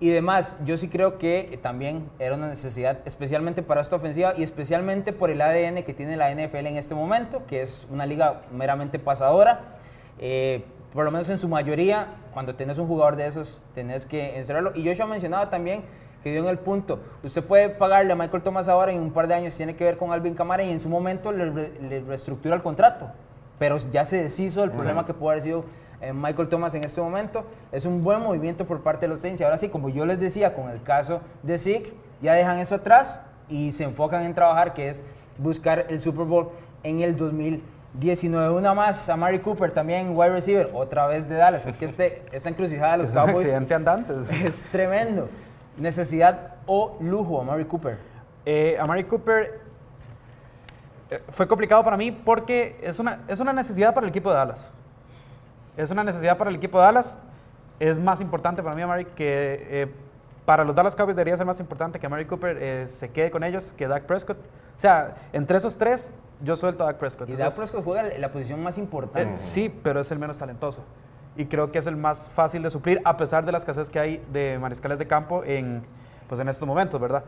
y 0.00 0.10
demás. 0.10 0.56
Yo 0.64 0.76
sí 0.76 0.88
creo 0.88 1.18
que 1.18 1.48
eh, 1.52 1.56
también 1.56 2.08
era 2.18 2.34
una 2.34 2.48
necesidad, 2.48 2.98
especialmente 3.04 3.62
para 3.62 3.80
esta 3.80 3.96
ofensiva 3.96 4.34
y 4.36 4.42
especialmente 4.42 5.12
por 5.12 5.30
el 5.30 5.40
ADN 5.40 5.82
que 5.82 5.94
tiene 5.94 6.16
la 6.16 6.30
NFL 6.34 6.66
en 6.66 6.76
este 6.76 6.94
momento, 6.94 7.46
que 7.46 7.62
es 7.62 7.86
una 7.90 8.06
liga 8.06 8.42
meramente 8.52 8.98
pasadora. 8.98 9.78
Eh, 10.18 10.64
por 10.92 11.04
lo 11.04 11.10
menos 11.10 11.28
en 11.28 11.38
su 11.38 11.48
mayoría, 11.48 12.06
cuando 12.32 12.54
tenés 12.54 12.78
un 12.78 12.86
jugador 12.86 13.16
de 13.16 13.26
esos, 13.26 13.64
tenés 13.74 14.06
que 14.06 14.36
encerrarlo. 14.38 14.72
Y 14.74 14.86
Joshua 14.86 15.06
mencionaba 15.06 15.50
también 15.50 15.82
que 16.22 16.32
dio 16.32 16.40
en 16.40 16.48
el 16.48 16.58
punto, 16.58 16.98
usted 17.22 17.44
puede 17.44 17.68
pagarle 17.68 18.12
a 18.12 18.16
Michael 18.16 18.42
Thomas 18.42 18.66
ahora 18.66 18.92
y 18.92 18.96
en 18.96 19.02
un 19.02 19.12
par 19.12 19.28
de 19.28 19.34
años 19.34 19.56
tiene 19.56 19.76
que 19.76 19.84
ver 19.84 19.96
con 19.96 20.10
Alvin 20.10 20.34
Kamara 20.34 20.64
y 20.64 20.70
en 20.70 20.80
su 20.80 20.88
momento 20.88 21.30
le, 21.30 21.70
le 21.80 22.00
reestructura 22.00 22.56
el 22.56 22.62
contrato. 22.62 23.12
Pero 23.58 23.78
ya 23.78 24.04
se 24.04 24.22
deshizo 24.22 24.64
el 24.64 24.70
problema 24.70 25.04
que 25.04 25.14
puede 25.14 25.34
haber 25.34 25.42
sido 25.44 25.64
Michael 26.14 26.48
Thomas 26.48 26.74
en 26.74 26.84
este 26.84 27.00
momento. 27.00 27.44
Es 27.72 27.84
un 27.84 28.02
buen 28.02 28.20
movimiento 28.20 28.66
por 28.66 28.82
parte 28.82 29.06
de 29.06 29.08
los 29.08 29.20
Saints. 29.20 29.40
Y 29.40 29.44
ahora 29.44 29.58
sí, 29.58 29.68
como 29.68 29.88
yo 29.88 30.06
les 30.06 30.20
decía 30.20 30.54
con 30.54 30.70
el 30.70 30.82
caso 30.82 31.20
de 31.42 31.58
Zeke, 31.58 31.94
ya 32.22 32.34
dejan 32.34 32.58
eso 32.58 32.74
atrás 32.74 33.20
y 33.48 33.70
se 33.70 33.84
enfocan 33.84 34.22
en 34.24 34.34
trabajar, 34.34 34.74
que 34.74 34.88
es 34.88 35.02
buscar 35.38 35.86
el 35.88 36.00
Super 36.00 36.24
Bowl 36.24 36.50
en 36.82 37.00
el 37.00 37.16
2019. 37.16 38.54
Una 38.54 38.74
más, 38.74 39.08
a 39.08 39.16
Mari 39.16 39.38
Cooper 39.38 39.70
también, 39.70 40.16
wide 40.16 40.30
receiver, 40.30 40.70
otra 40.72 41.06
vez 41.06 41.28
de 41.28 41.36
Dallas. 41.36 41.66
Es 41.66 41.76
que 41.76 41.84
este, 41.84 42.22
esta 42.32 42.48
encrucijada 42.48 42.92
de 42.92 42.98
los 42.98 43.10
Es 43.10 43.14
un 43.14 43.22
Cowboys 43.22 43.38
accidente 43.40 43.74
andante. 43.74 44.14
es 44.44 44.64
tremendo. 44.70 45.28
Necesidad 45.76 46.54
o 46.66 46.96
lujo 47.00 47.40
a 47.40 47.44
Mari 47.44 47.64
Cooper. 47.64 47.98
Eh, 48.44 48.76
Amari 48.78 49.04
Cooper 49.04 49.60
eh, 51.10 51.20
fue 51.30 51.46
complicado 51.46 51.82
para 51.84 51.96
mí 51.96 52.12
porque 52.12 52.76
es 52.80 52.98
una, 52.98 53.20
es 53.28 53.40
una 53.40 53.52
necesidad 53.52 53.92
para 53.92 54.06
el 54.06 54.10
equipo 54.10 54.30
de 54.30 54.36
Dallas. 54.36 54.70
Es 55.76 55.90
una 55.90 56.04
necesidad 56.04 56.36
para 56.38 56.50
el 56.50 56.56
equipo 56.56 56.78
de 56.78 56.84
Dallas. 56.84 57.18
Es 57.78 57.98
más 57.98 58.20
importante 58.20 58.62
para 58.62 58.74
mí, 58.74 58.82
Amari, 58.82 59.04
que 59.04 59.66
eh, 59.70 59.92
para 60.46 60.64
los 60.64 60.74
Dallas 60.74 60.96
Cowboys 60.96 61.16
debería 61.16 61.36
ser 61.36 61.44
más 61.44 61.60
importante 61.60 61.98
que 61.98 62.06
Amari 62.06 62.24
Cooper 62.24 62.56
eh, 62.60 62.86
se 62.88 63.10
quede 63.10 63.30
con 63.30 63.44
ellos 63.44 63.74
que 63.76 63.86
Dak 63.86 64.04
Prescott. 64.04 64.38
O 64.38 64.80
sea, 64.80 65.16
entre 65.32 65.58
esos 65.58 65.76
tres, 65.76 66.12
yo 66.42 66.56
suelto 66.56 66.84
a 66.84 66.86
Dak 66.86 66.96
Prescott. 66.96 67.28
Y 67.28 67.36
Dak 67.36 67.48
es- 67.48 67.54
Prescott 67.54 67.84
juega 67.84 68.04
la 68.18 68.32
posición 68.32 68.62
más 68.62 68.78
eh, 68.78 68.80
importante. 68.80 69.36
sí, 69.36 69.68
pero 69.82 70.00
es 70.00 70.10
el 70.10 70.18
menos 70.18 70.38
talentoso. 70.38 70.82
Y 71.36 71.44
creo 71.46 71.70
que 71.70 71.78
es 71.78 71.86
el 71.86 71.96
más 71.96 72.30
fácil 72.30 72.62
de 72.62 72.70
suplir, 72.70 73.02
a 73.04 73.16
pesar 73.18 73.44
de 73.44 73.52
la 73.52 73.58
escasez 73.58 73.90
que 73.90 73.98
hay 73.98 74.24
de 74.32 74.58
mariscales 74.58 74.98
de 74.98 75.06
campo 75.06 75.44
en, 75.44 75.82
pues 76.28 76.40
en 76.40 76.48
estos 76.48 76.66
momentos, 76.66 76.98
¿verdad? 76.98 77.24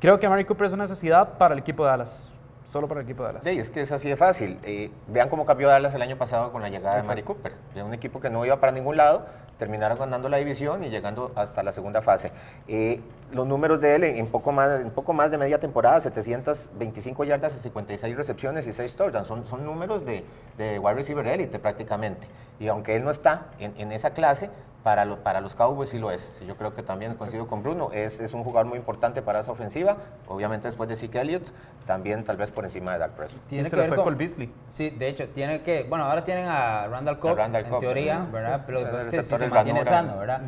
Creo 0.00 0.18
que 0.18 0.24
Amari 0.24 0.46
Cooper 0.46 0.68
es 0.68 0.72
una 0.72 0.84
necesidad 0.84 1.36
para 1.36 1.52
el 1.52 1.60
equipo 1.60 1.84
de 1.84 1.90
Dallas. 1.90 2.32
Solo 2.68 2.86
para 2.86 3.00
el 3.00 3.06
equipo 3.06 3.22
de 3.22 3.28
Dallas. 3.28 3.44
Sí, 3.44 3.58
es 3.58 3.70
que 3.70 3.80
es 3.80 3.90
así 3.92 4.10
de 4.10 4.16
fácil. 4.16 4.58
Eh, 4.62 4.90
vean 5.06 5.30
cómo 5.30 5.46
cambió 5.46 5.68
Dallas 5.68 5.94
el 5.94 6.02
año 6.02 6.18
pasado 6.18 6.52
con 6.52 6.60
la 6.60 6.68
llegada 6.68 7.00
de 7.00 7.08
Mari 7.08 7.22
Cooper. 7.22 7.54
Era 7.74 7.82
un 7.82 7.94
equipo 7.94 8.20
que 8.20 8.28
no 8.28 8.44
iba 8.44 8.60
para 8.60 8.72
ningún 8.72 8.98
lado, 8.98 9.24
terminaron 9.58 9.98
ganando 9.98 10.28
la 10.28 10.36
división 10.36 10.84
y 10.84 10.90
llegando 10.90 11.32
hasta 11.34 11.62
la 11.62 11.72
segunda 11.72 12.02
fase. 12.02 12.30
Eh, 12.66 13.00
los 13.32 13.46
números 13.46 13.80
de 13.80 13.94
él 13.94 14.04
en, 14.04 14.16
en 14.16 14.26
poco 14.26 14.52
más, 14.52 14.82
en 14.82 14.90
poco 14.90 15.14
más 15.14 15.30
de 15.30 15.38
media 15.38 15.58
temporada, 15.58 15.98
725 15.98 17.24
yardas 17.24 17.56
y 17.56 17.58
56 17.58 18.14
recepciones 18.14 18.66
y 18.66 18.74
6 18.74 18.96
touchdowns. 18.96 19.28
Son, 19.28 19.46
son 19.46 19.64
números 19.64 20.04
de, 20.04 20.22
de 20.58 20.78
wide 20.78 20.94
receiver 20.94 21.26
élite 21.26 21.58
prácticamente. 21.58 22.26
Y 22.60 22.68
aunque 22.68 22.96
él 22.96 23.02
no 23.02 23.10
está 23.10 23.46
en, 23.58 23.72
en 23.78 23.92
esa 23.92 24.10
clase, 24.10 24.50
para, 24.88 25.04
lo- 25.04 25.18
para 25.18 25.42
los 25.42 25.54
Cowboys 25.54 25.90
sí 25.90 25.98
lo 25.98 26.10
es. 26.10 26.40
Yo 26.46 26.56
creo 26.56 26.74
que 26.74 26.82
también 26.82 27.14
coincido 27.14 27.46
con 27.46 27.62
Bruno. 27.62 27.90
Es, 27.92 28.20
es 28.20 28.32
un 28.32 28.42
jugador 28.42 28.66
muy 28.70 28.78
importante 28.78 29.20
para 29.20 29.40
esa 29.40 29.52
ofensiva. 29.52 29.98
Obviamente 30.26 30.66
después 30.66 30.88
de 30.88 30.96
Zeke 30.96 31.20
Elliott, 31.20 31.42
también 31.84 32.24
tal 32.24 32.38
vez 32.38 32.50
por 32.50 32.64
encima 32.64 32.94
de 32.94 33.00
Dak 33.00 33.10
Prescott. 33.10 33.36
Y 33.44 33.48
Tiene 33.50 33.64
se 33.68 33.76
que 33.76 33.76
ver 33.82 33.88
fue 33.88 33.96
con 33.96 34.04
Cole 34.06 34.16
Beasley. 34.16 34.50
Sí, 34.68 34.88
de 34.88 35.08
hecho, 35.10 35.28
tiene 35.28 35.60
que. 35.60 35.82
Bueno, 35.82 36.06
ahora 36.06 36.24
tienen 36.24 36.46
a 36.46 36.86
Randall 36.86 37.18
Cobb, 37.18 37.36
Randall 37.36 37.64
en 37.66 37.70
Cobb, 37.70 37.80
teoría, 37.80 38.18
¿verdad? 38.32 38.32
¿verdad? 38.32 38.56
Sí. 38.60 38.62
Pero 38.66 38.78
El 38.78 38.84
pasa 38.86 38.98
es 39.00 39.06
que 39.14 39.22
si 39.22 39.36
se 39.36 39.46
mantiene 39.48 39.84
ranura. 39.84 39.90
sano, 40.08 40.18
¿verdad? 40.20 40.40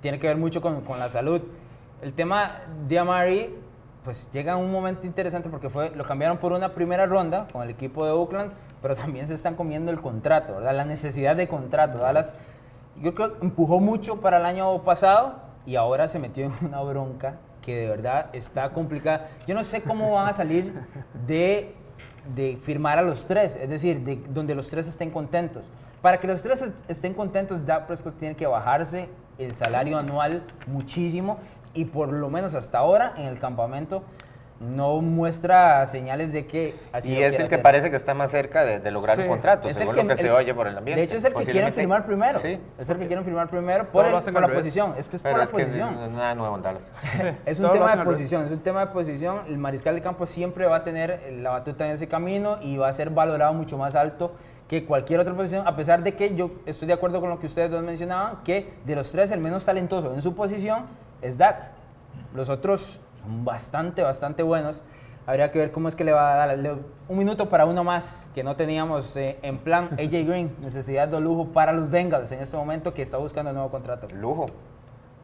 Tiene 0.00 0.18
que 0.18 0.26
ver 0.26 0.38
mucho 0.38 0.62
con, 0.62 0.80
con 0.80 0.98
la 0.98 1.10
salud. 1.10 1.42
El 2.00 2.14
tema 2.14 2.62
de 2.88 2.98
Amari, 2.98 3.54
pues 4.04 4.30
llega 4.30 4.56
un 4.56 4.72
momento 4.72 5.06
interesante 5.06 5.50
porque 5.50 5.68
fue, 5.68 5.90
lo 5.90 6.02
cambiaron 6.04 6.38
por 6.38 6.52
una 6.54 6.72
primera 6.72 7.04
ronda 7.04 7.46
con 7.52 7.60
el 7.62 7.68
equipo 7.68 8.06
de 8.06 8.12
Oakland, 8.12 8.52
pero 8.80 8.96
también 9.04 9.28
se 9.28 9.34
están 9.34 9.54
comiendo 9.54 9.90
el 9.90 10.00
contrato, 10.00 10.54
¿verdad? 10.54 10.74
La 10.74 10.86
necesidad 10.86 11.36
de 11.36 11.46
contrato. 11.46 11.98
Dallas, 11.98 12.36
yo 13.00 13.14
creo 13.14 13.38
que 13.38 13.44
empujó 13.44 13.80
mucho 13.80 14.20
para 14.20 14.38
el 14.38 14.46
año 14.46 14.82
pasado 14.82 15.36
y 15.66 15.76
ahora 15.76 16.08
se 16.08 16.18
metió 16.18 16.46
en 16.46 16.52
una 16.66 16.80
bronca 16.82 17.36
que 17.62 17.76
de 17.76 17.88
verdad 17.88 18.26
está 18.32 18.70
complicada. 18.70 19.28
Yo 19.46 19.54
no 19.54 19.62
sé 19.64 19.82
cómo 19.82 20.12
van 20.12 20.28
a 20.28 20.32
salir 20.32 20.74
de, 21.26 21.74
de 22.34 22.58
firmar 22.60 22.98
a 22.98 23.02
los 23.02 23.26
tres, 23.26 23.56
es 23.56 23.70
decir, 23.70 24.00
de 24.00 24.16
donde 24.28 24.54
los 24.54 24.68
tres 24.68 24.88
estén 24.88 25.10
contentos. 25.10 25.64
Para 26.00 26.18
que 26.18 26.26
los 26.26 26.42
tres 26.42 26.62
est- 26.62 26.90
estén 26.90 27.14
contentos, 27.14 27.64
Dak 27.64 27.86
Prescott 27.86 28.18
tiene 28.18 28.34
que 28.34 28.46
bajarse 28.46 29.08
el 29.38 29.52
salario 29.52 29.96
anual 29.98 30.42
muchísimo 30.66 31.38
y 31.74 31.84
por 31.84 32.12
lo 32.12 32.28
menos 32.28 32.54
hasta 32.54 32.78
ahora 32.78 33.14
en 33.16 33.26
el 33.26 33.38
campamento 33.38 34.02
no 34.62 35.00
muestra 35.00 35.84
señales 35.86 36.32
de 36.32 36.46
que 36.46 36.74
así 36.92 37.12
Y 37.12 37.20
lo 37.20 37.26
es 37.26 37.32
el 37.34 37.38
que 37.38 37.42
hacer. 37.44 37.62
parece 37.62 37.90
que 37.90 37.96
está 37.96 38.14
más 38.14 38.30
cerca 38.30 38.64
de, 38.64 38.78
de 38.80 38.90
lograr 38.90 39.16
Sí. 39.16 39.22
un 39.22 39.28
contrato, 39.28 39.68
Es 39.68 39.76
el 39.76 39.80
según 39.82 39.94
que- 39.96 40.02
lo 40.04 40.08
que 40.16 40.22
se 40.22 40.30
oye 40.30 40.54
por 40.54 40.66
el 40.68 40.78
ambiente. 40.78 41.00
De 41.00 41.04
hecho, 41.04 41.16
es 41.16 41.24
el 41.24 41.34
que 41.34 41.44
quieren 41.44 41.72
firmar 41.72 42.06
primero. 42.06 42.38
Sí, 42.38 42.58
Es 42.78 42.88
el 42.88 42.98
que 42.98 43.06
quieren 43.06 43.24
firmar 43.24 43.48
primero 43.48 43.86
por, 43.90 44.06
el- 44.06 44.12
la 44.12 44.20
revés. 44.20 44.56
posición. 44.56 44.94
Es 44.96 45.08
que 45.08 45.16
es 45.16 45.22
por 45.22 45.36
la 45.36 45.46
que 45.46 45.52
posición. 45.52 45.94
no 45.94 46.04
es 46.04 46.10
nada 46.12 46.34
nuevo 46.34 46.56
en 46.56 46.62
Dallas. 46.62 46.88
Es 47.46 47.58
un 47.58 47.64
Todo 47.66 47.74
tema 47.74 47.96
de 47.96 48.04
posición, 48.04 48.44
es 48.44 48.50
un 48.52 48.60
tema 48.60 48.80
de 48.80 48.86
posición. 48.92 49.40
El 49.48 49.58
mariscal 49.58 49.94
de 49.94 50.00
campo 50.02 50.26
siempre 50.26 50.66
va 50.66 50.76
a 50.76 50.84
tener 50.84 51.20
la 51.40 51.50
batuta 51.50 51.86
en 51.86 51.92
ese 51.92 52.06
camino 52.08 52.58
y 52.62 52.76
va 52.76 52.88
a 52.88 52.92
ser 52.92 53.10
valorado 53.10 53.52
mucho 53.54 53.76
más 53.78 53.94
alto 53.94 54.32
que 54.68 54.84
cualquier 54.86 55.20
otra 55.20 55.34
posición, 55.34 55.66
a 55.66 55.76
pesar 55.76 56.02
de 56.02 56.14
que 56.14 56.34
yo 56.34 56.50
estoy 56.64 56.88
de 56.88 56.94
acuerdo 56.94 57.20
con 57.20 57.28
lo 57.28 57.38
que 57.38 57.46
ustedes 57.46 57.70
dos 57.70 57.82
mencionaban, 57.82 58.38
que 58.42 58.72
de 58.86 58.94
los 58.94 59.10
tres 59.10 59.30
el 59.30 59.40
menos 59.40 59.64
talentoso 59.66 60.14
en 60.14 60.22
su 60.22 60.34
posición 60.34 60.86
es 61.20 61.36
Dak. 61.36 61.72
Los 62.34 62.48
otros 62.48 63.00
son 63.22 63.44
bastante, 63.44 64.02
bastante 64.02 64.42
buenos. 64.42 64.82
Habría 65.24 65.52
que 65.52 65.58
ver 65.58 65.70
cómo 65.70 65.88
es 65.88 65.94
que 65.94 66.02
le 66.02 66.12
va 66.12 66.42
a 66.42 66.46
dar 66.46 66.76
un 67.08 67.18
minuto 67.18 67.48
para 67.48 67.64
uno 67.64 67.84
más 67.84 68.28
que 68.34 68.42
no 68.42 68.56
teníamos 68.56 69.16
eh, 69.16 69.38
en 69.42 69.58
plan. 69.58 69.90
AJ 69.92 70.26
Green, 70.26 70.56
necesidad 70.60 71.06
de 71.08 71.20
lujo 71.20 71.52
para 71.52 71.72
los 71.72 71.90
Bengals 71.90 72.32
en 72.32 72.40
este 72.40 72.56
momento 72.56 72.92
que 72.92 73.02
está 73.02 73.18
buscando 73.18 73.50
un 73.50 73.56
nuevo 73.56 73.70
contrato. 73.70 74.08
Lujo. 74.14 74.46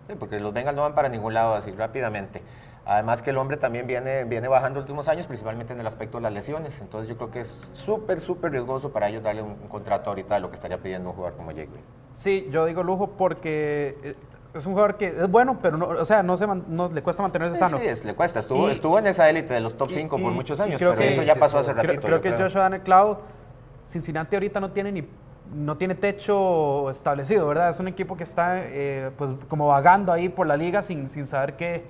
Sí, 0.06 0.14
porque 0.18 0.38
los 0.38 0.52
Bengals 0.54 0.76
no 0.76 0.82
van 0.82 0.94
para 0.94 1.08
ningún 1.08 1.34
lado 1.34 1.54
así 1.54 1.72
rápidamente. 1.72 2.42
Además 2.86 3.20
que 3.20 3.30
el 3.30 3.36
hombre 3.36 3.58
también 3.58 3.86
viene, 3.86 4.24
viene 4.24 4.48
bajando 4.48 4.76
los 4.80 4.84
últimos 4.84 5.08
años, 5.08 5.26
principalmente 5.26 5.74
en 5.74 5.80
el 5.80 5.86
aspecto 5.86 6.16
de 6.18 6.22
las 6.22 6.32
lesiones. 6.32 6.80
Entonces 6.80 7.06
yo 7.08 7.16
creo 7.16 7.30
que 7.30 7.40
es 7.40 7.68
súper, 7.74 8.20
súper 8.20 8.52
riesgoso 8.52 8.92
para 8.92 9.08
ellos 9.08 9.22
darle 9.22 9.42
un, 9.42 9.50
un 9.50 9.68
contrato 9.68 10.08
ahorita 10.08 10.36
de 10.36 10.40
lo 10.40 10.48
que 10.48 10.54
estaría 10.54 10.78
pidiendo 10.78 11.10
un 11.10 11.16
jugador 11.16 11.36
como 11.36 11.50
Jake 11.50 11.68
Green. 11.70 11.84
Sí, 12.14 12.48
yo 12.50 12.64
digo 12.64 12.82
lujo 12.82 13.10
porque 13.10 13.98
eh, 14.02 14.16
es 14.54 14.66
un 14.66 14.72
jugador 14.72 14.96
que 14.96 15.06
es 15.08 15.30
bueno, 15.30 15.58
pero 15.62 15.76
no, 15.76 15.86
o 15.86 16.04
sea, 16.04 16.22
no, 16.22 16.36
se 16.36 16.46
man- 16.46 16.64
no 16.68 16.88
le 16.88 17.02
cuesta 17.02 17.22
mantenerse 17.22 17.54
Sí, 17.54 17.60
sano. 17.60 17.78
sí, 17.78 17.86
es- 17.86 18.04
le 18.04 18.14
cuesta. 18.14 18.40
Estuvo, 18.40 18.68
Y- 18.68 18.72
estuvo 18.72 18.98
en 18.98 19.06
esa 19.06 19.28
élite 19.28 19.54
de 19.54 19.60
los 19.60 19.76
top 19.76 19.90
Y- 19.90 19.94
5 19.94 20.16
y- 20.18 20.22
por 20.22 20.32
muchos 20.32 20.58
años, 20.60 20.78
creo 20.78 20.92
pero 20.92 21.02
que- 21.02 21.12
eso 21.14 21.22
ya 21.22 21.34
sí, 21.34 21.40
pasó 21.40 21.58
hace 21.58 21.72
Creo, 21.72 21.84
ratito. 21.84 22.02
creo 22.06 22.20
que 22.20 22.32
Joshua 22.32 22.62
dan 22.62 22.74
el 22.74 22.80
clavo. 22.82 23.20
Cincinnati 23.86 24.36
ahorita 24.36 24.60
no 24.60 24.70
tiene 24.72 24.92
ni 24.92 25.08
no 25.54 25.78
tiene 25.78 25.94
techo 25.94 26.90
establecido, 26.90 27.46
¿verdad? 27.46 27.70
Es 27.70 27.80
un 27.80 27.88
equipo 27.88 28.18
que 28.18 28.24
está 28.24 28.58
eh, 28.58 29.10
pues 29.16 29.32
como 29.48 29.66
vagando 29.68 30.12
ahí 30.12 30.28
por 30.28 30.46
la 30.46 30.58
liga 30.58 30.82
sin, 30.82 31.08
sin 31.08 31.26
saber 31.26 31.56
qué, 31.56 31.84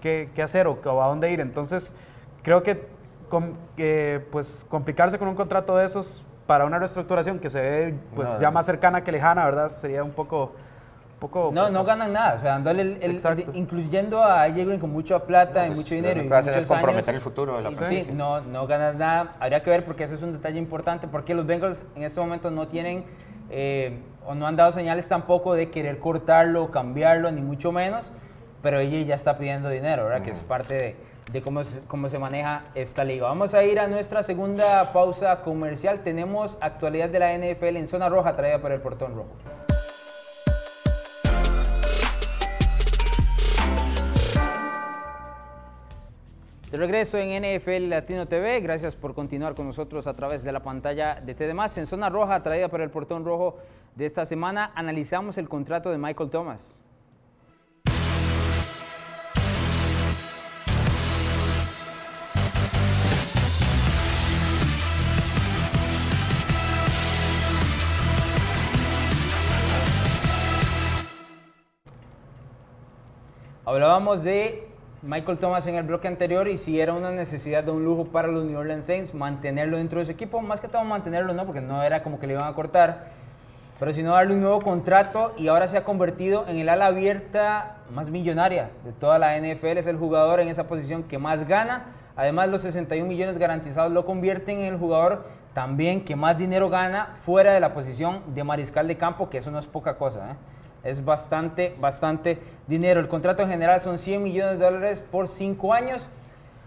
qué, 0.00 0.30
qué 0.34 0.42
hacer 0.42 0.66
o, 0.66 0.78
o 0.82 1.02
a 1.02 1.08
dónde 1.08 1.30
ir. 1.30 1.40
Entonces, 1.40 1.92
creo 2.42 2.62
que 2.62 2.86
com- 3.28 3.52
eh, 3.76 4.24
pues 4.32 4.64
complicarse 4.70 5.18
con 5.18 5.28
un 5.28 5.34
contrato 5.34 5.76
de 5.76 5.84
esos 5.84 6.24
para 6.46 6.64
una 6.64 6.78
reestructuración 6.78 7.38
que 7.38 7.50
se 7.50 7.60
ve 7.60 7.94
pues 8.14 8.30
No, 8.30 8.40
ya 8.40 8.50
más 8.50 8.64
cercana 8.64 9.04
que 9.04 9.12
lejana, 9.12 9.44
¿verdad? 9.44 9.68
Sería 9.68 10.02
un 10.02 10.12
poco... 10.12 10.52
poco 11.18 11.50
No, 11.52 11.70
no 11.70 11.84
ganan 11.84 12.12
nada, 12.12 12.34
o 12.34 12.38
sea, 12.38 12.52
dándole 12.52 12.82
el, 12.82 12.98
el- 13.02 13.10
Exacto. 13.12 13.50
el- 13.50 13.56
incluyendo 13.56 14.22
a 14.22 14.42
AJ 14.42 14.54
Green 14.64 14.78
con 14.80 14.90
mucha 14.90 15.18
plata 15.20 15.64
y 15.64 15.68
pues, 15.68 15.76
mucho 15.78 15.90
lo 15.90 15.96
dinero 15.96 16.16
y 16.16 16.20
único 16.20 16.34
que 16.34 16.38
hacen 16.38 16.54
es 16.54 16.66
comprometer 16.66 17.08
años, 17.08 17.16
el 17.16 17.22
futuro 17.22 17.56
de 17.56 17.62
la 17.62 17.70
y 17.70 17.74
franquicia. 17.74 18.04
Sí, 18.06 18.12
no, 18.12 18.40
no 18.42 18.66
ganas 18.66 18.96
nada. 18.96 19.32
Habría 19.40 19.62
que 19.62 19.70
ver 19.70 19.84
porque 19.84 20.04
ese 20.04 20.14
es 20.14 20.22
un 20.22 20.32
detalle 20.32 20.58
importante, 20.58 21.08
porque 21.08 21.34
los 21.34 21.46
Bengals 21.46 21.84
en 21.94 22.02
este 22.02 22.20
momento 22.20 22.50
no 22.50 22.68
tienen 22.68 23.04
eh, 23.50 23.98
o 24.26 24.34
no 24.34 24.46
han 24.46 24.56
dado 24.56 24.72
señales 24.72 25.08
tampoco 25.08 25.54
de 25.54 25.70
querer 25.70 25.98
cortarlo, 26.00 26.70
cambiarlo, 26.70 27.30
ni 27.30 27.40
mucho 27.40 27.70
menos, 27.72 28.12
pero 28.62 28.80
ella 28.80 29.00
ya 29.02 29.14
está 29.14 29.36
pidiendo 29.38 29.68
dinero, 29.68 30.04
¿verdad? 30.04 30.22
Que 30.22 30.30
es 30.30 30.42
parte 30.42 30.74
de, 30.74 30.96
de 31.32 31.42
cómo, 31.42 31.62
se, 31.62 31.80
cómo 31.82 32.08
se 32.08 32.18
maneja 32.18 32.64
esta 32.74 33.04
liga. 33.04 33.26
Vamos 33.28 33.54
a 33.54 33.62
ir 33.62 33.78
a 33.78 33.86
nuestra 33.86 34.22
segunda 34.24 34.92
pausa 34.92 35.42
comercial. 35.42 36.00
Tenemos 36.02 36.58
actualidad 36.60 37.08
de 37.08 37.18
la 37.20 37.32
NFL 37.38 37.76
en 37.76 37.86
zona 37.88 38.08
roja 38.08 38.34
traída 38.34 38.58
por 38.58 38.72
el 38.72 38.80
portón 38.80 39.14
rojo. 39.14 39.28
De 46.70 46.76
regreso 46.78 47.16
en 47.16 47.30
NFL 47.30 47.88
Latino 47.88 48.26
TV, 48.26 48.58
gracias 48.58 48.96
por 48.96 49.14
continuar 49.14 49.54
con 49.54 49.68
nosotros 49.68 50.08
a 50.08 50.16
través 50.16 50.42
de 50.42 50.50
la 50.50 50.64
pantalla 50.64 51.14
de 51.14 51.32
TDMás. 51.32 51.78
En 51.78 51.86
zona 51.86 52.10
roja, 52.10 52.42
traída 52.42 52.68
por 52.68 52.80
el 52.80 52.90
portón 52.90 53.24
rojo 53.24 53.58
de 53.94 54.04
esta 54.04 54.26
semana, 54.26 54.72
analizamos 54.74 55.38
el 55.38 55.48
contrato 55.48 55.92
de 55.92 55.98
Michael 55.98 56.28
Thomas. 56.28 56.76
Hablábamos 73.64 74.24
de 74.24 74.75
Michael 75.06 75.38
Thomas 75.38 75.64
en 75.68 75.76
el 75.76 75.84
bloque 75.84 76.08
anterior 76.08 76.48
y 76.48 76.56
si 76.56 76.80
era 76.80 76.92
una 76.92 77.12
necesidad 77.12 77.62
de 77.62 77.70
un 77.70 77.84
lujo 77.84 78.06
para 78.06 78.26
los 78.26 78.44
New 78.44 78.58
Orleans 78.58 78.86
Saints 78.86 79.14
mantenerlo 79.14 79.76
dentro 79.76 80.00
de 80.00 80.04
su 80.04 80.10
equipo, 80.10 80.40
más 80.40 80.60
que 80.60 80.66
todo 80.66 80.82
mantenerlo 80.82 81.32
no, 81.32 81.46
porque 81.46 81.60
no 81.60 81.80
era 81.84 82.02
como 82.02 82.18
que 82.18 82.26
le 82.26 82.32
iban 82.32 82.48
a 82.48 82.54
cortar, 82.54 83.10
pero 83.78 83.92
sino 83.92 84.14
darle 84.14 84.34
un 84.34 84.40
nuevo 84.40 84.60
contrato 84.60 85.32
y 85.38 85.46
ahora 85.46 85.68
se 85.68 85.76
ha 85.76 85.84
convertido 85.84 86.44
en 86.48 86.58
el 86.58 86.68
ala 86.68 86.86
abierta 86.86 87.76
más 87.88 88.10
millonaria 88.10 88.70
de 88.84 88.90
toda 88.90 89.20
la 89.20 89.38
NFL, 89.38 89.78
es 89.78 89.86
el 89.86 89.96
jugador 89.96 90.40
en 90.40 90.48
esa 90.48 90.66
posición 90.66 91.04
que 91.04 91.18
más 91.18 91.46
gana, 91.46 91.84
además 92.16 92.48
los 92.48 92.62
61 92.62 93.08
millones 93.08 93.38
garantizados 93.38 93.92
lo 93.92 94.04
convierten 94.04 94.58
en 94.58 94.74
el 94.74 94.78
jugador 94.78 95.28
también 95.52 96.04
que 96.04 96.16
más 96.16 96.36
dinero 96.36 96.68
gana 96.68 97.14
fuera 97.14 97.52
de 97.52 97.60
la 97.60 97.74
posición 97.74 98.22
de 98.34 98.42
mariscal 98.42 98.88
de 98.88 98.96
campo, 98.96 99.30
que 99.30 99.38
eso 99.38 99.52
no 99.52 99.60
es 99.60 99.68
poca 99.68 99.98
cosa, 99.98 100.32
¿eh? 100.32 100.34
Es 100.86 101.04
bastante, 101.04 101.74
bastante 101.80 102.38
dinero. 102.68 103.00
El 103.00 103.08
contrato 103.08 103.42
en 103.42 103.48
general 103.48 103.82
son 103.82 103.98
100 103.98 104.22
millones 104.22 104.58
de 104.58 104.64
dólares 104.64 105.02
por 105.10 105.26
5 105.26 105.74
años. 105.74 106.08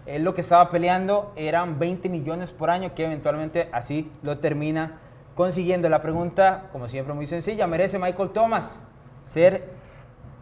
Él 0.04 0.24
lo 0.24 0.34
que 0.34 0.42
estaba 0.42 0.68
peleando 0.68 1.32
eran 1.36 1.78
20 1.78 2.10
millones 2.10 2.52
por 2.52 2.68
año, 2.68 2.94
que 2.94 3.06
eventualmente 3.06 3.70
así 3.72 4.12
lo 4.22 4.38
termina 4.38 4.98
consiguiendo. 5.34 5.88
La 5.88 6.02
pregunta, 6.02 6.64
como 6.70 6.86
siempre, 6.86 7.14
muy 7.14 7.26
sencilla. 7.26 7.66
¿Merece 7.66 7.98
Michael 7.98 8.28
Thomas 8.28 8.78
ser 9.24 9.64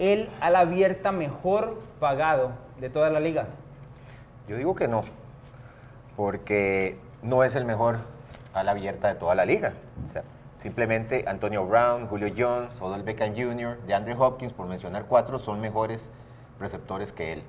el 0.01 0.29
al 0.41 0.57
abierta 0.57 1.13
mejor 1.13 1.81
pagado 2.01 2.51
de 2.81 2.91
toda 2.91 3.11
la 3.11 3.21
liga? 3.21 3.47
Yo 4.49 4.57
digo 4.57 4.75
que 4.75 4.89
no, 4.89 5.03
porque 6.17 6.99
no 7.23 7.45
es 7.45 7.55
el 7.55 7.65
mejor 7.65 7.99
a 8.55 8.65
la 8.65 8.73
abierta 8.73 9.07
de 9.07 9.15
toda 9.15 9.37
la 9.37 9.45
liga. 9.45 9.75
O 10.03 10.07
sea, 10.07 10.25
simplemente 10.59 11.25
Antonio 11.27 11.65
Brown, 11.67 12.07
Julio 12.09 12.29
Jones, 12.37 12.69
Odell 12.81 13.03
Beckham 13.03 13.35
Jr., 13.35 13.79
DeAndre 13.87 14.15
Hopkins, 14.15 14.53
por 14.53 14.67
mencionar 14.67 15.05
cuatro, 15.07 15.39
son 15.39 15.61
mejores 15.61 16.11
receptores 16.61 17.13
que 17.13 17.33
él. 17.33 17.43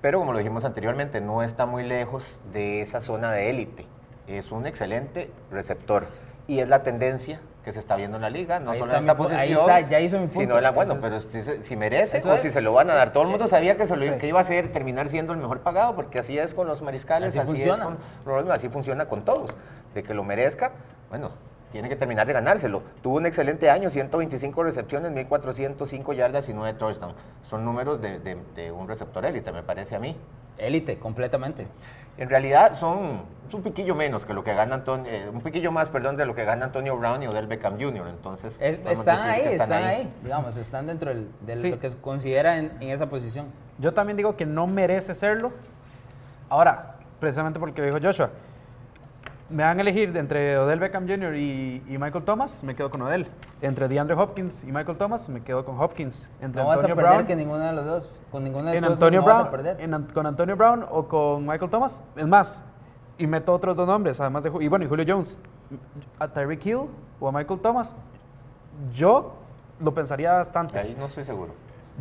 Pero 0.00 0.18
como 0.18 0.32
lo 0.32 0.38
dijimos 0.38 0.64
anteriormente, 0.64 1.20
no 1.20 1.42
está 1.42 1.66
muy 1.66 1.84
lejos 1.84 2.40
de 2.52 2.80
esa 2.82 3.00
zona 3.00 3.30
de 3.32 3.50
élite. 3.50 3.86
Es 4.26 4.50
un 4.52 4.66
excelente 4.66 5.30
receptor. 5.50 6.06
Y 6.48 6.58
es 6.60 6.68
la 6.68 6.82
tendencia 6.82 7.40
que 7.64 7.72
se 7.72 7.78
está 7.78 7.94
viendo 7.94 8.16
en 8.16 8.22
la 8.22 8.30
liga, 8.30 8.58
no 8.58 8.72
Ahí 8.72 8.78
solo 8.80 8.86
está 8.86 8.96
en 8.96 9.02
esta 9.04 9.16
posición, 9.16 9.40
ahí 9.40 9.52
está, 9.52 9.80
ya 9.88 10.00
hizo 10.00 10.18
mi 10.18 10.26
sino 10.26 10.40
punto. 10.40 10.56
en 10.56 10.62
la, 10.64 10.70
bueno, 10.72 10.96
pero 11.00 11.20
si, 11.20 11.62
si 11.62 11.76
merece 11.76 12.20
o 12.28 12.34
es. 12.34 12.40
si 12.40 12.50
se 12.50 12.60
lo 12.60 12.72
van 12.72 12.90
a 12.90 12.94
dar. 12.94 13.12
Todo 13.12 13.22
el 13.22 13.28
mundo 13.28 13.46
sabía 13.46 13.76
que, 13.76 13.86
se 13.86 13.96
lo- 13.96 14.02
Sí. 14.04 14.18
que 14.18 14.26
iba 14.26 14.40
a 14.40 14.44
ser, 14.44 14.72
terminar 14.72 15.08
siendo 15.08 15.32
el 15.32 15.38
mejor 15.38 15.60
pagado, 15.60 15.94
porque 15.94 16.18
así 16.18 16.36
es 16.36 16.54
con 16.54 16.66
los 16.66 16.82
mariscales, 16.82 17.28
Así 17.28 17.38
así, 17.38 17.46
funciona. 17.46 17.96
es 18.18 18.24
con 18.24 18.50
así 18.50 18.68
funciona 18.68 19.06
con 19.06 19.24
todos. 19.24 19.50
De 19.94 20.02
que 20.02 20.12
lo 20.12 20.24
merezca, 20.24 20.72
bueno, 21.08 21.30
tiene 21.72 21.88
que 21.88 21.96
terminar 21.96 22.26
de 22.26 22.32
ganárselo. 22.34 22.82
Tuvo 23.02 23.16
un 23.16 23.26
excelente 23.26 23.68
año, 23.70 23.90
125 23.90 24.62
recepciones, 24.62 25.10
1405 25.10 26.12
yardas 26.12 26.48
y 26.48 26.54
9 26.54 26.74
touchdowns. 26.78 27.16
Son 27.42 27.64
números 27.64 28.00
de, 28.00 28.20
de- 28.20 28.38
de 28.54 28.70
un 28.70 28.86
receptor 28.86 29.24
élite, 29.24 29.50
me 29.52 29.62
parece 29.62 29.96
a 29.96 29.98
mí. 29.98 30.16
Élite, 30.58 30.98
completamente. 30.98 31.66
En 32.18 32.28
realidad 32.28 32.74
son 32.76 33.22
es 33.48 33.54
un 33.54 33.62
piquillo 33.62 33.94
menos 33.94 34.24
que 34.26 34.32
lo 34.34 34.44
que 34.44 34.54
gana 34.54 34.74
Antonio, 34.76 35.10
eh, 35.10 35.28
un 35.32 35.40
piquillo 35.40 35.72
más, 35.72 35.88
perdón, 35.88 36.16
de 36.16 36.24
lo 36.26 36.34
que 36.34 36.44
gana 36.44 36.66
Antonio 36.66 36.96
Brown 36.96 37.22
y 37.22 37.26
Odell 37.26 37.46
Beckham 37.46 37.80
Jr. 37.80 38.06
Entonces, 38.08 38.56
Es- 38.60 38.76
están 38.86 39.16
decir 39.16 39.30
ahí, 39.30 39.42
que 39.42 39.52
están, 39.54 39.72
ahí. 39.84 40.12
Digamos, 40.22 40.56
están 40.58 40.86
dentro 40.86 41.08
del- 41.10 41.28
de 41.40 41.56
Sí. 41.56 41.70
lo 41.70 41.78
que 41.80 41.88
se 41.90 41.96
considera 41.98 42.58
en, 42.58 42.70
en 42.80 42.90
esa 42.90 43.06
posición. 43.08 43.46
Yo 43.78 43.92
también 43.94 44.16
digo 44.18 44.36
que 44.36 44.44
no 44.46 44.66
merece 44.66 45.14
serlo. 45.14 45.52
Ahora, 46.48 46.96
precisamente 47.18 47.58
porque 47.58 47.80
lo 47.80 47.86
dijo 47.86 47.98
Joshua, 48.02 48.30
me 49.52 49.62
van 49.62 49.78
a 49.78 49.80
elegir 49.82 50.16
entre 50.16 50.58
Odell 50.58 50.80
Beckham 50.80 51.06
Jr. 51.06 51.36
y, 51.36 51.82
y 51.88 51.98
Michael 51.98 52.24
Thomas, 52.24 52.64
me 52.64 52.74
quedo 52.74 52.90
con 52.90 53.02
Odell. 53.02 53.26
Entre 53.60 53.86
DeAndre 53.88 54.16
Hopkins 54.16 54.64
y 54.64 54.72
Michael 54.72 54.96
Thomas, 54.98 55.28
me 55.28 55.42
quedo 55.42 55.64
con 55.64 55.78
Hopkins. 55.78 56.30
Entre 56.40 56.62
No 56.62 56.68
vas 56.68 56.82
a 56.82 56.88
perder 56.88 57.04
Brown, 57.04 57.26
que 57.26 57.36
ninguno 57.36 57.60
de 57.60 57.72
los 57.72 57.84
dos. 57.84 58.22
Con 58.30 58.44
ninguno 58.44 58.70
de 58.70 58.76
en 58.76 58.82
los 58.82 58.90
dos 58.90 58.98
Antonio 58.98 59.20
no 59.20 59.26
vas 59.26 59.34
a 59.34 59.38
Brown, 59.42 59.50
perder. 59.50 59.80
en 59.80 60.02
con 60.12 60.26
Antonio 60.26 60.56
Brown 60.56 60.86
o 60.90 61.06
con 61.06 61.46
Michael 61.46 61.70
Thomas. 61.70 62.02
Es 62.16 62.26
más, 62.26 62.62
y 63.18 63.26
meto 63.26 63.52
otros 63.52 63.76
dos 63.76 63.86
nombres, 63.86 64.20
además 64.20 64.42
de 64.42 64.52
y 64.60 64.68
bueno, 64.68 64.84
y 64.84 64.88
Julio 64.88 65.04
Jones. 65.06 65.38
A 66.18 66.28
Tyreek 66.28 66.66
Hill 66.66 66.88
o 67.20 67.28
a 67.28 67.32
Michael 67.32 67.60
Thomas. 67.60 67.94
Yo 68.92 69.34
lo 69.80 69.92
pensaría 69.94 70.32
bastante. 70.32 70.78
Ahí 70.78 70.96
no 70.98 71.06
estoy 71.06 71.24
seguro. 71.24 71.52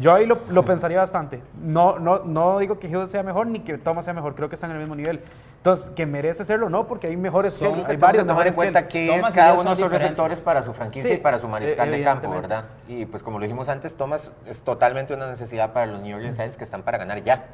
Yo 0.02 0.14
ahí 0.14 0.26
lo, 0.26 0.40
lo 0.50 0.66
pensaría 0.66 0.98
bastante. 0.98 1.42
No, 1.62 2.00
no, 2.00 2.20
no 2.26 2.58
digo 2.60 2.80
que 2.80 2.88
Hill 2.88 3.08
sea 3.08 3.22
mejor 3.24 3.46
ni 3.48 3.60
que 3.60 3.78
Thomas 3.78 4.04
sea 4.06 4.14
mejor, 4.14 4.34
creo 4.36 4.50
que 4.50 4.56
están 4.56 4.72
en 4.72 4.78
el 4.78 4.82
mismo 4.82 4.96
nivel. 4.96 5.22
Entonces, 5.58 5.92
que 5.92 6.08
merece 6.08 6.44
serlo, 6.44 6.70
no, 6.70 6.88
porque 6.88 7.06
hay 7.06 7.16
mejores 7.18 7.56
que 7.56 7.66
Son- 7.66 7.80
él, 7.80 7.86
Hay 7.86 7.92
hay 7.92 7.98
varios 7.98 8.26
tomar 8.26 8.48
en 8.48 8.52
que 8.52 8.56
cuenta 8.56 8.88
que 8.88 9.16
es 9.16 9.30
y 9.30 9.32
cada 9.32 9.54
uno 9.54 9.64
son 9.64 9.76
de 9.76 9.84
sus 9.84 9.92
receptores 9.92 10.40
para 10.40 10.64
su 10.64 10.74
franquicia 10.74 11.08
Sí, 11.08 11.16
y 11.16 11.20
para 11.20 11.38
su 11.38 11.48
mariscal 11.48 11.88
eh, 11.94 11.98
de 12.00 12.04
campo. 12.04 12.32
¿verdad? 12.32 12.66
Y 12.88 13.06
pues 13.06 13.22
como 13.22 13.38
lo 13.38 13.44
dijimos 13.44 13.70
antes, 13.70 13.94
Thomas 13.94 14.32
es 14.48 14.62
totalmente 14.62 15.14
una 15.14 15.30
necesidad 15.30 15.72
para 15.72 15.86
los 15.86 16.02
New 16.02 16.16
Orleans 16.18 16.36
Saints 16.36 16.58
que 16.58 16.64
están 16.64 16.82
para 16.82 16.98
ganar 16.98 17.22
ya. 17.22 17.46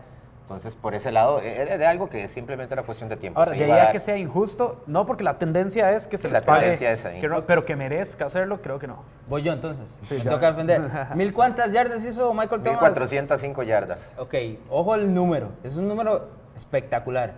Entonces, 0.48 0.76
por 0.76 0.96
ese 0.96 1.12
lado, 1.12 1.42
eh, 1.42 1.62
era 1.62 1.78
de 1.78 1.86
algo 1.86 2.08
que 2.10 2.30
simplemente 2.30 2.74
era 2.74 2.84
cuestión 2.84 3.10
de 3.10 3.18
tiempo. 3.18 3.38
Ahora, 3.38 3.52
de 3.52 3.70
a 3.70 3.74
a 3.76 3.78
dar. 3.80 3.92
que 3.92 4.00
sea 4.00 4.16
injusto, 4.18 4.82
no, 4.88 5.06
porque 5.06 5.26
la 5.26 5.38
tendencia 5.38 5.92
es 5.92 6.08
que 6.08 6.18
se 6.18 6.30
Sí, 6.30 6.34
les 6.34 6.40
la 6.42 6.46
pague, 6.46 6.62
tendencia 6.62 6.92
es 6.94 7.04
ahí. 7.06 7.20
que 7.20 7.28
no- 7.28 7.46
pero 7.46 7.66
que 7.66 7.76
merezca 7.76 8.28
hacerlo, 8.28 8.62
creo 8.62 8.80
que 8.80 8.88
no. 8.88 9.04
Voy 9.28 9.42
yo 9.44 9.52
entonces. 9.52 10.00
Sí, 10.04 10.14
me 10.16 10.24
ya. 10.24 10.30
toca 10.30 10.48
defender. 10.52 10.80
¿Mil 11.16 11.34
cuántas 11.34 11.74
yardas 11.74 12.06
hizo 12.06 12.34
Michael 12.34 12.62
Thomas? 12.62 12.82
1405 12.82 13.64
yardas. 13.64 14.14
Ok, 14.18 14.36
ojo 14.70 14.96
el 14.96 15.14
número. 15.14 15.50
Es 15.66 15.76
un 15.76 15.86
número 15.90 16.30
espectacular. 16.56 17.34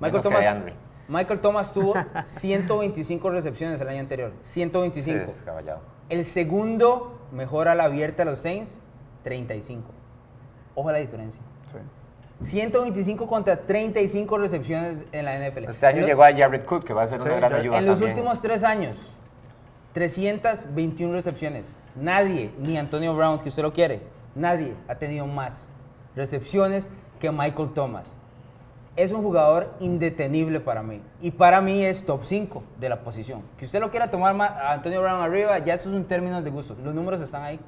Michael 0.00 0.22
Menos 0.22 0.22
Thomas. 0.22 0.72
Michael 1.08 1.40
Thomas 1.40 1.72
tuvo 1.74 1.92
125 2.24 3.28
recepciones 3.28 3.78
el 3.82 3.88
año 3.88 4.00
anterior. 4.00 4.32
125. 4.40 5.18
Es 5.30 5.42
caballado. 5.44 5.80
El 6.08 6.24
segundo 6.24 7.20
mejor 7.32 7.68
a 7.68 7.74
la 7.74 7.84
abierta 7.84 8.24
de 8.24 8.30
los 8.30 8.38
Saints, 8.38 8.80
35. 9.24 9.90
Ojo 10.74 10.90
la 10.90 10.98
diferencia. 10.98 11.42
125 12.42 13.26
contra 13.26 13.56
35 13.56 14.38
recepciones 14.38 15.04
en 15.12 15.24
la 15.24 15.36
NFL. 15.38 15.64
Este 15.70 15.86
año 15.86 16.06
llegó 16.06 16.22
a 16.22 16.32
Jared 16.34 16.64
Cook, 16.64 16.84
que 16.84 16.92
va 16.92 17.02
a 17.04 17.06
ser 17.06 17.20
Sí, 17.20 17.26
una 17.28 17.36
gran 17.36 17.54
ayuda 17.54 17.78
En 17.78 17.86
los 17.86 17.98
también. 17.98 18.16
últimos 18.18 18.42
tres 18.42 18.62
años, 18.62 18.96
321 19.94 21.12
recepciones. 21.14 21.74
Nadie, 21.94 22.50
ni 22.58 22.76
Antonio 22.76 23.14
Brown, 23.16 23.38
que 23.38 23.48
usted 23.48 23.62
lo 23.62 23.72
quiere, 23.72 24.02
nadie 24.34 24.74
ha 24.88 24.96
tenido 24.96 25.26
más 25.26 25.70
recepciones 26.14 26.90
que 27.20 27.30
Michael 27.30 27.70
Thomas. 27.72 28.16
Es 28.96 29.12
un 29.12 29.22
jugador 29.22 29.72
indetenible 29.80 30.60
para 30.60 30.82
mí. 30.82 31.00
Y 31.20 31.30
para 31.30 31.60
mí 31.60 31.84
es 31.84 32.04
top 32.04 32.24
5 32.24 32.62
de 32.78 32.88
la 32.88 33.00
posición. 33.00 33.42
Que 33.58 33.64
usted 33.66 33.80
lo 33.80 33.90
quiera 33.90 34.10
tomar 34.10 34.34
ma- 34.34 34.46
a 34.46 34.72
Antonio 34.74 35.00
Brown 35.02 35.20
arriba, 35.20 35.58
ya 35.58 35.74
eso 35.74 35.88
es 35.90 35.94
un 35.94 36.04
término 36.04 36.40
de 36.42 36.50
gusto. 36.50 36.76
Los 36.82 36.94
números 36.94 37.20
están 37.20 37.42
ahí. 37.42 37.60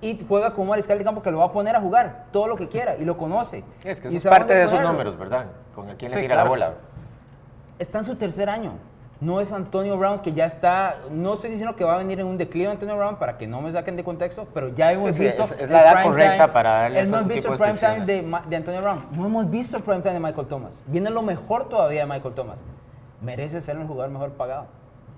Y 0.00 0.18
juega 0.28 0.52
como 0.52 0.62
un 0.64 0.68
mariscal 0.70 0.96
de 0.98 1.04
campo 1.04 1.22
que 1.22 1.30
lo 1.30 1.38
va 1.38 1.46
a 1.46 1.52
poner 1.52 1.74
a 1.74 1.80
jugar 1.80 2.26
todo 2.30 2.46
lo 2.46 2.54
que 2.56 2.68
quiera 2.68 2.96
y 2.96 3.04
lo 3.04 3.16
conoce. 3.16 3.64
Es 3.84 4.00
que 4.00 4.08
eso 4.08 4.16
es 4.16 4.26
parte 4.26 4.54
de 4.54 4.64
esos 4.64 4.80
números, 4.80 5.18
¿verdad? 5.18 5.46
Con 5.74 5.90
a 5.90 5.94
quién 5.96 6.10
Sí, 6.10 6.16
le 6.16 6.22
tira 6.22 6.36
la 6.36 6.42
claro. 6.42 6.50
bola. 6.50 6.74
está 7.78 7.98
en 7.98 8.04
su 8.04 8.16
tercer 8.16 8.48
año. 8.48 8.72
No 9.20 9.40
es 9.40 9.52
Antonio 9.52 9.98
Brown 9.98 10.20
que 10.20 10.32
ya 10.32 10.44
está. 10.44 10.94
No 11.10 11.34
estoy 11.34 11.50
diciendo 11.50 11.74
que 11.74 11.82
va 11.82 11.94
a 11.96 11.98
venir 11.98 12.20
en 12.20 12.26
un 12.26 12.38
declive 12.38 12.70
Antonio 12.70 12.96
Brown 12.96 13.16
para 13.16 13.36
que 13.36 13.48
no 13.48 13.60
me 13.60 13.72
saquen 13.72 13.96
de 13.96 14.04
contexto, 14.04 14.46
pero 14.54 14.68
ya 14.68 14.92
hemos 14.92 15.08
Sí, 15.08 15.14
sí, 15.14 15.22
visto. 15.24 15.42
es- 15.42 15.52
es 15.62 15.70
la 15.70 15.82
edad 15.82 15.92
prime 15.94 16.08
correcta 16.08 16.36
time. 16.44 16.48
para 16.52 16.70
darle 16.70 17.00
Hemos 17.00 17.26
visto 17.26 17.52
el 17.52 17.58
de 17.58 17.64
prime 17.64 17.78
time 17.78 18.06
de, 18.06 18.40
de 18.48 18.56
Antonio 18.56 18.80
Brown. 18.82 19.06
No 19.12 19.26
hemos 19.26 19.50
visto 19.50 19.76
el 19.76 19.82
prime 19.82 20.00
time 20.02 20.14
de 20.14 20.20
Michael 20.20 20.46
Thomas. 20.46 20.80
Viene 20.86 21.10
lo 21.10 21.22
mejor 21.22 21.68
todavía 21.68 22.02
de 22.02 22.06
Michael 22.06 22.34
Thomas. 22.34 22.62
Merece 23.20 23.60
ser 23.60 23.76
el 23.76 23.86
jugador 23.88 24.12
mejor 24.12 24.30
pagado 24.34 24.66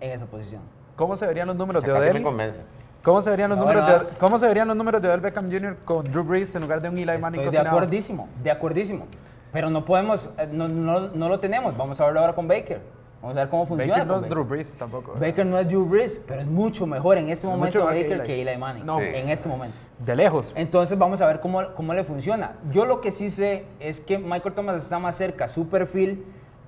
en 0.01 0.11
esa 0.13 0.25
posición. 0.25 0.63
¿Cómo 0.97 1.19
se 1.19 1.27
verían 1.27 1.49
los 1.49 1.57
números 1.57 1.83
de 1.83 1.89
Casi 1.93 2.01
me 2.19 2.27
Odell? 2.27 2.55
¿Cómo 3.03 3.23
se 3.23 3.31
verían 3.31 3.51
los 3.51 3.59
No, 3.59 3.65
números 3.65 3.87
de 4.03 4.09
¿Cómo 4.19 4.39
se 4.39 4.47
verían 4.47 4.69
los 4.69 4.77
números 4.77 5.01
de 5.01 5.09
Odell 5.09 5.21
Beckham 5.21 5.51
Jr. 5.51 5.77
con 5.85 6.05
Drew 6.05 6.23
Brees 6.23 6.55
en 6.55 6.63
lugar 6.63 6.83
de 6.83 6.89
un 6.91 6.99
Eli 6.99 7.07
Manning 7.19 7.41
Estoy 7.43 7.63
de 7.63 7.69
acuerdísimo, 7.69 8.29
de 8.43 8.51
acuerdísimo. 8.51 9.07
Pero 9.53 9.71
no 9.71 9.85
podemos, 9.85 10.29
eh, 10.39 10.49
no, 10.53 10.69
no- 10.69 11.09
no 11.09 11.29
lo 11.29 11.41
tenemos. 11.41 11.77
Vamos 11.77 12.01
a 12.01 12.05
verlo 12.05 12.21
ahora 12.21 12.35
con 12.35 12.47
Baker. 12.47 12.81
Vamos 13.23 13.37
a 13.37 13.41
ver 13.41 13.49
cómo 13.51 13.67
funciona. 13.67 13.93
Baker 13.95 14.07
no 14.07 14.17
es 14.19 14.29
Drew 14.29 14.45
Brees 14.45 14.77
tampoco. 14.79 15.13
¿verdad? 15.13 15.29
Baker 15.29 15.47
no 15.47 15.59
es 15.59 15.69
Drew 15.69 15.85
Brees, 15.87 16.21
pero 16.27 16.41
es 16.43 16.47
mucho 16.47 16.87
mejor 16.87 17.19
en 17.19 17.29
este 17.31 17.47
Es 17.47 17.53
momento 17.53 17.79
mejor 17.79 17.93
que 17.95 18.03
Baker 18.03 18.23
que 18.23 18.41
Eli. 18.41 18.49
Eli 18.51 18.59
Manning. 18.59 18.87
No. 18.87 18.99
Sí. 18.99 19.05
En 19.07 19.29
este 19.29 19.49
momento. 19.49 19.77
De 19.99 20.17
lejos. 20.17 20.53
Entonces 20.55 20.97
vamos 20.99 21.21
a 21.21 21.27
ver 21.27 21.41
cómo, 21.41 21.63
cómo 21.75 21.93
le 21.95 22.05
funciona. 22.05 22.53
Yo 22.71 22.85
lo 22.87 23.01
que 23.01 23.11
sí 23.11 23.29
sé 23.29 23.65
es 23.79 24.01
que 24.01 24.19
Michael 24.19 24.55
Thomas 24.55 24.83
está 24.83 24.99
más 24.99 25.17
cerca 25.17 25.49
su 25.49 25.69
perfil, 25.69 26.25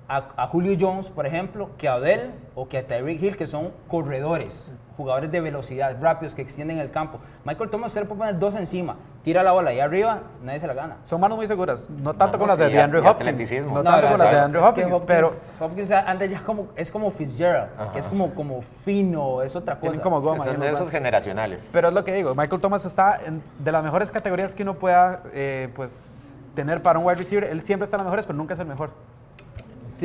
a, 0.09 0.29
a 0.37 0.47
Julio 0.49 0.77
Jones, 0.79 1.11
por 1.11 1.27
ejemplo, 1.27 1.71
que 1.79 1.89
a 1.89 1.97
Odell 1.97 2.33
o 2.55 2.69
que 2.69 2.79
a 2.79 2.87
Tyreek 2.87 3.23
Hill, 3.23 3.37
que 3.37 3.47
son 3.47 3.73
corredores, 3.89 4.73
jugadores 4.97 5.31
de 5.31 5.41
velocidad, 5.41 5.97
rápidos, 6.01 6.35
que 6.35 6.43
extienden 6.43 6.79
el 6.79 6.91
campo. 6.91 7.19
Michael 7.45 7.71
Thomas 7.71 7.89
usted 7.89 8.03
le 8.03 8.07
puede 8.09 8.19
poner 8.19 8.39
dos 8.39 8.57
encima, 8.57 8.97
tira 9.23 9.43
la 9.43 9.53
bola 9.53 9.71
ahí 9.71 9.81
arriba, 9.81 10.21
nadie 10.43 10.59
se 10.59 10.67
la 10.67 10.75
gana. 10.75 10.99
Son 11.05 11.19
manos 11.21 11.39
muy 11.39 11.47
seguras. 11.47 11.89
No 11.89 12.13
tanto 12.15 12.37
No, 12.37 12.41
con 12.41 12.49
las 12.49 12.59
de 12.59 12.67
sí, 12.67 12.73
y 12.73 12.75
y 12.75 12.79
Hopkins. 12.79 13.67
No 13.67 13.75
No, 13.77 13.83
tanto 13.83 14.03
no, 14.03 14.09
con 14.11 14.19
las 14.19 14.53
de 14.53 14.53
que 14.53 14.59
Hopkins, 14.59 15.03
pero 15.07 15.31
Hopkins 15.61 15.91
anda 15.93 16.27
ya 16.27 16.43
como, 16.43 16.69
es 16.77 16.91
como 16.91 17.11
Fitzgerald, 17.11 17.71
que 17.93 17.99
es 18.01 18.09
como, 18.09 18.35
como 18.35 18.61
fino, 18.61 19.41
es 19.43 19.57
otra 19.57 19.79
tienen 19.81 19.99
cosa. 19.99 20.03
como 20.03 20.21
goma. 20.21 20.45
Son 20.45 20.61
de 20.61 20.71
esos 20.71 20.91
generacionales. 20.91 21.67
Pero 21.73 21.89
es 21.89 21.95
lo 21.95 22.05
que 22.05 22.13
digo, 22.13 22.35
Michael 22.35 22.61
Thomas 22.61 22.85
está 22.85 23.19
en- 23.25 23.43
de 23.61 23.73
las 23.73 23.83
mejores 23.83 24.11
categorías 24.11 24.55
que 24.55 24.63
uno 24.63 24.75
pueda 24.75 25.23
eh, 25.33 25.71
pues, 25.75 26.35
tener 26.55 26.83
para 26.83 26.99
un 26.99 27.07
wide 27.07 27.17
receiver. 27.17 27.45
Él 27.45 27.63
siempre 27.63 27.85
está 27.85 27.97
en 27.97 28.01
las 28.01 28.07
mejores, 28.07 28.27
pero 28.27 28.37
nunca 28.37 28.53
es 28.55 28.61
el 28.61 28.67
mejor. 28.67 28.91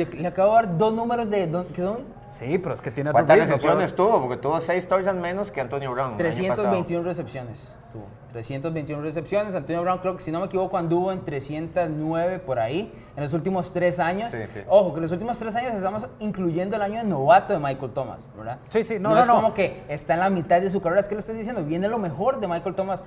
Te- 0.04 0.16
le 0.16 0.28
acabo 0.28 0.50
de 0.50 0.54
dar 0.66 0.78
dos 0.78 0.92
números 0.92 1.28
de, 1.30 1.46
don- 1.46 1.66
que 1.66 1.82
son 1.82 2.18
Sí, 2.30 2.58
pero 2.58 2.74
es 2.74 2.82
que 2.82 2.90
tiene 2.90 3.10
¿Cuántas 3.10 3.38
recepciones 3.38 3.96
tuvo? 3.96 4.20
Porque 4.20 4.36
tuvo 4.36 4.60
6 4.60 4.86
touchdowns 4.86 5.18
menos 5.18 5.50
que 5.50 5.62
Antonio 5.62 5.90
Brown. 5.92 6.20
el 6.20 6.26
año 6.26 6.48
pasado. 6.48 6.54
321 6.54 7.02
recepciones 7.04 7.78
tuvo. 7.90 8.04
321 8.32 9.02
recepciones. 9.02 9.54
Antonio 9.54 9.80
Brown, 9.80 9.98
creo 10.00 10.14
que 10.16 10.22
si 10.22 10.30
no 10.30 10.40
me 10.40 10.46
equivoco, 10.46 10.76
anduvo 10.76 11.10
en 11.10 11.24
309 11.24 12.38
por 12.40 12.58
ahí 12.58 12.92
en 13.16 13.22
los 13.22 13.32
últimos 13.32 13.72
tres 13.72 13.98
años. 13.98 14.30
Sí, 14.32 14.38
sí. 14.52 14.60
Ojo, 14.68 14.90
que 14.92 14.96
en 14.98 15.02
los 15.04 15.12
últimos 15.12 15.38
tres 15.38 15.56
años 15.56 15.74
estamos 15.74 16.06
incluyendo 16.20 16.76
el 16.76 16.82
año 16.82 16.98
de 17.02 17.04
novato 17.08 17.54
de 17.54 17.58
Michael 17.58 17.92
Thomas, 17.92 18.28
¿verdad? 18.36 18.58
Sí, 18.68 18.84
sí, 18.84 18.98
no, 18.98 19.08
no, 19.08 19.14
no, 19.14 19.20
es 19.22 19.26
no. 19.26 19.34
como 19.36 19.54
que 19.54 19.82
está 19.88 20.12
en 20.12 20.20
la 20.20 20.28
mitad 20.28 20.60
de 20.60 20.68
su 20.68 20.82
carrera, 20.82 21.00
es 21.00 21.08
que 21.08 21.14
lo 21.14 21.20
estoy 21.20 21.34
diciendo, 21.36 21.62
viene 21.64 21.88
lo 21.88 21.98
mejor 21.98 22.40
de 22.40 22.46
Michael 22.48 22.74
Thomas. 22.74 23.02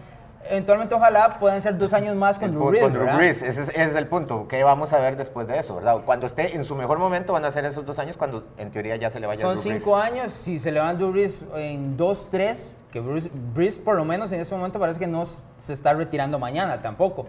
Eventualmente, 0.49 0.95
ojalá 0.95 1.37
puedan 1.39 1.61
ser 1.61 1.77
dos 1.77 1.93
años 1.93 2.15
más 2.15 2.37
con 2.37 2.49
El 2.49 2.55
Drew 2.55 2.69
Brees, 2.69 2.83
con 2.83 2.93
Drew. 2.93 3.15
Brees, 3.15 3.41
ese 3.41 3.61
es, 3.63 3.69
ese 3.69 3.83
es 3.83 3.95
el 3.95 4.07
punto. 4.07 4.47
¿Qué 4.47 4.63
vamos 4.63 4.91
a 4.93 4.99
ver 4.99 5.15
después 5.15 5.47
de 5.47 5.57
eso, 5.57 5.75
verdad? 5.75 6.01
Cuando 6.05 6.25
esté 6.25 6.55
en 6.55 6.65
su 6.65 6.75
mejor 6.75 6.99
momento 6.99 7.33
van 7.33 7.45
a 7.45 7.51
ser 7.51 7.65
esos 7.65 7.85
dos 7.85 7.99
años 7.99 8.17
cuando 8.17 8.45
en 8.57 8.71
teoría 8.71 8.95
ya 8.95 9.09
se 9.09 9.19
le 9.19 9.27
vaya 9.27 9.41
Son 9.41 9.55
Drew 9.55 9.63
Brees. 9.63 9.83
cinco 9.83 9.95
años, 9.95 10.31
si 10.31 10.59
se 10.59 10.71
le 10.71 10.79
van 10.79 10.97
Drew 10.97 11.11
Brees 11.11 11.43
en 11.55 11.95
dos, 11.95 12.27
tres, 12.29 12.75
que 12.91 12.99
Bruce, 12.99 13.29
Brees 13.53 13.77
por 13.77 13.95
lo 13.95 14.03
menos 14.03 14.31
en 14.33 14.41
este 14.41 14.55
momento 14.55 14.79
parece 14.79 14.99
que 14.99 15.07
no 15.07 15.23
se 15.25 15.73
está 15.73 15.93
retirando 15.93 16.37
mañana 16.39 16.81
tampoco. 16.81 17.27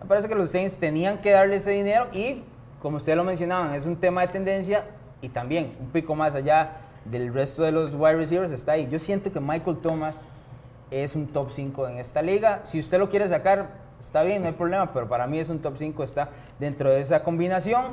Me 0.00 0.06
parece 0.06 0.28
que 0.28 0.34
los 0.34 0.50
Saints 0.50 0.76
tenían 0.76 1.18
que 1.18 1.30
darle 1.30 1.56
ese 1.56 1.70
dinero 1.70 2.08
y, 2.12 2.42
como 2.82 2.96
ustedes 2.96 3.16
lo 3.16 3.24
mencionaban, 3.24 3.72
es 3.74 3.86
un 3.86 3.96
tema 3.96 4.22
de 4.22 4.28
tendencia 4.28 4.84
y 5.20 5.28
también 5.28 5.76
un 5.80 5.88
pico 5.88 6.14
más 6.14 6.34
allá 6.34 6.72
del 7.04 7.32
resto 7.32 7.62
de 7.62 7.72
los 7.72 7.94
wide 7.94 8.16
receivers 8.16 8.50
está 8.50 8.72
ahí. 8.72 8.88
Yo 8.90 8.98
siento 8.98 9.32
que 9.32 9.38
Michael 9.38 9.78
Thomas 9.78 10.24
es 10.90 11.14
un 11.16 11.26
top 11.28 11.50
5 11.50 11.88
en 11.88 11.98
esta 11.98 12.22
liga. 12.22 12.60
Si 12.64 12.78
usted 12.78 12.98
lo 12.98 13.08
quiere 13.08 13.28
sacar, 13.28 13.68
está 13.98 14.22
bien, 14.22 14.42
no 14.42 14.48
hay 14.48 14.54
problema, 14.54 14.92
pero 14.92 15.08
para 15.08 15.26
mí 15.26 15.38
es 15.38 15.48
un 15.50 15.60
top 15.60 15.74
5, 15.78 16.02
está 16.04 16.28
dentro 16.58 16.90
de 16.90 17.00
esa 17.00 17.22
combinación. 17.22 17.84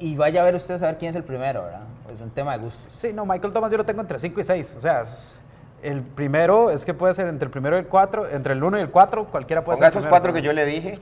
Y 0.00 0.14
vaya 0.16 0.42
a 0.42 0.44
ver 0.44 0.54
usted 0.54 0.74
a 0.74 0.78
saber 0.78 0.98
quién 0.98 1.10
es 1.10 1.16
el 1.16 1.24
primero, 1.24 1.64
¿verdad? 1.64 1.80
Es 2.12 2.20
un 2.20 2.30
tema 2.30 2.52
de 2.56 2.62
gustos. 2.64 2.92
Sí, 2.94 3.12
no, 3.12 3.26
Michael 3.26 3.52
Thomas 3.52 3.70
yo 3.70 3.76
lo 3.78 3.84
tengo 3.84 4.00
entre 4.00 4.18
5 4.18 4.40
y 4.40 4.44
6. 4.44 4.74
O 4.78 4.80
sea, 4.80 5.02
el 5.82 6.02
primero 6.02 6.70
es 6.70 6.84
que 6.84 6.94
puede 6.94 7.14
ser 7.14 7.26
entre 7.26 7.46
el 7.46 7.50
primero 7.50 7.76
y 7.76 7.80
el 7.80 7.86
4, 7.86 8.28
entre 8.30 8.52
el 8.52 8.62
1 8.62 8.78
y 8.78 8.80
el 8.80 8.90
4, 8.90 9.24
cualquiera 9.26 9.62
puede 9.62 9.76
Ponga 9.76 9.86
ser. 9.90 9.92
esos 9.98 10.02
primero. 10.06 10.10
cuatro 10.10 10.32
que 10.32 10.42
yo 10.42 10.52
le 10.52 10.64
dije, 10.66 10.98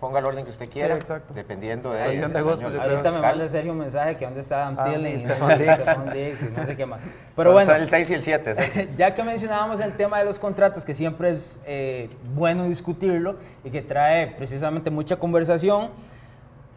ponga 0.00 0.20
el 0.20 0.24
orden 0.26 0.44
que 0.44 0.50
usted 0.50 0.68
quiera, 0.68 0.94
exacto. 0.94 1.34
dependiendo 1.34 1.90
de 1.92 2.04
el 2.04 2.32
de 2.32 2.42
gusto, 2.42 2.68
Ahorita 2.68 3.10
me 3.10 3.18
manda 3.20 3.48
Sergio 3.48 3.72
un 3.72 3.78
mensaje 3.78 4.16
que 4.16 4.24
dónde 4.24 4.40
está 4.40 4.68
Ah, 4.68 4.84
Thielen 4.84 5.18
y 5.20 6.56
no 6.56 6.66
sé 6.66 6.76
qué 6.76 6.86
más. 6.86 7.00
Pero 7.36 7.50
Son- 7.50 7.54
bueno, 7.54 7.72
son 7.72 7.80
el 7.82 7.88
6 7.88 8.10
y 8.10 8.14
el 8.14 8.22
7. 8.22 8.88
ya 8.96 9.14
que 9.14 9.22
mencionábamos 9.22 9.80
el 9.80 9.92
tema 9.94 10.18
de 10.18 10.24
los 10.24 10.38
contratos, 10.38 10.84
que 10.84 10.94
siempre 10.94 11.30
es 11.30 11.58
eh, 11.66 12.08
bueno 12.34 12.64
discutirlo 12.64 13.36
y 13.64 13.70
que 13.70 13.82
trae 13.82 14.28
precisamente 14.28 14.90
mucha 14.90 15.16
conversación, 15.16 15.90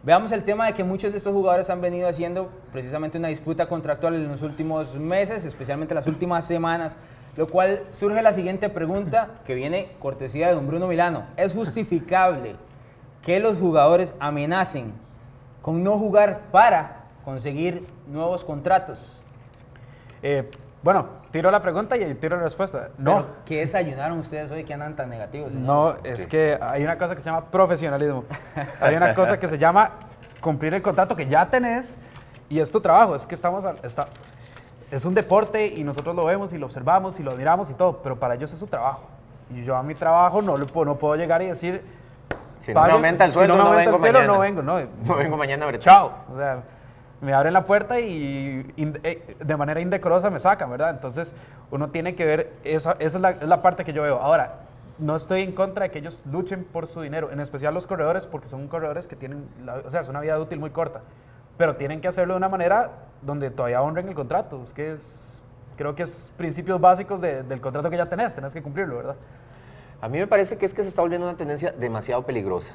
veamos 0.02 0.32
el 0.32 0.42
tema 0.42 0.66
de 0.66 0.72
que 0.72 0.82
muchos 0.82 1.12
de 1.12 1.18
estos 1.18 1.32
jugadores 1.32 1.70
han 1.70 1.80
venido 1.80 2.08
haciendo 2.08 2.50
precisamente 2.72 3.18
una 3.18 3.28
disputa 3.28 3.66
contractual 3.66 4.14
en 4.14 4.26
los 4.28 4.42
últimos 4.42 4.96
meses, 4.96 5.44
especialmente 5.44 5.94
las 5.94 6.06
últimas 6.08 6.44
semanas, 6.44 6.98
lo 7.36 7.46
cual 7.46 7.82
surge 7.90 8.20
la 8.20 8.32
siguiente 8.32 8.68
pregunta 8.68 9.28
que 9.46 9.54
viene 9.54 9.92
cortesía 10.00 10.48
de 10.48 10.54
don 10.54 10.66
Bruno 10.66 10.88
Milano. 10.88 11.24
¿Es 11.36 11.52
justificable 11.52 12.56
que 13.22 13.40
los 13.40 13.58
jugadores 13.58 14.14
amenacen 14.20 14.92
con 15.62 15.82
no 15.84 15.98
jugar 15.98 16.40
para 16.50 17.04
conseguir 17.24 17.86
nuevos 18.08 18.44
contratos? 18.44 19.22
Eh, 20.22 20.50
bueno, 20.82 21.06
tiro 21.30 21.50
la 21.50 21.62
pregunta 21.62 21.96
y 21.96 22.14
tiro 22.14 22.36
la 22.36 22.42
respuesta. 22.42 22.90
No. 22.98 23.14
Pero, 23.22 23.26
¿Qué 23.46 23.56
desayunaron 23.60 24.18
ustedes 24.18 24.50
hoy 24.50 24.64
que 24.64 24.74
andan 24.74 24.96
tan 24.96 25.08
negativos? 25.08 25.52
señor? 25.52 25.66
No, 25.66 25.94
es 26.04 26.26
que 26.26 26.58
hay 26.60 26.82
una 26.82 26.98
cosa 26.98 27.14
que 27.14 27.20
se 27.20 27.26
llama 27.26 27.44
profesionalismo. 27.46 28.24
Hay 28.80 28.96
una 28.96 29.14
cosa 29.14 29.38
que 29.38 29.46
se 29.48 29.58
llama 29.58 29.92
cumplir 30.40 30.74
el 30.74 30.82
contrato 30.82 31.14
que 31.14 31.26
ya 31.28 31.48
tenés 31.48 31.96
y 32.48 32.58
es 32.58 32.70
tu 32.72 32.80
trabajo. 32.80 33.14
Es 33.14 33.26
que 33.26 33.34
estamos, 33.36 33.64
al- 33.64 33.78
está- 33.84 34.08
es 34.90 35.04
un 35.04 35.14
deporte 35.14 35.66
y 35.68 35.84
nosotros 35.84 36.14
lo 36.16 36.24
vemos 36.24 36.52
y 36.52 36.58
lo 36.58 36.66
observamos 36.66 37.18
y 37.20 37.22
lo 37.22 37.30
admiramos 37.30 37.70
y 37.70 37.74
todo, 37.74 37.98
pero 38.02 38.18
para 38.18 38.34
ellos 38.34 38.52
es 38.52 38.58
su 38.58 38.66
trabajo. 38.66 39.02
Y 39.54 39.62
yo 39.64 39.76
a 39.76 39.82
mi 39.84 39.94
trabajo 39.94 40.42
no, 40.42 40.58
no 40.58 40.66
puedo 40.98 41.14
llegar 41.16 41.42
y 41.42 41.46
decir, 41.46 41.84
Si 42.62 42.72
no 42.72 42.80
me 42.80 42.86
"Pague- 42.86 42.92
aumenta 42.94 43.24
el 43.24 43.30
si 43.30 43.36
sueldo, 43.36 43.56
no, 43.56 43.64
no, 43.64 43.70
me 43.70 43.76
aumenta 43.76 43.90
vengo 43.92 44.06
el 44.06 44.12
mañana. 44.12 44.32
no 44.32 44.38
vengo. 44.38 44.62
No, 44.62 44.80
No 45.06 45.16
vengo 45.16 45.36
mañana 45.36 45.64
a 45.64 45.70
ver. 45.70 45.78
chao. 45.80 46.12
O 46.32 46.36
sea, 46.36 46.62
me 47.20 47.32
abren 47.34 47.52
la 47.52 47.64
puerta 47.64 48.00
y 48.00 48.72
in- 48.76 48.98
eh, 49.04 49.36
de 49.38 49.56
manera 49.56 49.80
indecorosa 49.80 50.30
me 50.30 50.40
sacan, 50.40 50.70
¿verdad? 50.70 50.90
Entonces, 50.90 51.34
uno 51.70 51.90
tiene 51.90 52.14
que 52.14 52.24
ver, 52.24 52.52
esa, 52.64 52.92
esa 52.92 53.04
es, 53.18 53.20
la, 53.20 53.30
es 53.30 53.42
la 53.44 53.62
parte 53.62 53.84
que 53.84 53.92
yo 53.92 54.02
veo. 54.02 54.18
Ahora, 54.20 54.60
no 54.98 55.16
estoy 55.16 55.42
en 55.42 55.52
contra 55.52 55.84
de 55.84 55.90
que 55.90 55.98
ellos 56.00 56.22
luchen 56.30 56.64
por 56.64 56.86
su 56.86 57.00
dinero, 57.00 57.30
en 57.32 57.40
especial 57.40 57.74
los 57.74 57.86
corredores, 57.86 58.26
porque 58.26 58.48
son 58.48 58.68
corredores 58.68 59.06
que 59.06 59.16
tienen, 59.16 59.48
o 59.84 59.90
sea, 59.90 60.00
es 60.00 60.08
una 60.08 60.20
vida 60.20 60.38
útil 60.38 60.58
muy 60.58 60.70
corta, 60.70 61.00
pero 61.56 61.76
tienen 61.76 62.00
que 62.00 62.08
hacerlo 62.08 62.34
de 62.34 62.38
una 62.38 62.48
manera 62.48 62.90
donde 63.22 63.50
todavía 63.50 63.82
honren 63.82 64.08
el 64.08 64.14
contrato. 64.14 64.60
Es 64.62 64.72
que 64.72 64.92
es, 64.92 65.42
creo 65.76 65.94
que 65.94 66.02
es 66.04 66.30
principios 66.36 66.80
básicos 66.80 67.20
del 67.20 67.60
contrato 67.60 67.88
que 67.90 67.96
ya 67.96 68.06
tenés, 68.06 68.34
tenés 68.34 68.52
que 68.52 68.62
cumplirlo, 68.62 68.96
¿verdad? 68.96 69.16
A 70.02 70.08
mí 70.08 70.18
me 70.18 70.26
parece 70.26 70.58
que 70.58 70.66
es 70.66 70.74
que 70.74 70.82
se 70.82 70.88
está 70.88 71.00
volviendo 71.00 71.28
una 71.28 71.36
tendencia 71.36 71.70
demasiado 71.70 72.26
peligrosa. 72.26 72.72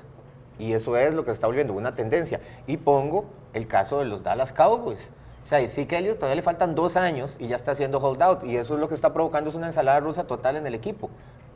Y 0.58 0.72
eso 0.72 0.96
es 0.96 1.14
lo 1.14 1.26
que 1.26 1.32
se 1.32 1.34
está 1.34 1.48
volviendo 1.48 1.74
una 1.74 1.94
tendencia. 1.94 2.40
Y 2.68 2.78
pongo 2.78 3.26
el 3.52 3.68
caso 3.68 4.00
de 4.00 4.06
los 4.06 4.24
Dallas 4.24 4.54
Cowboys. 4.54 5.12
O 5.44 5.48
sea, 5.48 5.68
sí 5.68 5.86
que 5.88 5.98
Elliot 5.98 6.16
todavía 6.16 6.38
le 6.38 6.42
faltan 6.42 6.74
dos 6.74 6.96
años 6.96 7.36
y 7.38 7.50
ya 7.50 7.58
está 7.58 7.72
haciendo 7.72 8.00
holdout. 8.00 8.46
Y 8.46 8.56
eso 8.56 8.76
es 8.76 8.80
lo 8.80 8.88
que 8.88 8.96
está 8.96 9.12
provocando 9.12 9.50
es 9.50 9.58
una 9.58 9.68
ensalada 9.68 10.00
rusa 10.00 10.26
total 10.26 10.56
en 10.56 10.68
el 10.68 10.74
equipo. 10.74 11.10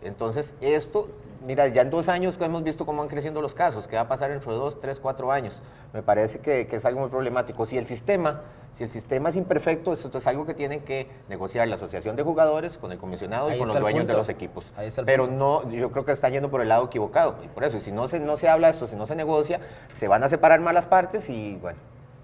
Entonces, 0.04 0.54
esto, 0.60 1.08
mira, 1.48 1.70
ya 1.70 1.84
en 1.84 1.90
dos 1.90 2.10
años 2.10 2.38
hemos 2.42 2.64
visto 2.66 2.86
cómo 2.86 3.00
van 3.00 3.08
creciendo 3.08 3.42
los 3.42 3.54
casos. 3.54 3.88
¿Qué 3.88 3.96
va 3.96 4.02
a 4.02 4.08
pasar 4.10 4.30
entre 4.32 4.52
dos, 4.52 4.82
tres, 4.82 5.00
cuatro 5.00 5.32
años? 5.32 5.62
Me 5.94 6.04
parece 6.04 6.40
que, 6.40 6.68
que 6.68 6.76
es 6.76 6.84
algo 6.84 7.00
muy 7.00 7.10
problemático. 7.10 7.66
Si 7.66 7.78
el 7.78 7.88
sistema 7.88 8.42
si 8.74 8.84
el 8.84 8.90
sistema 8.90 9.30
es 9.30 9.36
imperfecto, 9.36 9.94
esto 9.94 10.18
es 10.18 10.28
algo 10.28 10.46
que 10.46 10.54
tienen 10.54 10.82
que 10.82 11.08
negociar 11.28 11.68
la 11.68 11.76
asociación 11.76 12.16
de 12.16 12.24
jugadores 12.24 12.78
con 12.78 12.92
el 12.92 12.98
comisionado 12.98 13.54
y 13.54 13.58
con 13.58 13.68
los 13.68 13.80
dueños 13.80 14.08
de 14.08 14.14
los 14.14 14.30
equipos. 14.30 14.66
Pero 15.06 15.28
no, 15.28 15.70
yo 15.70 15.92
creo 15.92 16.06
que 16.06 16.12
están 16.14 16.32
yendo 16.32 16.50
por 16.50 16.62
el 16.62 16.70
lado 16.70 16.86
equivocado. 16.86 17.36
Y 17.44 17.48
por 17.48 17.64
eso, 17.64 17.80
si 17.80 17.92
no 17.92 18.08
se, 18.08 18.20
no 18.20 18.38
se 18.38 18.50
habla 18.50 18.70
esto, 18.70 18.88
si 18.88 18.96
no 18.96 19.06
se 19.06 19.16
negocia, 19.16 19.60
se 19.94 20.08
van 20.08 20.24
a 20.24 20.30
separar 20.30 20.60
malas 20.62 20.86
partes 20.86 21.30
y 21.30 21.58
bueno, 21.62 21.78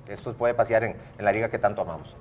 esto 0.08 0.34
puede 0.34 0.54
pasear 0.54 0.84
en, 0.84 0.96
en 1.18 1.26
la 1.26 1.32
liga 1.32 1.50
que 1.50 1.60
tanto 1.60 1.82
amamos. 1.82 2.16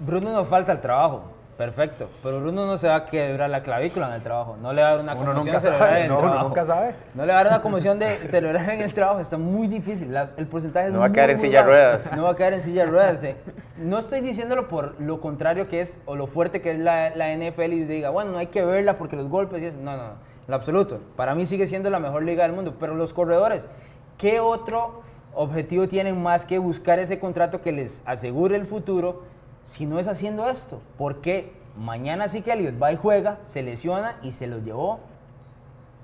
Bruno 0.00 0.32
nos 0.32 0.48
falta 0.48 0.72
el 0.72 0.80
trabajo. 0.80 1.22
Perfecto, 1.60 2.08
pero 2.22 2.40
Bruno 2.40 2.64
no 2.64 2.78
se 2.78 2.88
va 2.88 2.96
a 2.96 3.04
quebrar 3.04 3.50
la 3.50 3.62
clavícula 3.62 4.08
en 4.08 4.14
el 4.14 4.22
trabajo, 4.22 4.56
no 4.62 4.72
le 4.72 4.80
va 4.80 4.88
a 4.88 4.90
dar 4.92 5.00
una 5.00 5.14
conmoción 5.14 5.60
cerebral 5.60 5.96
en 5.98 6.02
el 6.04 6.08
no, 6.08 6.18
trabajo. 6.20 6.48
nunca 6.48 6.64
sabe. 6.64 6.94
No 7.12 7.26
le 7.26 7.34
va 7.34 7.38
a 7.38 7.44
dar 7.44 7.52
una 7.52 7.60
conmoción 7.60 7.98
de 7.98 8.26
cerebral 8.26 8.70
en 8.70 8.80
el 8.80 8.94
trabajo, 8.94 9.20
está 9.20 9.36
muy 9.36 9.66
difícil, 9.68 10.16
el 10.38 10.46
porcentaje 10.46 10.88
no 10.88 10.94
es 10.94 11.00
va 11.02 11.06
a 11.08 11.12
caer 11.12 11.28
en 11.28 11.38
silla 11.38 11.58
de 11.58 11.66
ruedas. 11.66 12.16
No 12.16 12.22
va 12.22 12.30
a 12.30 12.34
caer 12.34 12.54
en 12.54 12.62
silla 12.62 12.86
de 12.86 12.90
ruedas. 12.90 13.22
Eh. 13.24 13.36
No 13.76 13.98
estoy 13.98 14.22
diciéndolo 14.22 14.68
por 14.68 14.98
lo 15.02 15.20
contrario 15.20 15.68
que 15.68 15.82
es, 15.82 15.98
o 16.06 16.16
lo 16.16 16.26
fuerte 16.26 16.62
que 16.62 16.70
es 16.70 16.78
la, 16.78 17.14
la 17.14 17.28
NFL 17.36 17.74
y 17.74 17.82
usted 17.82 17.94
diga, 17.94 18.08
bueno, 18.08 18.32
no 18.32 18.38
hay 18.38 18.46
que 18.46 18.64
verla 18.64 18.96
porque 18.96 19.16
los 19.16 19.28
golpes 19.28 19.62
y 19.62 19.66
eso. 19.66 19.78
No, 19.82 19.98
no, 19.98 20.02
no, 20.02 20.12
en 20.48 20.54
absoluto. 20.54 21.00
Para 21.14 21.34
mí 21.34 21.44
sigue 21.44 21.66
siendo 21.66 21.90
la 21.90 21.98
mejor 21.98 22.22
liga 22.22 22.44
del 22.44 22.54
mundo, 22.54 22.76
pero 22.80 22.94
los 22.94 23.12
corredores, 23.12 23.68
¿qué 24.16 24.40
otro 24.40 25.02
objetivo 25.34 25.88
tienen 25.88 26.22
más 26.22 26.46
que 26.46 26.58
buscar 26.58 26.98
ese 27.00 27.18
contrato 27.18 27.60
que 27.60 27.70
les 27.70 28.02
asegure 28.06 28.56
el 28.56 28.64
futuro 28.64 29.24
si 29.70 29.86
no 29.86 30.00
es 30.00 30.08
haciendo 30.08 30.50
esto? 30.50 30.82
¿Por 30.98 31.20
qué? 31.20 31.52
Mañana 31.76 32.26
sí 32.26 32.42
que 32.42 32.52
Elliot 32.52 32.82
va 32.82 32.92
y 32.92 32.96
juega, 32.96 33.38
se 33.44 33.62
lesiona 33.62 34.16
y 34.20 34.32
se 34.32 34.48
lo 34.48 34.58
llevó 34.58 34.98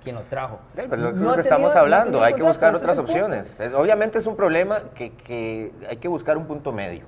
quien 0.04 0.14
lo 0.14 0.22
trajo. 0.22 0.60
Sí, 0.76 0.82
pero 0.88 1.02
lo, 1.02 1.12
no 1.12 1.34
que 1.34 1.40
estamos 1.40 1.74
hablando, 1.74 2.22
hay 2.22 2.34
que 2.34 2.44
buscar 2.44 2.76
otras 2.76 2.96
opciones. 2.96 3.58
obviamente 3.74 4.18
es 4.18 4.26
un 4.26 4.36
problema 4.36 4.84
que, 4.94 5.10
que, 5.14 5.72
hay 5.90 5.96
que 5.96 6.06
buscar 6.06 6.38
un 6.38 6.46
punto 6.46 6.70
medio. 6.70 7.06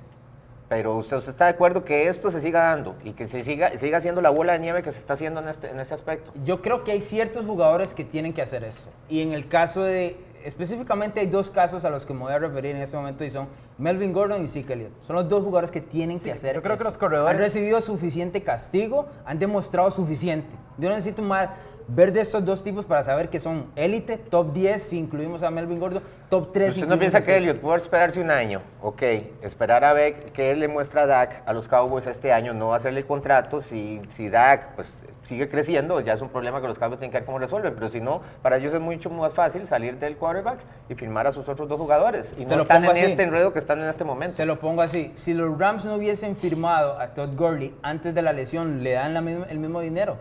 Pero 0.67 0.97
usted, 0.97 1.15
está 1.17 1.45
de 1.45 1.51
acuerdo 1.51 1.85
que 1.85 2.09
esto 2.09 2.29
se 2.29 2.41
siga 2.41 2.63
dando 2.63 2.95
y 3.05 3.13
que 3.13 3.29
se 3.29 3.41
siga, 3.45 3.77
siga 3.77 4.01
siendo 4.01 4.21
la 4.21 4.29
bola 4.29 4.51
de 4.53 4.59
nieve 4.59 4.83
que 4.83 4.91
se 4.91 4.99
está 4.99 5.13
haciendo 5.13 5.39
en 5.39 5.47
este, 5.47 5.69
en 5.69 5.79
este 5.79 5.93
aspecto. 5.93 6.33
Yo 6.43 6.61
creo 6.61 6.83
que 6.83 6.91
hay 6.91 6.99
ciertos 6.99 7.45
jugadores 7.45 7.93
que 7.93 8.03
tienen 8.03 8.33
que 8.33 8.41
hacer 8.41 8.65
eso. 8.65 8.89
Y 9.07 9.21
en 9.21 9.31
el 9.31 9.47
caso 9.47 9.81
de, 9.83 10.17
específicamente 10.43 11.21
hay 11.21 11.27
dos 11.27 11.49
casos 11.49 11.85
a 11.85 11.89
los 11.89 12.05
que 12.05 12.13
me 12.13 12.19
voy 12.19 12.33
a 12.33 12.39
referir 12.39 12.75
en 12.75 12.81
este 12.81 12.97
momento 12.97 13.23
y 13.23 13.29
son 13.29 13.47
Melvin 13.79 14.11
Gordon 14.11 14.43
y 14.43 14.47
Zeke 14.47 14.73
Elliott. 14.73 14.91
Son 15.01 15.15
los 15.15 15.27
dos 15.27 15.41
jugadores 15.41 15.71
que 15.71 15.79
tienen 15.81 16.19
que 16.19 16.33
hacer 16.33 16.55
Yo 16.55 16.61
creo 16.61 16.77
que 16.77 16.83
los 16.83 16.97
corredores... 16.97 17.33
Han 17.33 17.41
recibido 17.41 17.79
suficiente 17.79 18.43
castigo, 18.43 19.07
han 19.25 19.39
demostrado 19.39 19.89
suficiente. 19.89 20.55
Yo 20.77 20.89
necesito 20.89 21.21
más 21.21 21.49
ver 21.89 22.11
de 22.11 22.21
estos 22.21 22.43
dos 22.45 22.63
tipos 22.63 22.85
para 22.85 23.03
saber 23.03 23.29
que 23.29 23.39
son 23.39 23.65
élite, 23.75 24.17
top 24.17 24.53
10 24.53 24.81
si 24.81 24.97
incluimos 24.97 25.43
a 25.43 25.49
Melvin 25.49 25.79
Gordon, 25.79 26.03
top 26.29 26.51
3 26.53 26.75
¿Usted 26.75 26.87
no 26.87 26.99
piensa 26.99 27.21
que 27.21 27.35
Elliot 27.35 27.59
puede 27.59 27.81
esperarse 27.81 28.21
un 28.21 28.31
año? 28.31 28.61
Ok, 28.81 29.01
esperar 29.41 29.83
a 29.83 29.93
ver 29.93 30.31
qué 30.31 30.55
le 30.55 30.67
muestra 30.67 31.05
Dak 31.05 31.43
a 31.45 31.53
los 31.53 31.67
Cowboys 31.67 32.07
este 32.07 32.31
año, 32.31 32.53
no 32.53 32.73
hacerle 32.73 32.99
el 32.99 33.05
contrato. 33.05 33.61
Si, 33.61 34.01
si 34.09 34.29
Dak 34.29 34.75
pues, 34.75 34.93
sigue 35.23 35.49
creciendo, 35.49 35.99
ya 35.99 36.13
es 36.13 36.21
un 36.21 36.29
problema 36.29 36.61
que 36.61 36.67
los 36.67 36.77
Cowboys 36.77 36.99
tienen 36.99 37.11
que 37.11 37.17
ver 37.17 37.25
cómo 37.25 37.39
resuelven. 37.39 37.73
Pero 37.73 37.89
si 37.89 38.01
no, 38.01 38.21
para 38.41 38.57
ellos 38.57 38.73
es 38.73 38.79
mucho 38.79 39.09
más 39.09 39.33
fácil 39.33 39.67
salir 39.67 39.97
del 39.97 40.15
quarterback 40.17 40.59
y 40.89 40.95
firmar 40.95 41.27
a 41.27 41.31
sus 41.31 41.49
otros 41.49 41.67
dos 41.67 41.79
jugadores. 41.79 42.33
Y 42.37 42.45
no 42.45 42.61
están 42.61 42.85
en 42.85 42.97
este 42.97 43.23
enredo 43.23 43.51
que 43.51 43.59
están 43.59 43.79
en 43.81 43.89
este 43.89 44.03
momento. 44.03 44.35
Se 44.35 44.45
lo 44.45 44.59
pongo 44.59 44.81
así. 44.81 45.11
Si 45.15 45.33
los 45.33 45.57
Rams 45.57 45.85
no 45.85 45.95
hubiesen 45.95 46.35
firmado 46.35 46.99
a 46.99 47.09
Todd 47.09 47.35
Gurley 47.35 47.75
antes 47.81 48.13
de 48.13 48.21
la 48.21 48.33
lesión, 48.33 48.83
le 48.83 48.93
dan 48.93 49.15
el 49.17 49.59
mismo 49.59 49.81
dinero 49.81 50.17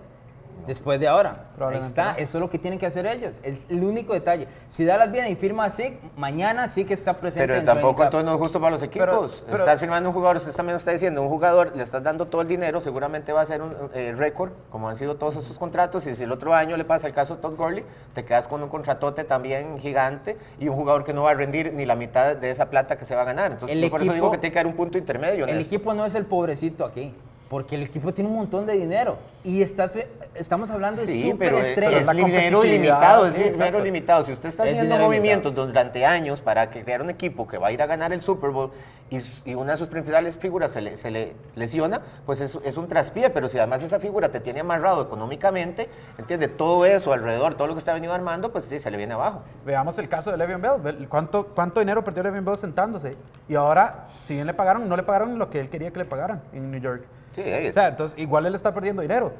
después 0.66 1.00
de 1.00 1.08
ahora. 1.08 1.46
Ahí 1.60 1.78
está, 1.78 2.14
eso 2.14 2.38
es 2.38 2.40
lo 2.40 2.50
que 2.50 2.58
tienen 2.58 2.78
que 2.78 2.86
hacer 2.86 3.06
ellos. 3.06 3.40
Es 3.42 3.66
el 3.68 3.82
único 3.82 4.12
detalle. 4.12 4.48
Si 4.68 4.84
Dallas 4.84 5.10
viene 5.10 5.30
y 5.30 5.36
firma 5.36 5.64
así, 5.64 5.98
mañana 6.16 6.68
sí 6.68 6.84
que 6.84 6.94
está 6.94 7.16
presente. 7.16 7.52
Pero 7.52 7.64
tampoco 7.64 8.04
entonces 8.04 8.24
no 8.24 8.34
es 8.34 8.40
justo 8.40 8.60
para 8.60 8.72
los 8.72 8.82
equipos. 8.82 9.44
estás 9.52 9.80
firmando 9.80 10.08
un 10.08 10.14
jugador, 10.14 10.36
usted 10.36 10.52
también 10.52 10.76
está 10.76 10.92
diciendo, 10.92 11.22
un 11.22 11.28
jugador, 11.28 11.74
le 11.76 11.82
estás 11.82 12.02
dando 12.02 12.26
todo 12.26 12.42
el 12.42 12.48
dinero, 12.48 12.80
seguramente 12.80 13.32
va 13.32 13.42
a 13.42 13.46
ser 13.46 13.62
un 13.62 13.74
eh, 13.94 14.14
récord, 14.16 14.52
como 14.70 14.88
han 14.88 14.96
sido 14.96 15.16
todos 15.16 15.36
esos 15.36 15.58
contratos. 15.58 16.06
Y 16.06 16.14
si 16.14 16.24
el 16.24 16.32
otro 16.32 16.54
año 16.54 16.76
le 16.76 16.84
pasa 16.84 17.06
el 17.06 17.14
caso 17.14 17.36
de 17.36 17.42
Todd 17.42 17.56
Gurley, 17.56 17.84
te 18.14 18.24
quedas 18.24 18.46
con 18.46 18.62
un 18.62 18.68
contratote 18.68 19.24
también 19.24 19.78
gigante 19.78 20.36
y 20.58 20.68
un 20.68 20.76
jugador 20.76 21.04
que 21.04 21.12
no 21.12 21.22
va 21.22 21.30
a 21.30 21.34
rendir 21.34 21.72
ni 21.72 21.86
la 21.86 21.96
mitad 21.96 22.36
de 22.36 22.50
esa 22.50 22.70
plata 22.70 22.96
que 22.96 23.04
se 23.04 23.14
va 23.14 23.22
a 23.22 23.24
ganar. 23.24 23.52
Entonces, 23.52 23.90
por 23.90 24.02
eso 24.02 24.12
digo 24.12 24.30
que 24.30 24.38
tiene 24.38 24.52
que 24.52 24.58
haber 24.58 24.70
un 24.70 24.76
punto 24.76 24.98
intermedio. 24.98 25.46
el 25.46 25.60
equipo 25.60 25.94
no 25.94 26.04
es 26.04 26.14
el 26.14 26.26
pobrecito 26.26 26.84
aquí. 26.84 27.14
Porque 27.48 27.76
el 27.76 27.82
equipo 27.84 28.12
tiene 28.12 28.28
un 28.28 28.36
montón 28.36 28.66
de 28.66 28.74
dinero. 28.74 29.18
Y 29.42 29.62
estás, 29.62 29.94
estamos 30.34 30.70
hablando 30.70 31.00
de 31.00 31.08
sí, 31.08 31.30
superestrellas. 31.30 32.02
Es, 32.02 32.16
dinero 32.16 32.62
ilimitado, 32.62 33.26
es 33.26 33.34
dinero 33.34 33.82
limitado. 33.82 34.24
Si 34.24 34.32
usted 34.32 34.50
está 34.50 34.64
haciendo 34.64 34.98
movimientos 34.98 35.54
durante 35.54 36.04
años 36.04 36.42
para 36.42 36.68
crear 36.68 37.00
un 37.00 37.08
equipo 37.08 37.48
que 37.48 37.56
va 37.56 37.68
a 37.68 37.72
ir 37.72 37.80
a 37.80 37.86
ganar 37.86 38.12
el 38.12 38.20
Super 38.20 38.50
Bowl 38.50 38.70
y, 39.10 39.54
una 39.54 39.72
de 39.72 39.78
sus 39.78 39.88
principales 39.88 40.36
figuras 40.36 40.72
se 40.72 40.82
le, 40.82 40.98
se 40.98 41.10
le 41.10 41.32
lesiona, 41.54 42.02
pues 42.26 42.42
es, 42.42 42.58
es, 42.62 42.76
un 42.76 42.86
traspié. 42.86 43.30
Pero 43.30 43.48
si 43.48 43.56
además 43.56 43.82
esa 43.82 43.98
figura 43.98 44.28
te 44.28 44.40
tiene 44.40 44.60
amarrado 44.60 45.02
económicamente, 45.02 45.88
entiende, 46.18 46.48
todo 46.48 46.84
eso 46.84 47.14
alrededor, 47.14 47.54
todo 47.54 47.68
lo 47.68 47.74
que 47.74 47.78
está 47.78 47.94
venido 47.94 48.12
armando, 48.12 48.52
pues 48.52 48.66
sí, 48.66 48.78
se 48.78 48.90
le 48.90 48.98
viene 48.98 49.14
abajo. 49.14 49.42
Veamos 49.64 49.98
el 49.98 50.10
caso 50.10 50.30
de 50.30 50.36
Le'Veon 50.36 50.60
Bell. 50.60 51.08
¿Cuánto, 51.08 51.46
¿Cuánto 51.46 51.80
dinero 51.80 52.04
perdió 52.04 52.22
Le'Veon 52.24 52.44
Bell 52.44 52.56
sentándose? 52.56 53.16
Y 53.48 53.54
ahora, 53.54 54.08
si 54.18 54.34
bien 54.34 54.46
le 54.46 54.52
pagaron, 54.52 54.86
no 54.86 54.96
le 54.96 55.02
pagaron 55.04 55.38
lo 55.38 55.48
que 55.48 55.60
él 55.60 55.70
quería 55.70 55.90
que 55.90 56.00
le 56.00 56.04
pagaran 56.04 56.42
en 56.52 56.70
New 56.70 56.80
York. 56.80 57.04
Sí, 57.44 57.68
o 57.68 57.72
sea, 57.72 57.88
entonces 57.88 58.18
igual 58.18 58.46
él 58.46 58.54
está 58.54 58.72
perdiendo 58.74 59.02
dinero. 59.02 59.32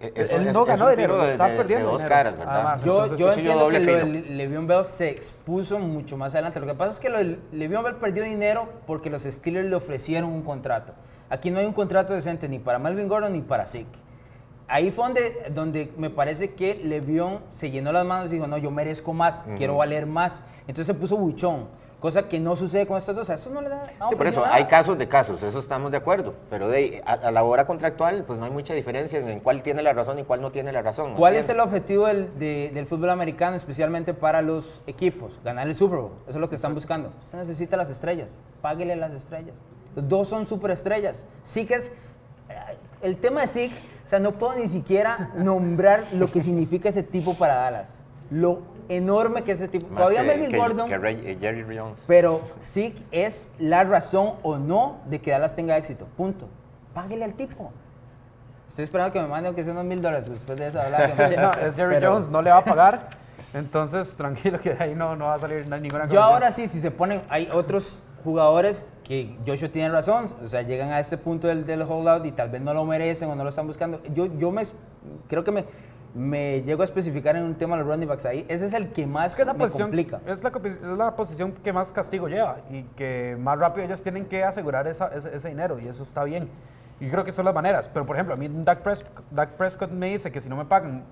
E-, 0.00 0.12
él 0.30 0.52
no 0.52 0.64
ganó 0.64 0.88
dinero, 0.90 1.24
está 1.24 1.48
perdiendo 1.48 1.90
dos 1.92 2.02
caras, 2.02 2.38
¿verdad? 2.38 2.80
yo, 2.84 3.16
yo 3.16 3.32
entiendo 3.32 3.68
que 3.68 3.80
lo 3.80 3.92
de 3.92 4.06
Le'Veon 4.06 4.66
Bell 4.66 4.84
se 4.84 5.10
expuso 5.10 5.78
mucho 5.78 6.16
más 6.16 6.34
adelante. 6.34 6.60
Lo 6.60 6.66
que 6.66 6.74
pasa 6.74 6.92
es 6.92 7.00
que 7.00 7.08
lo 7.08 7.18
de 7.18 7.38
Le'Veon 7.52 7.82
Bell 7.82 7.96
perdió 7.96 8.22
dinero 8.22 8.68
porque 8.86 9.10
los 9.10 9.22
Steelers 9.22 9.68
le 9.68 9.74
ofrecieron 9.74 10.30
un 10.30 10.42
contrato. 10.42 10.92
Aquí 11.30 11.50
no 11.50 11.58
hay 11.58 11.66
un 11.66 11.72
contrato 11.72 12.14
decente 12.14 12.48
ni 12.48 12.58
para 12.58 12.78
Melvin 12.78 13.08
Gordon 13.08 13.32
ni 13.32 13.42
para 13.42 13.66
Zeke. 13.66 13.98
Ahí 14.68 14.90
fue 14.90 15.06
donde, 15.06 15.50
donde 15.54 15.92
me 15.96 16.10
parece 16.10 16.54
que 16.54 16.74
Le'Veon 16.74 17.40
se 17.48 17.70
llenó 17.70 17.90
las 17.90 18.04
manos 18.04 18.30
y 18.30 18.34
dijo, 18.34 18.46
no, 18.46 18.58
yo 18.58 18.70
merezco 18.70 19.12
más, 19.14 19.48
quiero 19.56 19.78
valer 19.78 20.06
más. 20.06 20.44
Entonces 20.60 20.86
se 20.86 20.94
puso 20.94 21.16
buchón 21.16 21.68
cosa 22.00 22.28
que 22.28 22.38
no 22.38 22.56
sucede 22.56 22.86
con 22.86 22.96
estas 22.96 23.16
dos. 23.16 23.28
Esto 23.28 23.50
no 23.50 23.60
le 23.60 23.68
da. 23.68 23.90
por 24.16 24.26
eso, 24.26 24.44
hay 24.44 24.66
casos 24.66 24.98
de 24.98 25.08
casos, 25.08 25.42
eso 25.42 25.58
estamos 25.58 25.90
de 25.90 25.96
acuerdo. 25.96 26.34
Pero 26.50 26.68
de, 26.68 27.02
a, 27.04 27.30
la 27.30 27.42
hora 27.42 27.66
contractual, 27.66 28.24
pues 28.26 28.38
no 28.38 28.44
hay 28.44 28.50
mucha 28.50 28.74
diferencia 28.74 29.18
en 29.18 29.40
cuál 29.40 29.62
tiene 29.62 29.82
la 29.82 29.92
razón 29.92 30.18
y 30.18 30.24
cuál 30.24 30.40
no 30.40 30.50
tiene 30.50 30.72
la 30.72 30.82
razón. 30.82 31.14
¿Cuál 31.14 31.36
es 31.36 31.48
el 31.48 31.60
objetivo 31.60 32.06
del, 32.06 32.38
del, 32.38 32.86
fútbol 32.86 33.10
americano, 33.10 33.56
especialmente 33.56 34.14
para 34.14 34.42
los 34.42 34.80
equipos? 34.86 35.38
Ganar 35.44 35.66
el 35.66 35.74
Super 35.74 35.98
Bowl. 35.98 36.12
Eso 36.26 36.38
es 36.38 36.40
lo 36.40 36.48
que 36.48 36.56
están 36.56 36.74
buscando. 36.74 37.12
Usted 37.24 37.38
necesita 37.38 37.76
las 37.76 37.90
estrellas. 37.90 38.38
Páguele 38.62 38.96
las 38.96 39.12
estrellas. 39.12 39.56
Los 39.96 40.08
dos 40.08 40.28
son 40.28 40.46
superestrellas. 40.46 41.26
Sí 41.42 41.66
que 41.66 41.74
es. 41.74 41.88
Eh, 42.48 42.54
el 43.02 43.16
tema 43.16 43.42
de 43.42 43.46
Sig, 43.46 43.72
o 44.04 44.08
sea, 44.08 44.18
no 44.18 44.32
puedo 44.32 44.54
ni 44.56 44.68
siquiera 44.68 45.30
nombrar 45.36 46.04
lo 46.12 46.30
que 46.30 46.40
significa 46.40 46.88
ese 46.88 47.02
tipo 47.02 47.34
para 47.34 47.54
Dallas. 47.54 48.00
Lo 48.30 48.62
enorme 48.88 49.42
que 49.42 49.52
es 49.52 49.60
ese 49.60 49.68
tipo. 49.68 49.94
Todavía 49.94 50.22
Melvin 50.22 50.56
Gordon. 50.56 50.90
Eh, 50.90 51.38
pero 52.06 52.42
sí 52.60 52.94
es 53.10 53.52
la 53.58 53.84
razón 53.84 54.34
o 54.42 54.58
no 54.58 55.00
de 55.06 55.20
que 55.20 55.30
Dallas 55.30 55.54
tenga 55.54 55.76
éxito. 55.76 56.06
Punto. 56.16 56.48
Páguele 56.94 57.24
al 57.24 57.34
tipo. 57.34 57.72
Estoy 58.66 58.84
esperando 58.84 59.12
que 59.12 59.20
me 59.20 59.28
mande 59.28 59.48
aunque 59.48 59.64
sea 59.64 59.72
unos 59.72 59.84
mil 59.84 60.00
dólares 60.00 60.28
después 60.28 60.58
de 60.58 60.66
esa 60.66 60.84
hablar. 60.84 61.10
no, 61.38 61.52
es 61.66 61.74
Jerry 61.74 62.04
Jones, 62.04 62.28
no 62.28 62.42
le 62.42 62.50
va 62.50 62.58
a 62.58 62.64
pagar. 62.64 63.08
Entonces, 63.54 64.14
tranquilo 64.14 64.60
que 64.60 64.74
de 64.74 64.84
ahí 64.84 64.94
no, 64.94 65.16
no 65.16 65.26
va 65.26 65.34
a 65.34 65.38
salir 65.38 65.66
ninguna 65.66 66.06
Yo 66.06 66.22
ahora 66.22 66.52
sí, 66.52 66.68
si 66.68 66.80
se 66.80 66.90
ponen, 66.90 67.22
hay 67.30 67.48
otros 67.50 68.02
jugadores 68.22 68.86
que 69.04 69.38
Joshua 69.46 69.70
tiene 69.70 69.88
razón, 69.88 70.26
o 70.44 70.48
sea, 70.48 70.60
llegan 70.62 70.90
a 70.90 71.00
este 71.00 71.16
punto 71.16 71.48
del, 71.48 71.64
del 71.64 71.80
holdout 71.80 72.26
y 72.26 72.32
tal 72.32 72.50
vez 72.50 72.60
no 72.60 72.74
lo 72.74 72.84
merecen 72.84 73.30
o 73.30 73.34
no 73.34 73.42
lo 73.42 73.48
están 73.48 73.66
buscando. 73.66 74.02
Yo, 74.12 74.26
yo 74.36 74.50
me, 74.50 74.64
creo 75.28 75.44
que 75.44 75.50
me, 75.50 75.64
me 76.14 76.62
llego 76.62 76.82
a 76.82 76.84
especificar 76.84 77.36
en 77.36 77.44
un 77.44 77.54
tema 77.54 77.76
de 77.76 77.82
los 77.82 77.92
running 77.92 78.08
backs 78.08 78.26
ahí. 78.26 78.44
Ese 78.48 78.66
es 78.66 78.72
el 78.72 78.92
que 78.92 79.06
más 79.06 79.38
es 79.38 79.46
me 79.46 79.68
complica. 79.68 80.20
Es 80.26 80.42
la, 80.42 80.52
es 80.64 80.80
la, 80.82 81.14
posición 81.14 81.52
que 81.52 81.72
más 81.72 81.92
castigo 81.92 82.28
lleva 82.28 82.58
y 82.70 82.82
que 82.96 83.36
más 83.38 83.58
rápido 83.58 83.86
ellos 83.86 84.02
tienen 84.02 84.26
que 84.26 84.44
asegurar 84.44 84.86
esa, 84.86 85.08
ese, 85.08 85.48
dinero 85.48 85.78
y 85.78 85.86
eso 85.86 86.02
está 86.02 86.24
bien. 86.24 86.48
Y 87.00 87.08
creo 87.08 87.24
que 87.24 87.32
son 87.32 87.44
las 87.44 87.54
maneras. 87.54 87.88
Pero, 87.88 88.04
por 88.06 88.16
ejemplo, 88.16 88.34
a 88.34 88.36
mí 88.36 88.48
Dak, 88.50 88.82
Prescott 89.56 89.90
me 89.90 90.08
dice 90.08 90.32
que 90.32 90.40
si 90.40 90.48
no 90.48 90.56
me 90.56 90.64
pagan 90.64 91.04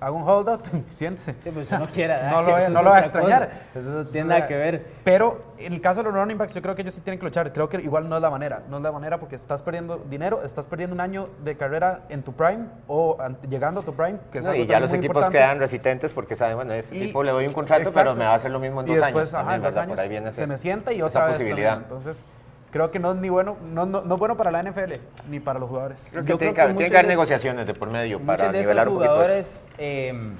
hago 0.00 0.16
un 0.16 0.22
holdout, 0.28 0.62
siéntese. 0.90 1.34
Sí, 1.40 1.50
pues 1.50 1.70
no 1.72 1.86
quiera. 1.86 2.30
no 2.30 2.42
lo, 2.42 2.50
no 2.52 2.56
es 2.58 2.68
lo 2.70 2.84
va 2.84 2.96
a 2.96 3.00
extrañar. 3.00 3.48
cosa. 3.74 3.80
Eso 3.80 3.88
no 3.90 4.04
tiene 4.04 4.28
nada 4.28 4.46
que 4.46 4.56
ver. 4.56 4.86
Pero 5.04 5.42
en 5.58 5.72
el 5.72 5.80
caso 5.80 6.00
de 6.00 6.04
los 6.04 6.14
running 6.14 6.38
backs, 6.38 6.54
yo 6.54 6.62
creo 6.62 6.74
que 6.74 6.82
ellos 6.82 6.94
sí 6.94 7.00
tienen 7.00 7.18
que 7.18 7.24
luchar. 7.26 7.52
Creo 7.52 7.68
que 7.68 7.78
igual 7.80 8.08
no 8.08 8.16
es 8.16 8.22
la 8.22 8.30
manera. 8.30 8.62
No 8.68 8.76
es 8.78 8.82
la 8.82 8.92
manera 8.92 9.18
porque 9.18 9.36
estás 9.36 9.62
perdiendo 9.62 9.98
dinero, 9.98 10.42
estás 10.44 10.66
perdiendo 10.66 10.94
un 10.94 11.00
año 11.00 11.24
de 11.44 11.56
carrera 11.56 12.02
en 12.08 12.22
tu 12.22 12.32
prime 12.32 12.66
o 12.86 13.16
an- 13.20 13.38
llegando 13.48 13.80
a 13.80 13.84
tu 13.84 13.94
prime. 13.94 14.18
Que 14.30 14.38
es 14.38 14.44
No, 14.44 14.50
algo 14.52 14.62
y 14.62 14.66
ya 14.66 14.80
los 14.80 14.90
muy 14.90 14.98
equipos 14.98 15.16
importante. 15.16 15.38
quedan 15.38 15.58
resistentes 15.58 16.12
porque 16.12 16.36
saben, 16.36 16.56
bueno, 16.56 16.72
ese 16.74 16.94
Y- 16.96 17.00
tipo 17.06 17.22
le 17.22 17.32
doy 17.32 17.46
un 17.46 17.52
contrato, 17.52 17.80
pero 17.84 17.90
Exacto. 17.90 18.14
me 18.16 18.24
va 18.24 18.32
a 18.32 18.34
hacer 18.36 18.50
lo 18.50 18.60
mismo 18.60 18.80
en 18.82 18.88
y 18.88 18.94
dos 18.94 19.04
después, 19.04 19.34
años. 19.34 19.46
Ajá, 19.46 19.56
en 19.56 19.62
dos 19.62 19.76
años 19.76 19.88
Por 19.90 20.00
ahí 20.00 20.08
viene 20.08 20.26
se 20.26 20.32
ese- 20.32 20.46
me 20.46 20.58
sienta 20.58 20.92
y 20.92 20.96
esa 20.98 21.06
otra 21.06 21.24
vez 21.26 21.34
posibilidad. 21.34 21.70
también. 21.70 21.82
Entonces, 21.90 22.24
creo 22.70 22.90
que 22.90 22.98
no 22.98 23.12
es 23.12 23.18
ni 23.18 23.28
bueno, 23.28 23.56
no, 23.72 23.86
no, 23.86 24.02
no 24.02 24.14
es 24.14 24.18
bueno 24.18 24.36
para 24.36 24.50
la 24.50 24.62
NFL 24.62 24.94
ni 25.28 25.40
para 25.40 25.58
los 25.58 25.68
jugadores. 25.68 26.06
Creo 26.10 26.22
Yo 26.24 26.38
que 26.38 26.38
tiene 26.38 26.38
creo 26.38 26.50
que, 26.52 26.54
que 26.54 26.60
haber- 26.62 26.76
tiene 26.76 26.84
muchos 26.84 26.90
que 26.90 26.96
haber 26.96 27.06
de 27.06 27.12
esos- 27.12 27.18
negociaciones 27.28 27.66
de 27.66 27.74
por 27.74 27.90
medio 27.90 28.20
para 28.20 28.44
de 28.52 28.60
esos 28.60 28.60
nivelar 28.62 28.88
un 28.88 28.94
poquito 28.94 29.12
esto. 29.12 29.22
jugadores, 29.22 29.66
eh, 29.78 30.32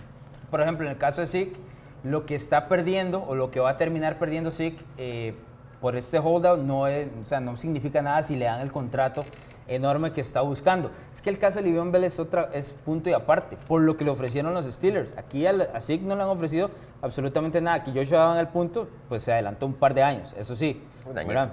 por 0.51 0.61
ejemplo, 0.61 0.87
en 0.87 0.93
el 0.93 0.99
caso 0.99 1.20
de 1.20 1.26
Zeke, 1.26 1.57
lo 2.05 2.26
que 2.26 2.35
está 2.35 2.68
perdiendo 2.68 3.22
o 3.26 3.35
lo 3.35 3.51
que 3.51 3.61
va 3.61 3.70
a 3.70 3.76
terminar 3.76 4.18
perdiendo 4.18 4.51
Zeke 4.51 4.83
eh, 4.99 5.35
por 5.81 5.97
este 5.97 6.18
holdout 6.18 6.61
no, 6.61 6.87
es, 6.87 7.09
o 7.20 7.24
sea, 7.24 7.41
no 7.41 7.57
significa 7.57 8.03
nada 8.03 8.22
si 8.22 8.37
le 8.37 8.45
dan 8.47 8.61
el 8.61 8.72
contrato 8.72 9.24
enorme 9.68 10.12
que 10.12 10.20
está 10.22 10.41
buscando. 10.41 10.91
Es 11.12 11.20
que 11.20 11.29
el 11.31 11.39
caso 11.39 11.59
de 11.59 11.64
Livion 11.66 11.93
Bell 11.93 12.05
es, 12.05 12.18
otra, 12.18 12.49
es 12.55 12.72
punto 12.72 13.11
y 13.11 13.12
aparte, 13.12 13.57
por 13.68 13.83
lo 13.83 13.97
que 13.97 14.05
le 14.05 14.11
ofrecieron 14.11 14.55
los 14.55 14.64
Steelers. 14.64 15.14
Aquí 15.18 15.47
al- 15.47 15.68
a 15.74 15.81
Zeke 15.81 16.05
no 16.05 16.16
le 16.16 16.22
han 16.22 16.29
ofrecido 16.29 16.70
absolutamente 17.03 17.61
nada. 17.61 17.76
Aquí 17.76 17.93
Joshua 17.95 18.18
daba 18.18 18.33
en 18.35 18.41
el 18.41 18.49
punto, 18.49 18.89
pues 19.09 19.22
se 19.22 19.33
adelantó 19.33 19.66
un 19.66 19.74
par 19.74 19.93
de 19.93 20.03
años, 20.03 20.35
eso 20.39 20.57
sí. 20.57 20.83
Un 21.05 21.18
añito. 21.18 21.51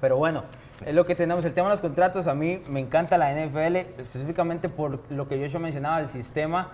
Pero 0.00 0.16
bueno, 0.16 0.44
es 0.84 0.94
lo 0.94 1.04
que 1.04 1.14
tenemos. 1.14 1.44
El 1.44 1.52
tema 1.52 1.68
de 1.68 1.74
los 1.74 1.80
contratos, 1.80 2.26
a 2.26 2.34
mí 2.34 2.62
me 2.68 2.80
encanta 2.80 3.18
la 3.18 3.30
NFL, 3.32 3.76
específicamente 4.00 4.68
por 4.68 4.98
lo 5.10 5.28
que 5.28 5.48
yo 5.48 5.60
mencionaba, 5.60 6.00
el 6.00 6.08
sistema, 6.08 6.70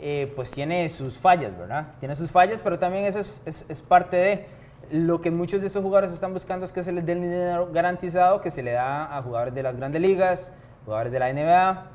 eh, 0.00 0.32
pues 0.36 0.50
tiene 0.50 0.88
sus 0.88 1.18
fallas, 1.18 1.56
¿verdad? 1.58 1.88
Tiene 1.98 2.14
sus 2.14 2.30
fallas, 2.30 2.60
pero 2.62 2.78
también 2.78 3.04
eso 3.04 3.20
es, 3.20 3.40
es- 3.46 3.64
es 3.68 3.82
parte 3.82 4.16
de 4.16 4.46
lo 4.90 5.20
que 5.20 5.30
muchos 5.30 5.60
de 5.60 5.66
estos 5.66 5.82
jugadores 5.82 6.12
están 6.12 6.32
buscando 6.32 6.64
es 6.64 6.72
que 6.72 6.82
se 6.82 6.92
les 6.92 7.04
dé 7.04 7.12
el 7.12 7.20
dinero 7.22 7.68
garantizado 7.72 8.40
que 8.40 8.50
se 8.50 8.62
le 8.62 8.72
da 8.72 9.16
a 9.16 9.22
jugadores 9.22 9.54
de 9.54 9.62
las 9.62 9.76
grandes 9.76 10.00
ligas, 10.00 10.50
jugadores 10.84 11.12
de 11.12 11.18
la 11.18 11.28
NBA, 11.30 11.86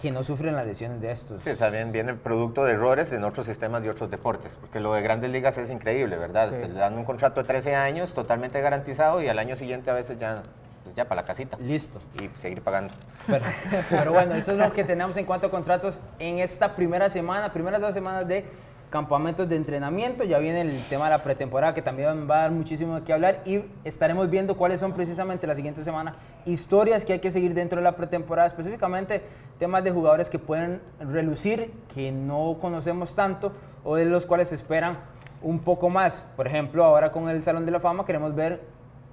que 0.00 0.10
no 0.10 0.22
sufren 0.22 0.56
las 0.56 0.66
lesiones 0.66 1.00
de 1.00 1.10
estos. 1.10 1.42
Sí, 1.42 1.54
también 1.56 1.92
viene 1.92 2.14
producto 2.14 2.64
de 2.64 2.72
errores 2.72 3.12
en 3.12 3.22
otros 3.24 3.46
sistemas 3.46 3.82
de 3.82 3.90
otros 3.90 4.10
deportes, 4.10 4.52
porque 4.60 4.80
lo 4.80 4.94
de 4.94 5.02
grandes 5.02 5.30
ligas 5.30 5.58
es 5.58 5.70
increíble, 5.70 6.16
¿verdad? 6.16 6.48
Sí. 6.48 6.54
Se 6.54 6.68
le 6.68 6.74
dan 6.74 6.96
un 6.96 7.04
contrato 7.04 7.42
de 7.42 7.46
13 7.46 7.74
años 7.74 8.14
totalmente 8.14 8.60
garantizado 8.60 9.22
y 9.22 9.28
al 9.28 9.38
año 9.38 9.56
siguiente 9.56 9.90
a 9.90 9.94
veces 9.94 10.18
ya, 10.18 10.42
pues 10.84 10.96
ya 10.96 11.04
para 11.04 11.20
la 11.20 11.26
casita 11.26 11.58
Listo. 11.60 11.98
y 12.18 12.30
seguir 12.40 12.62
pagando. 12.62 12.94
Pero, 13.26 13.44
pero 13.90 14.12
bueno, 14.12 14.34
eso 14.34 14.52
es 14.52 14.58
lo 14.58 14.72
que 14.72 14.84
tenemos 14.84 15.16
en 15.18 15.26
cuanto 15.26 15.48
a 15.48 15.50
contratos 15.50 16.00
en 16.18 16.38
esta 16.38 16.74
primera 16.74 17.10
semana, 17.10 17.52
primeras 17.52 17.80
dos 17.80 17.92
semanas 17.92 18.26
de 18.26 18.44
campamentos 18.90 19.48
de 19.48 19.56
entrenamiento. 19.56 20.24
Ya 20.24 20.38
viene 20.38 20.60
el 20.60 20.82
tema 20.88 21.04
de 21.04 21.10
la 21.10 21.22
pretemporada 21.22 21.72
que 21.72 21.80
también 21.80 22.28
va 22.28 22.38
a 22.38 22.40
dar 22.42 22.50
muchísimo 22.50 23.02
qué 23.04 23.12
hablar 23.12 23.40
y 23.46 23.62
estaremos 23.84 24.28
viendo 24.28 24.56
cuáles 24.56 24.80
son 24.80 24.92
precisamente 24.92 25.46
la 25.46 25.54
siguiente 25.54 25.82
semana 25.84 26.14
historias 26.44 27.04
que 27.04 27.14
hay 27.14 27.18
que 27.20 27.30
seguir 27.30 27.54
dentro 27.54 27.78
de 27.78 27.84
la 27.84 27.96
pretemporada, 27.96 28.46
específicamente 28.46 29.22
temas 29.58 29.84
de 29.84 29.90
jugadores 29.90 30.28
que 30.28 30.38
pueden 30.38 30.80
relucir, 30.98 31.72
que 31.94 32.10
no 32.10 32.58
conocemos 32.60 33.14
tanto 33.14 33.52
o 33.84 33.96
de 33.96 34.04
los 34.04 34.26
cuales 34.26 34.48
se 34.48 34.54
esperan 34.54 34.98
un 35.42 35.60
poco 35.60 35.88
más. 35.88 36.24
Por 36.36 36.46
ejemplo, 36.46 36.84
ahora 36.84 37.12
con 37.12 37.28
el 37.28 37.42
Salón 37.42 37.64
de 37.64 37.72
la 37.72 37.80
Fama 37.80 38.04
queremos 38.04 38.34
ver 38.34 38.60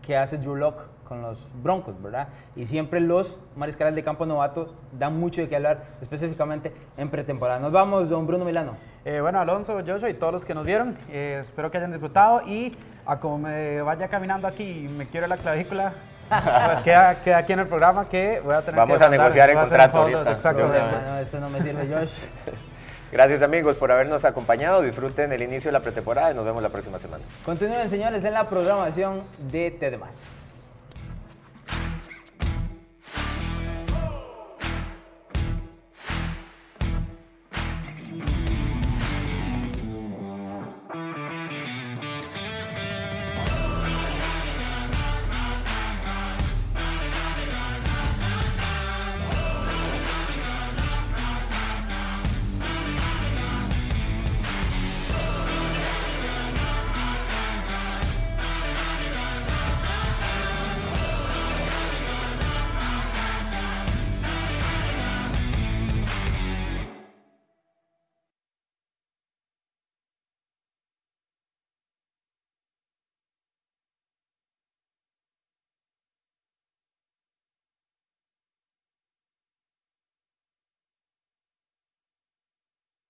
que 0.01 0.17
hace 0.17 0.38
Drew 0.38 0.55
Lock 0.55 0.84
con 1.08 1.22
los 1.22 1.49
Broncos, 1.64 2.01
¿verdad? 2.01 2.28
Y 2.55 2.66
siempre 2.66 2.99
los 2.99 3.39
mariscales 3.55 3.95
de 3.95 4.03
campo 4.03 4.26
novatos 4.26 4.70
dan 4.91 5.18
mucho 5.20 5.41
de 5.41 5.47
qué 5.49 5.55
hablar, 5.55 5.84
específicamente 6.01 6.74
en 6.97 7.10
pretemporada. 7.10 7.60
Nos 7.60 7.72
vamos, 7.72 8.10
don 8.10 8.28
Bruno 8.28 8.43
Milano. 8.45 8.76
Eh, 9.05 9.22
bueno, 9.22 9.39
Alonso, 9.39 9.78
Joshua 9.86 10.10
y 10.10 10.14
todos 10.16 10.34
los 10.34 10.45
que 10.45 10.53
nos 10.53 10.66
vieron, 10.66 10.97
eh, 11.10 11.38
espero 11.41 11.72
que 11.72 11.78
hayan 11.78 11.91
disfrutado 11.91 12.41
y 12.45 12.74
a 13.05 13.20
como 13.20 13.38
me 13.38 13.82
vaya 13.82 14.10
caminando 14.10 14.47
aquí 14.47 14.86
y 14.86 14.88
me 14.89 15.08
quiero 15.08 15.28
la 15.28 15.38
clavícula, 15.38 15.93
queda, 16.84 17.16
queda 17.24 17.38
aquí 17.38 17.53
en 17.53 17.60
el 17.60 17.68
programa 17.68 18.10
que 18.10 18.41
voy 18.43 18.53
a 18.53 18.62
tener 18.62 18.76
Vamos 18.76 18.99
que 18.99 19.05
a 19.05 19.10
negociar 19.10 19.49
el 19.49 19.55
contrato 19.58 19.97
ahorita. 19.99 20.32
Exactamente. 20.32 20.78
Yo- 20.80 21.01
No, 21.01 21.14
no, 21.14 21.20
eso 21.20 21.39
no 21.39 21.49
me 21.49 21.62
sirve, 21.62 21.88
Josh. 21.88 22.18
Gracias 23.14 23.41
amigos 23.41 23.78
por 23.78 23.89
habernos 23.89 24.26
acompañado, 24.26 24.82
disfruten 24.82 25.32
el 25.32 25.41
inicio 25.41 25.70
de 25.70 25.72
la 25.72 25.80
pretemporada 25.80 26.32
y 26.32 26.36
nos 26.36 26.43
vemos 26.43 26.62
la 26.62 26.68
próxima 26.68 26.99
semana. 26.99 27.24
Continúen, 27.45 27.89
señores, 27.89 28.26
en 28.26 28.34
la 28.34 28.49
programación 28.49 29.22
de 29.49 29.72
TDMás. 29.72 30.47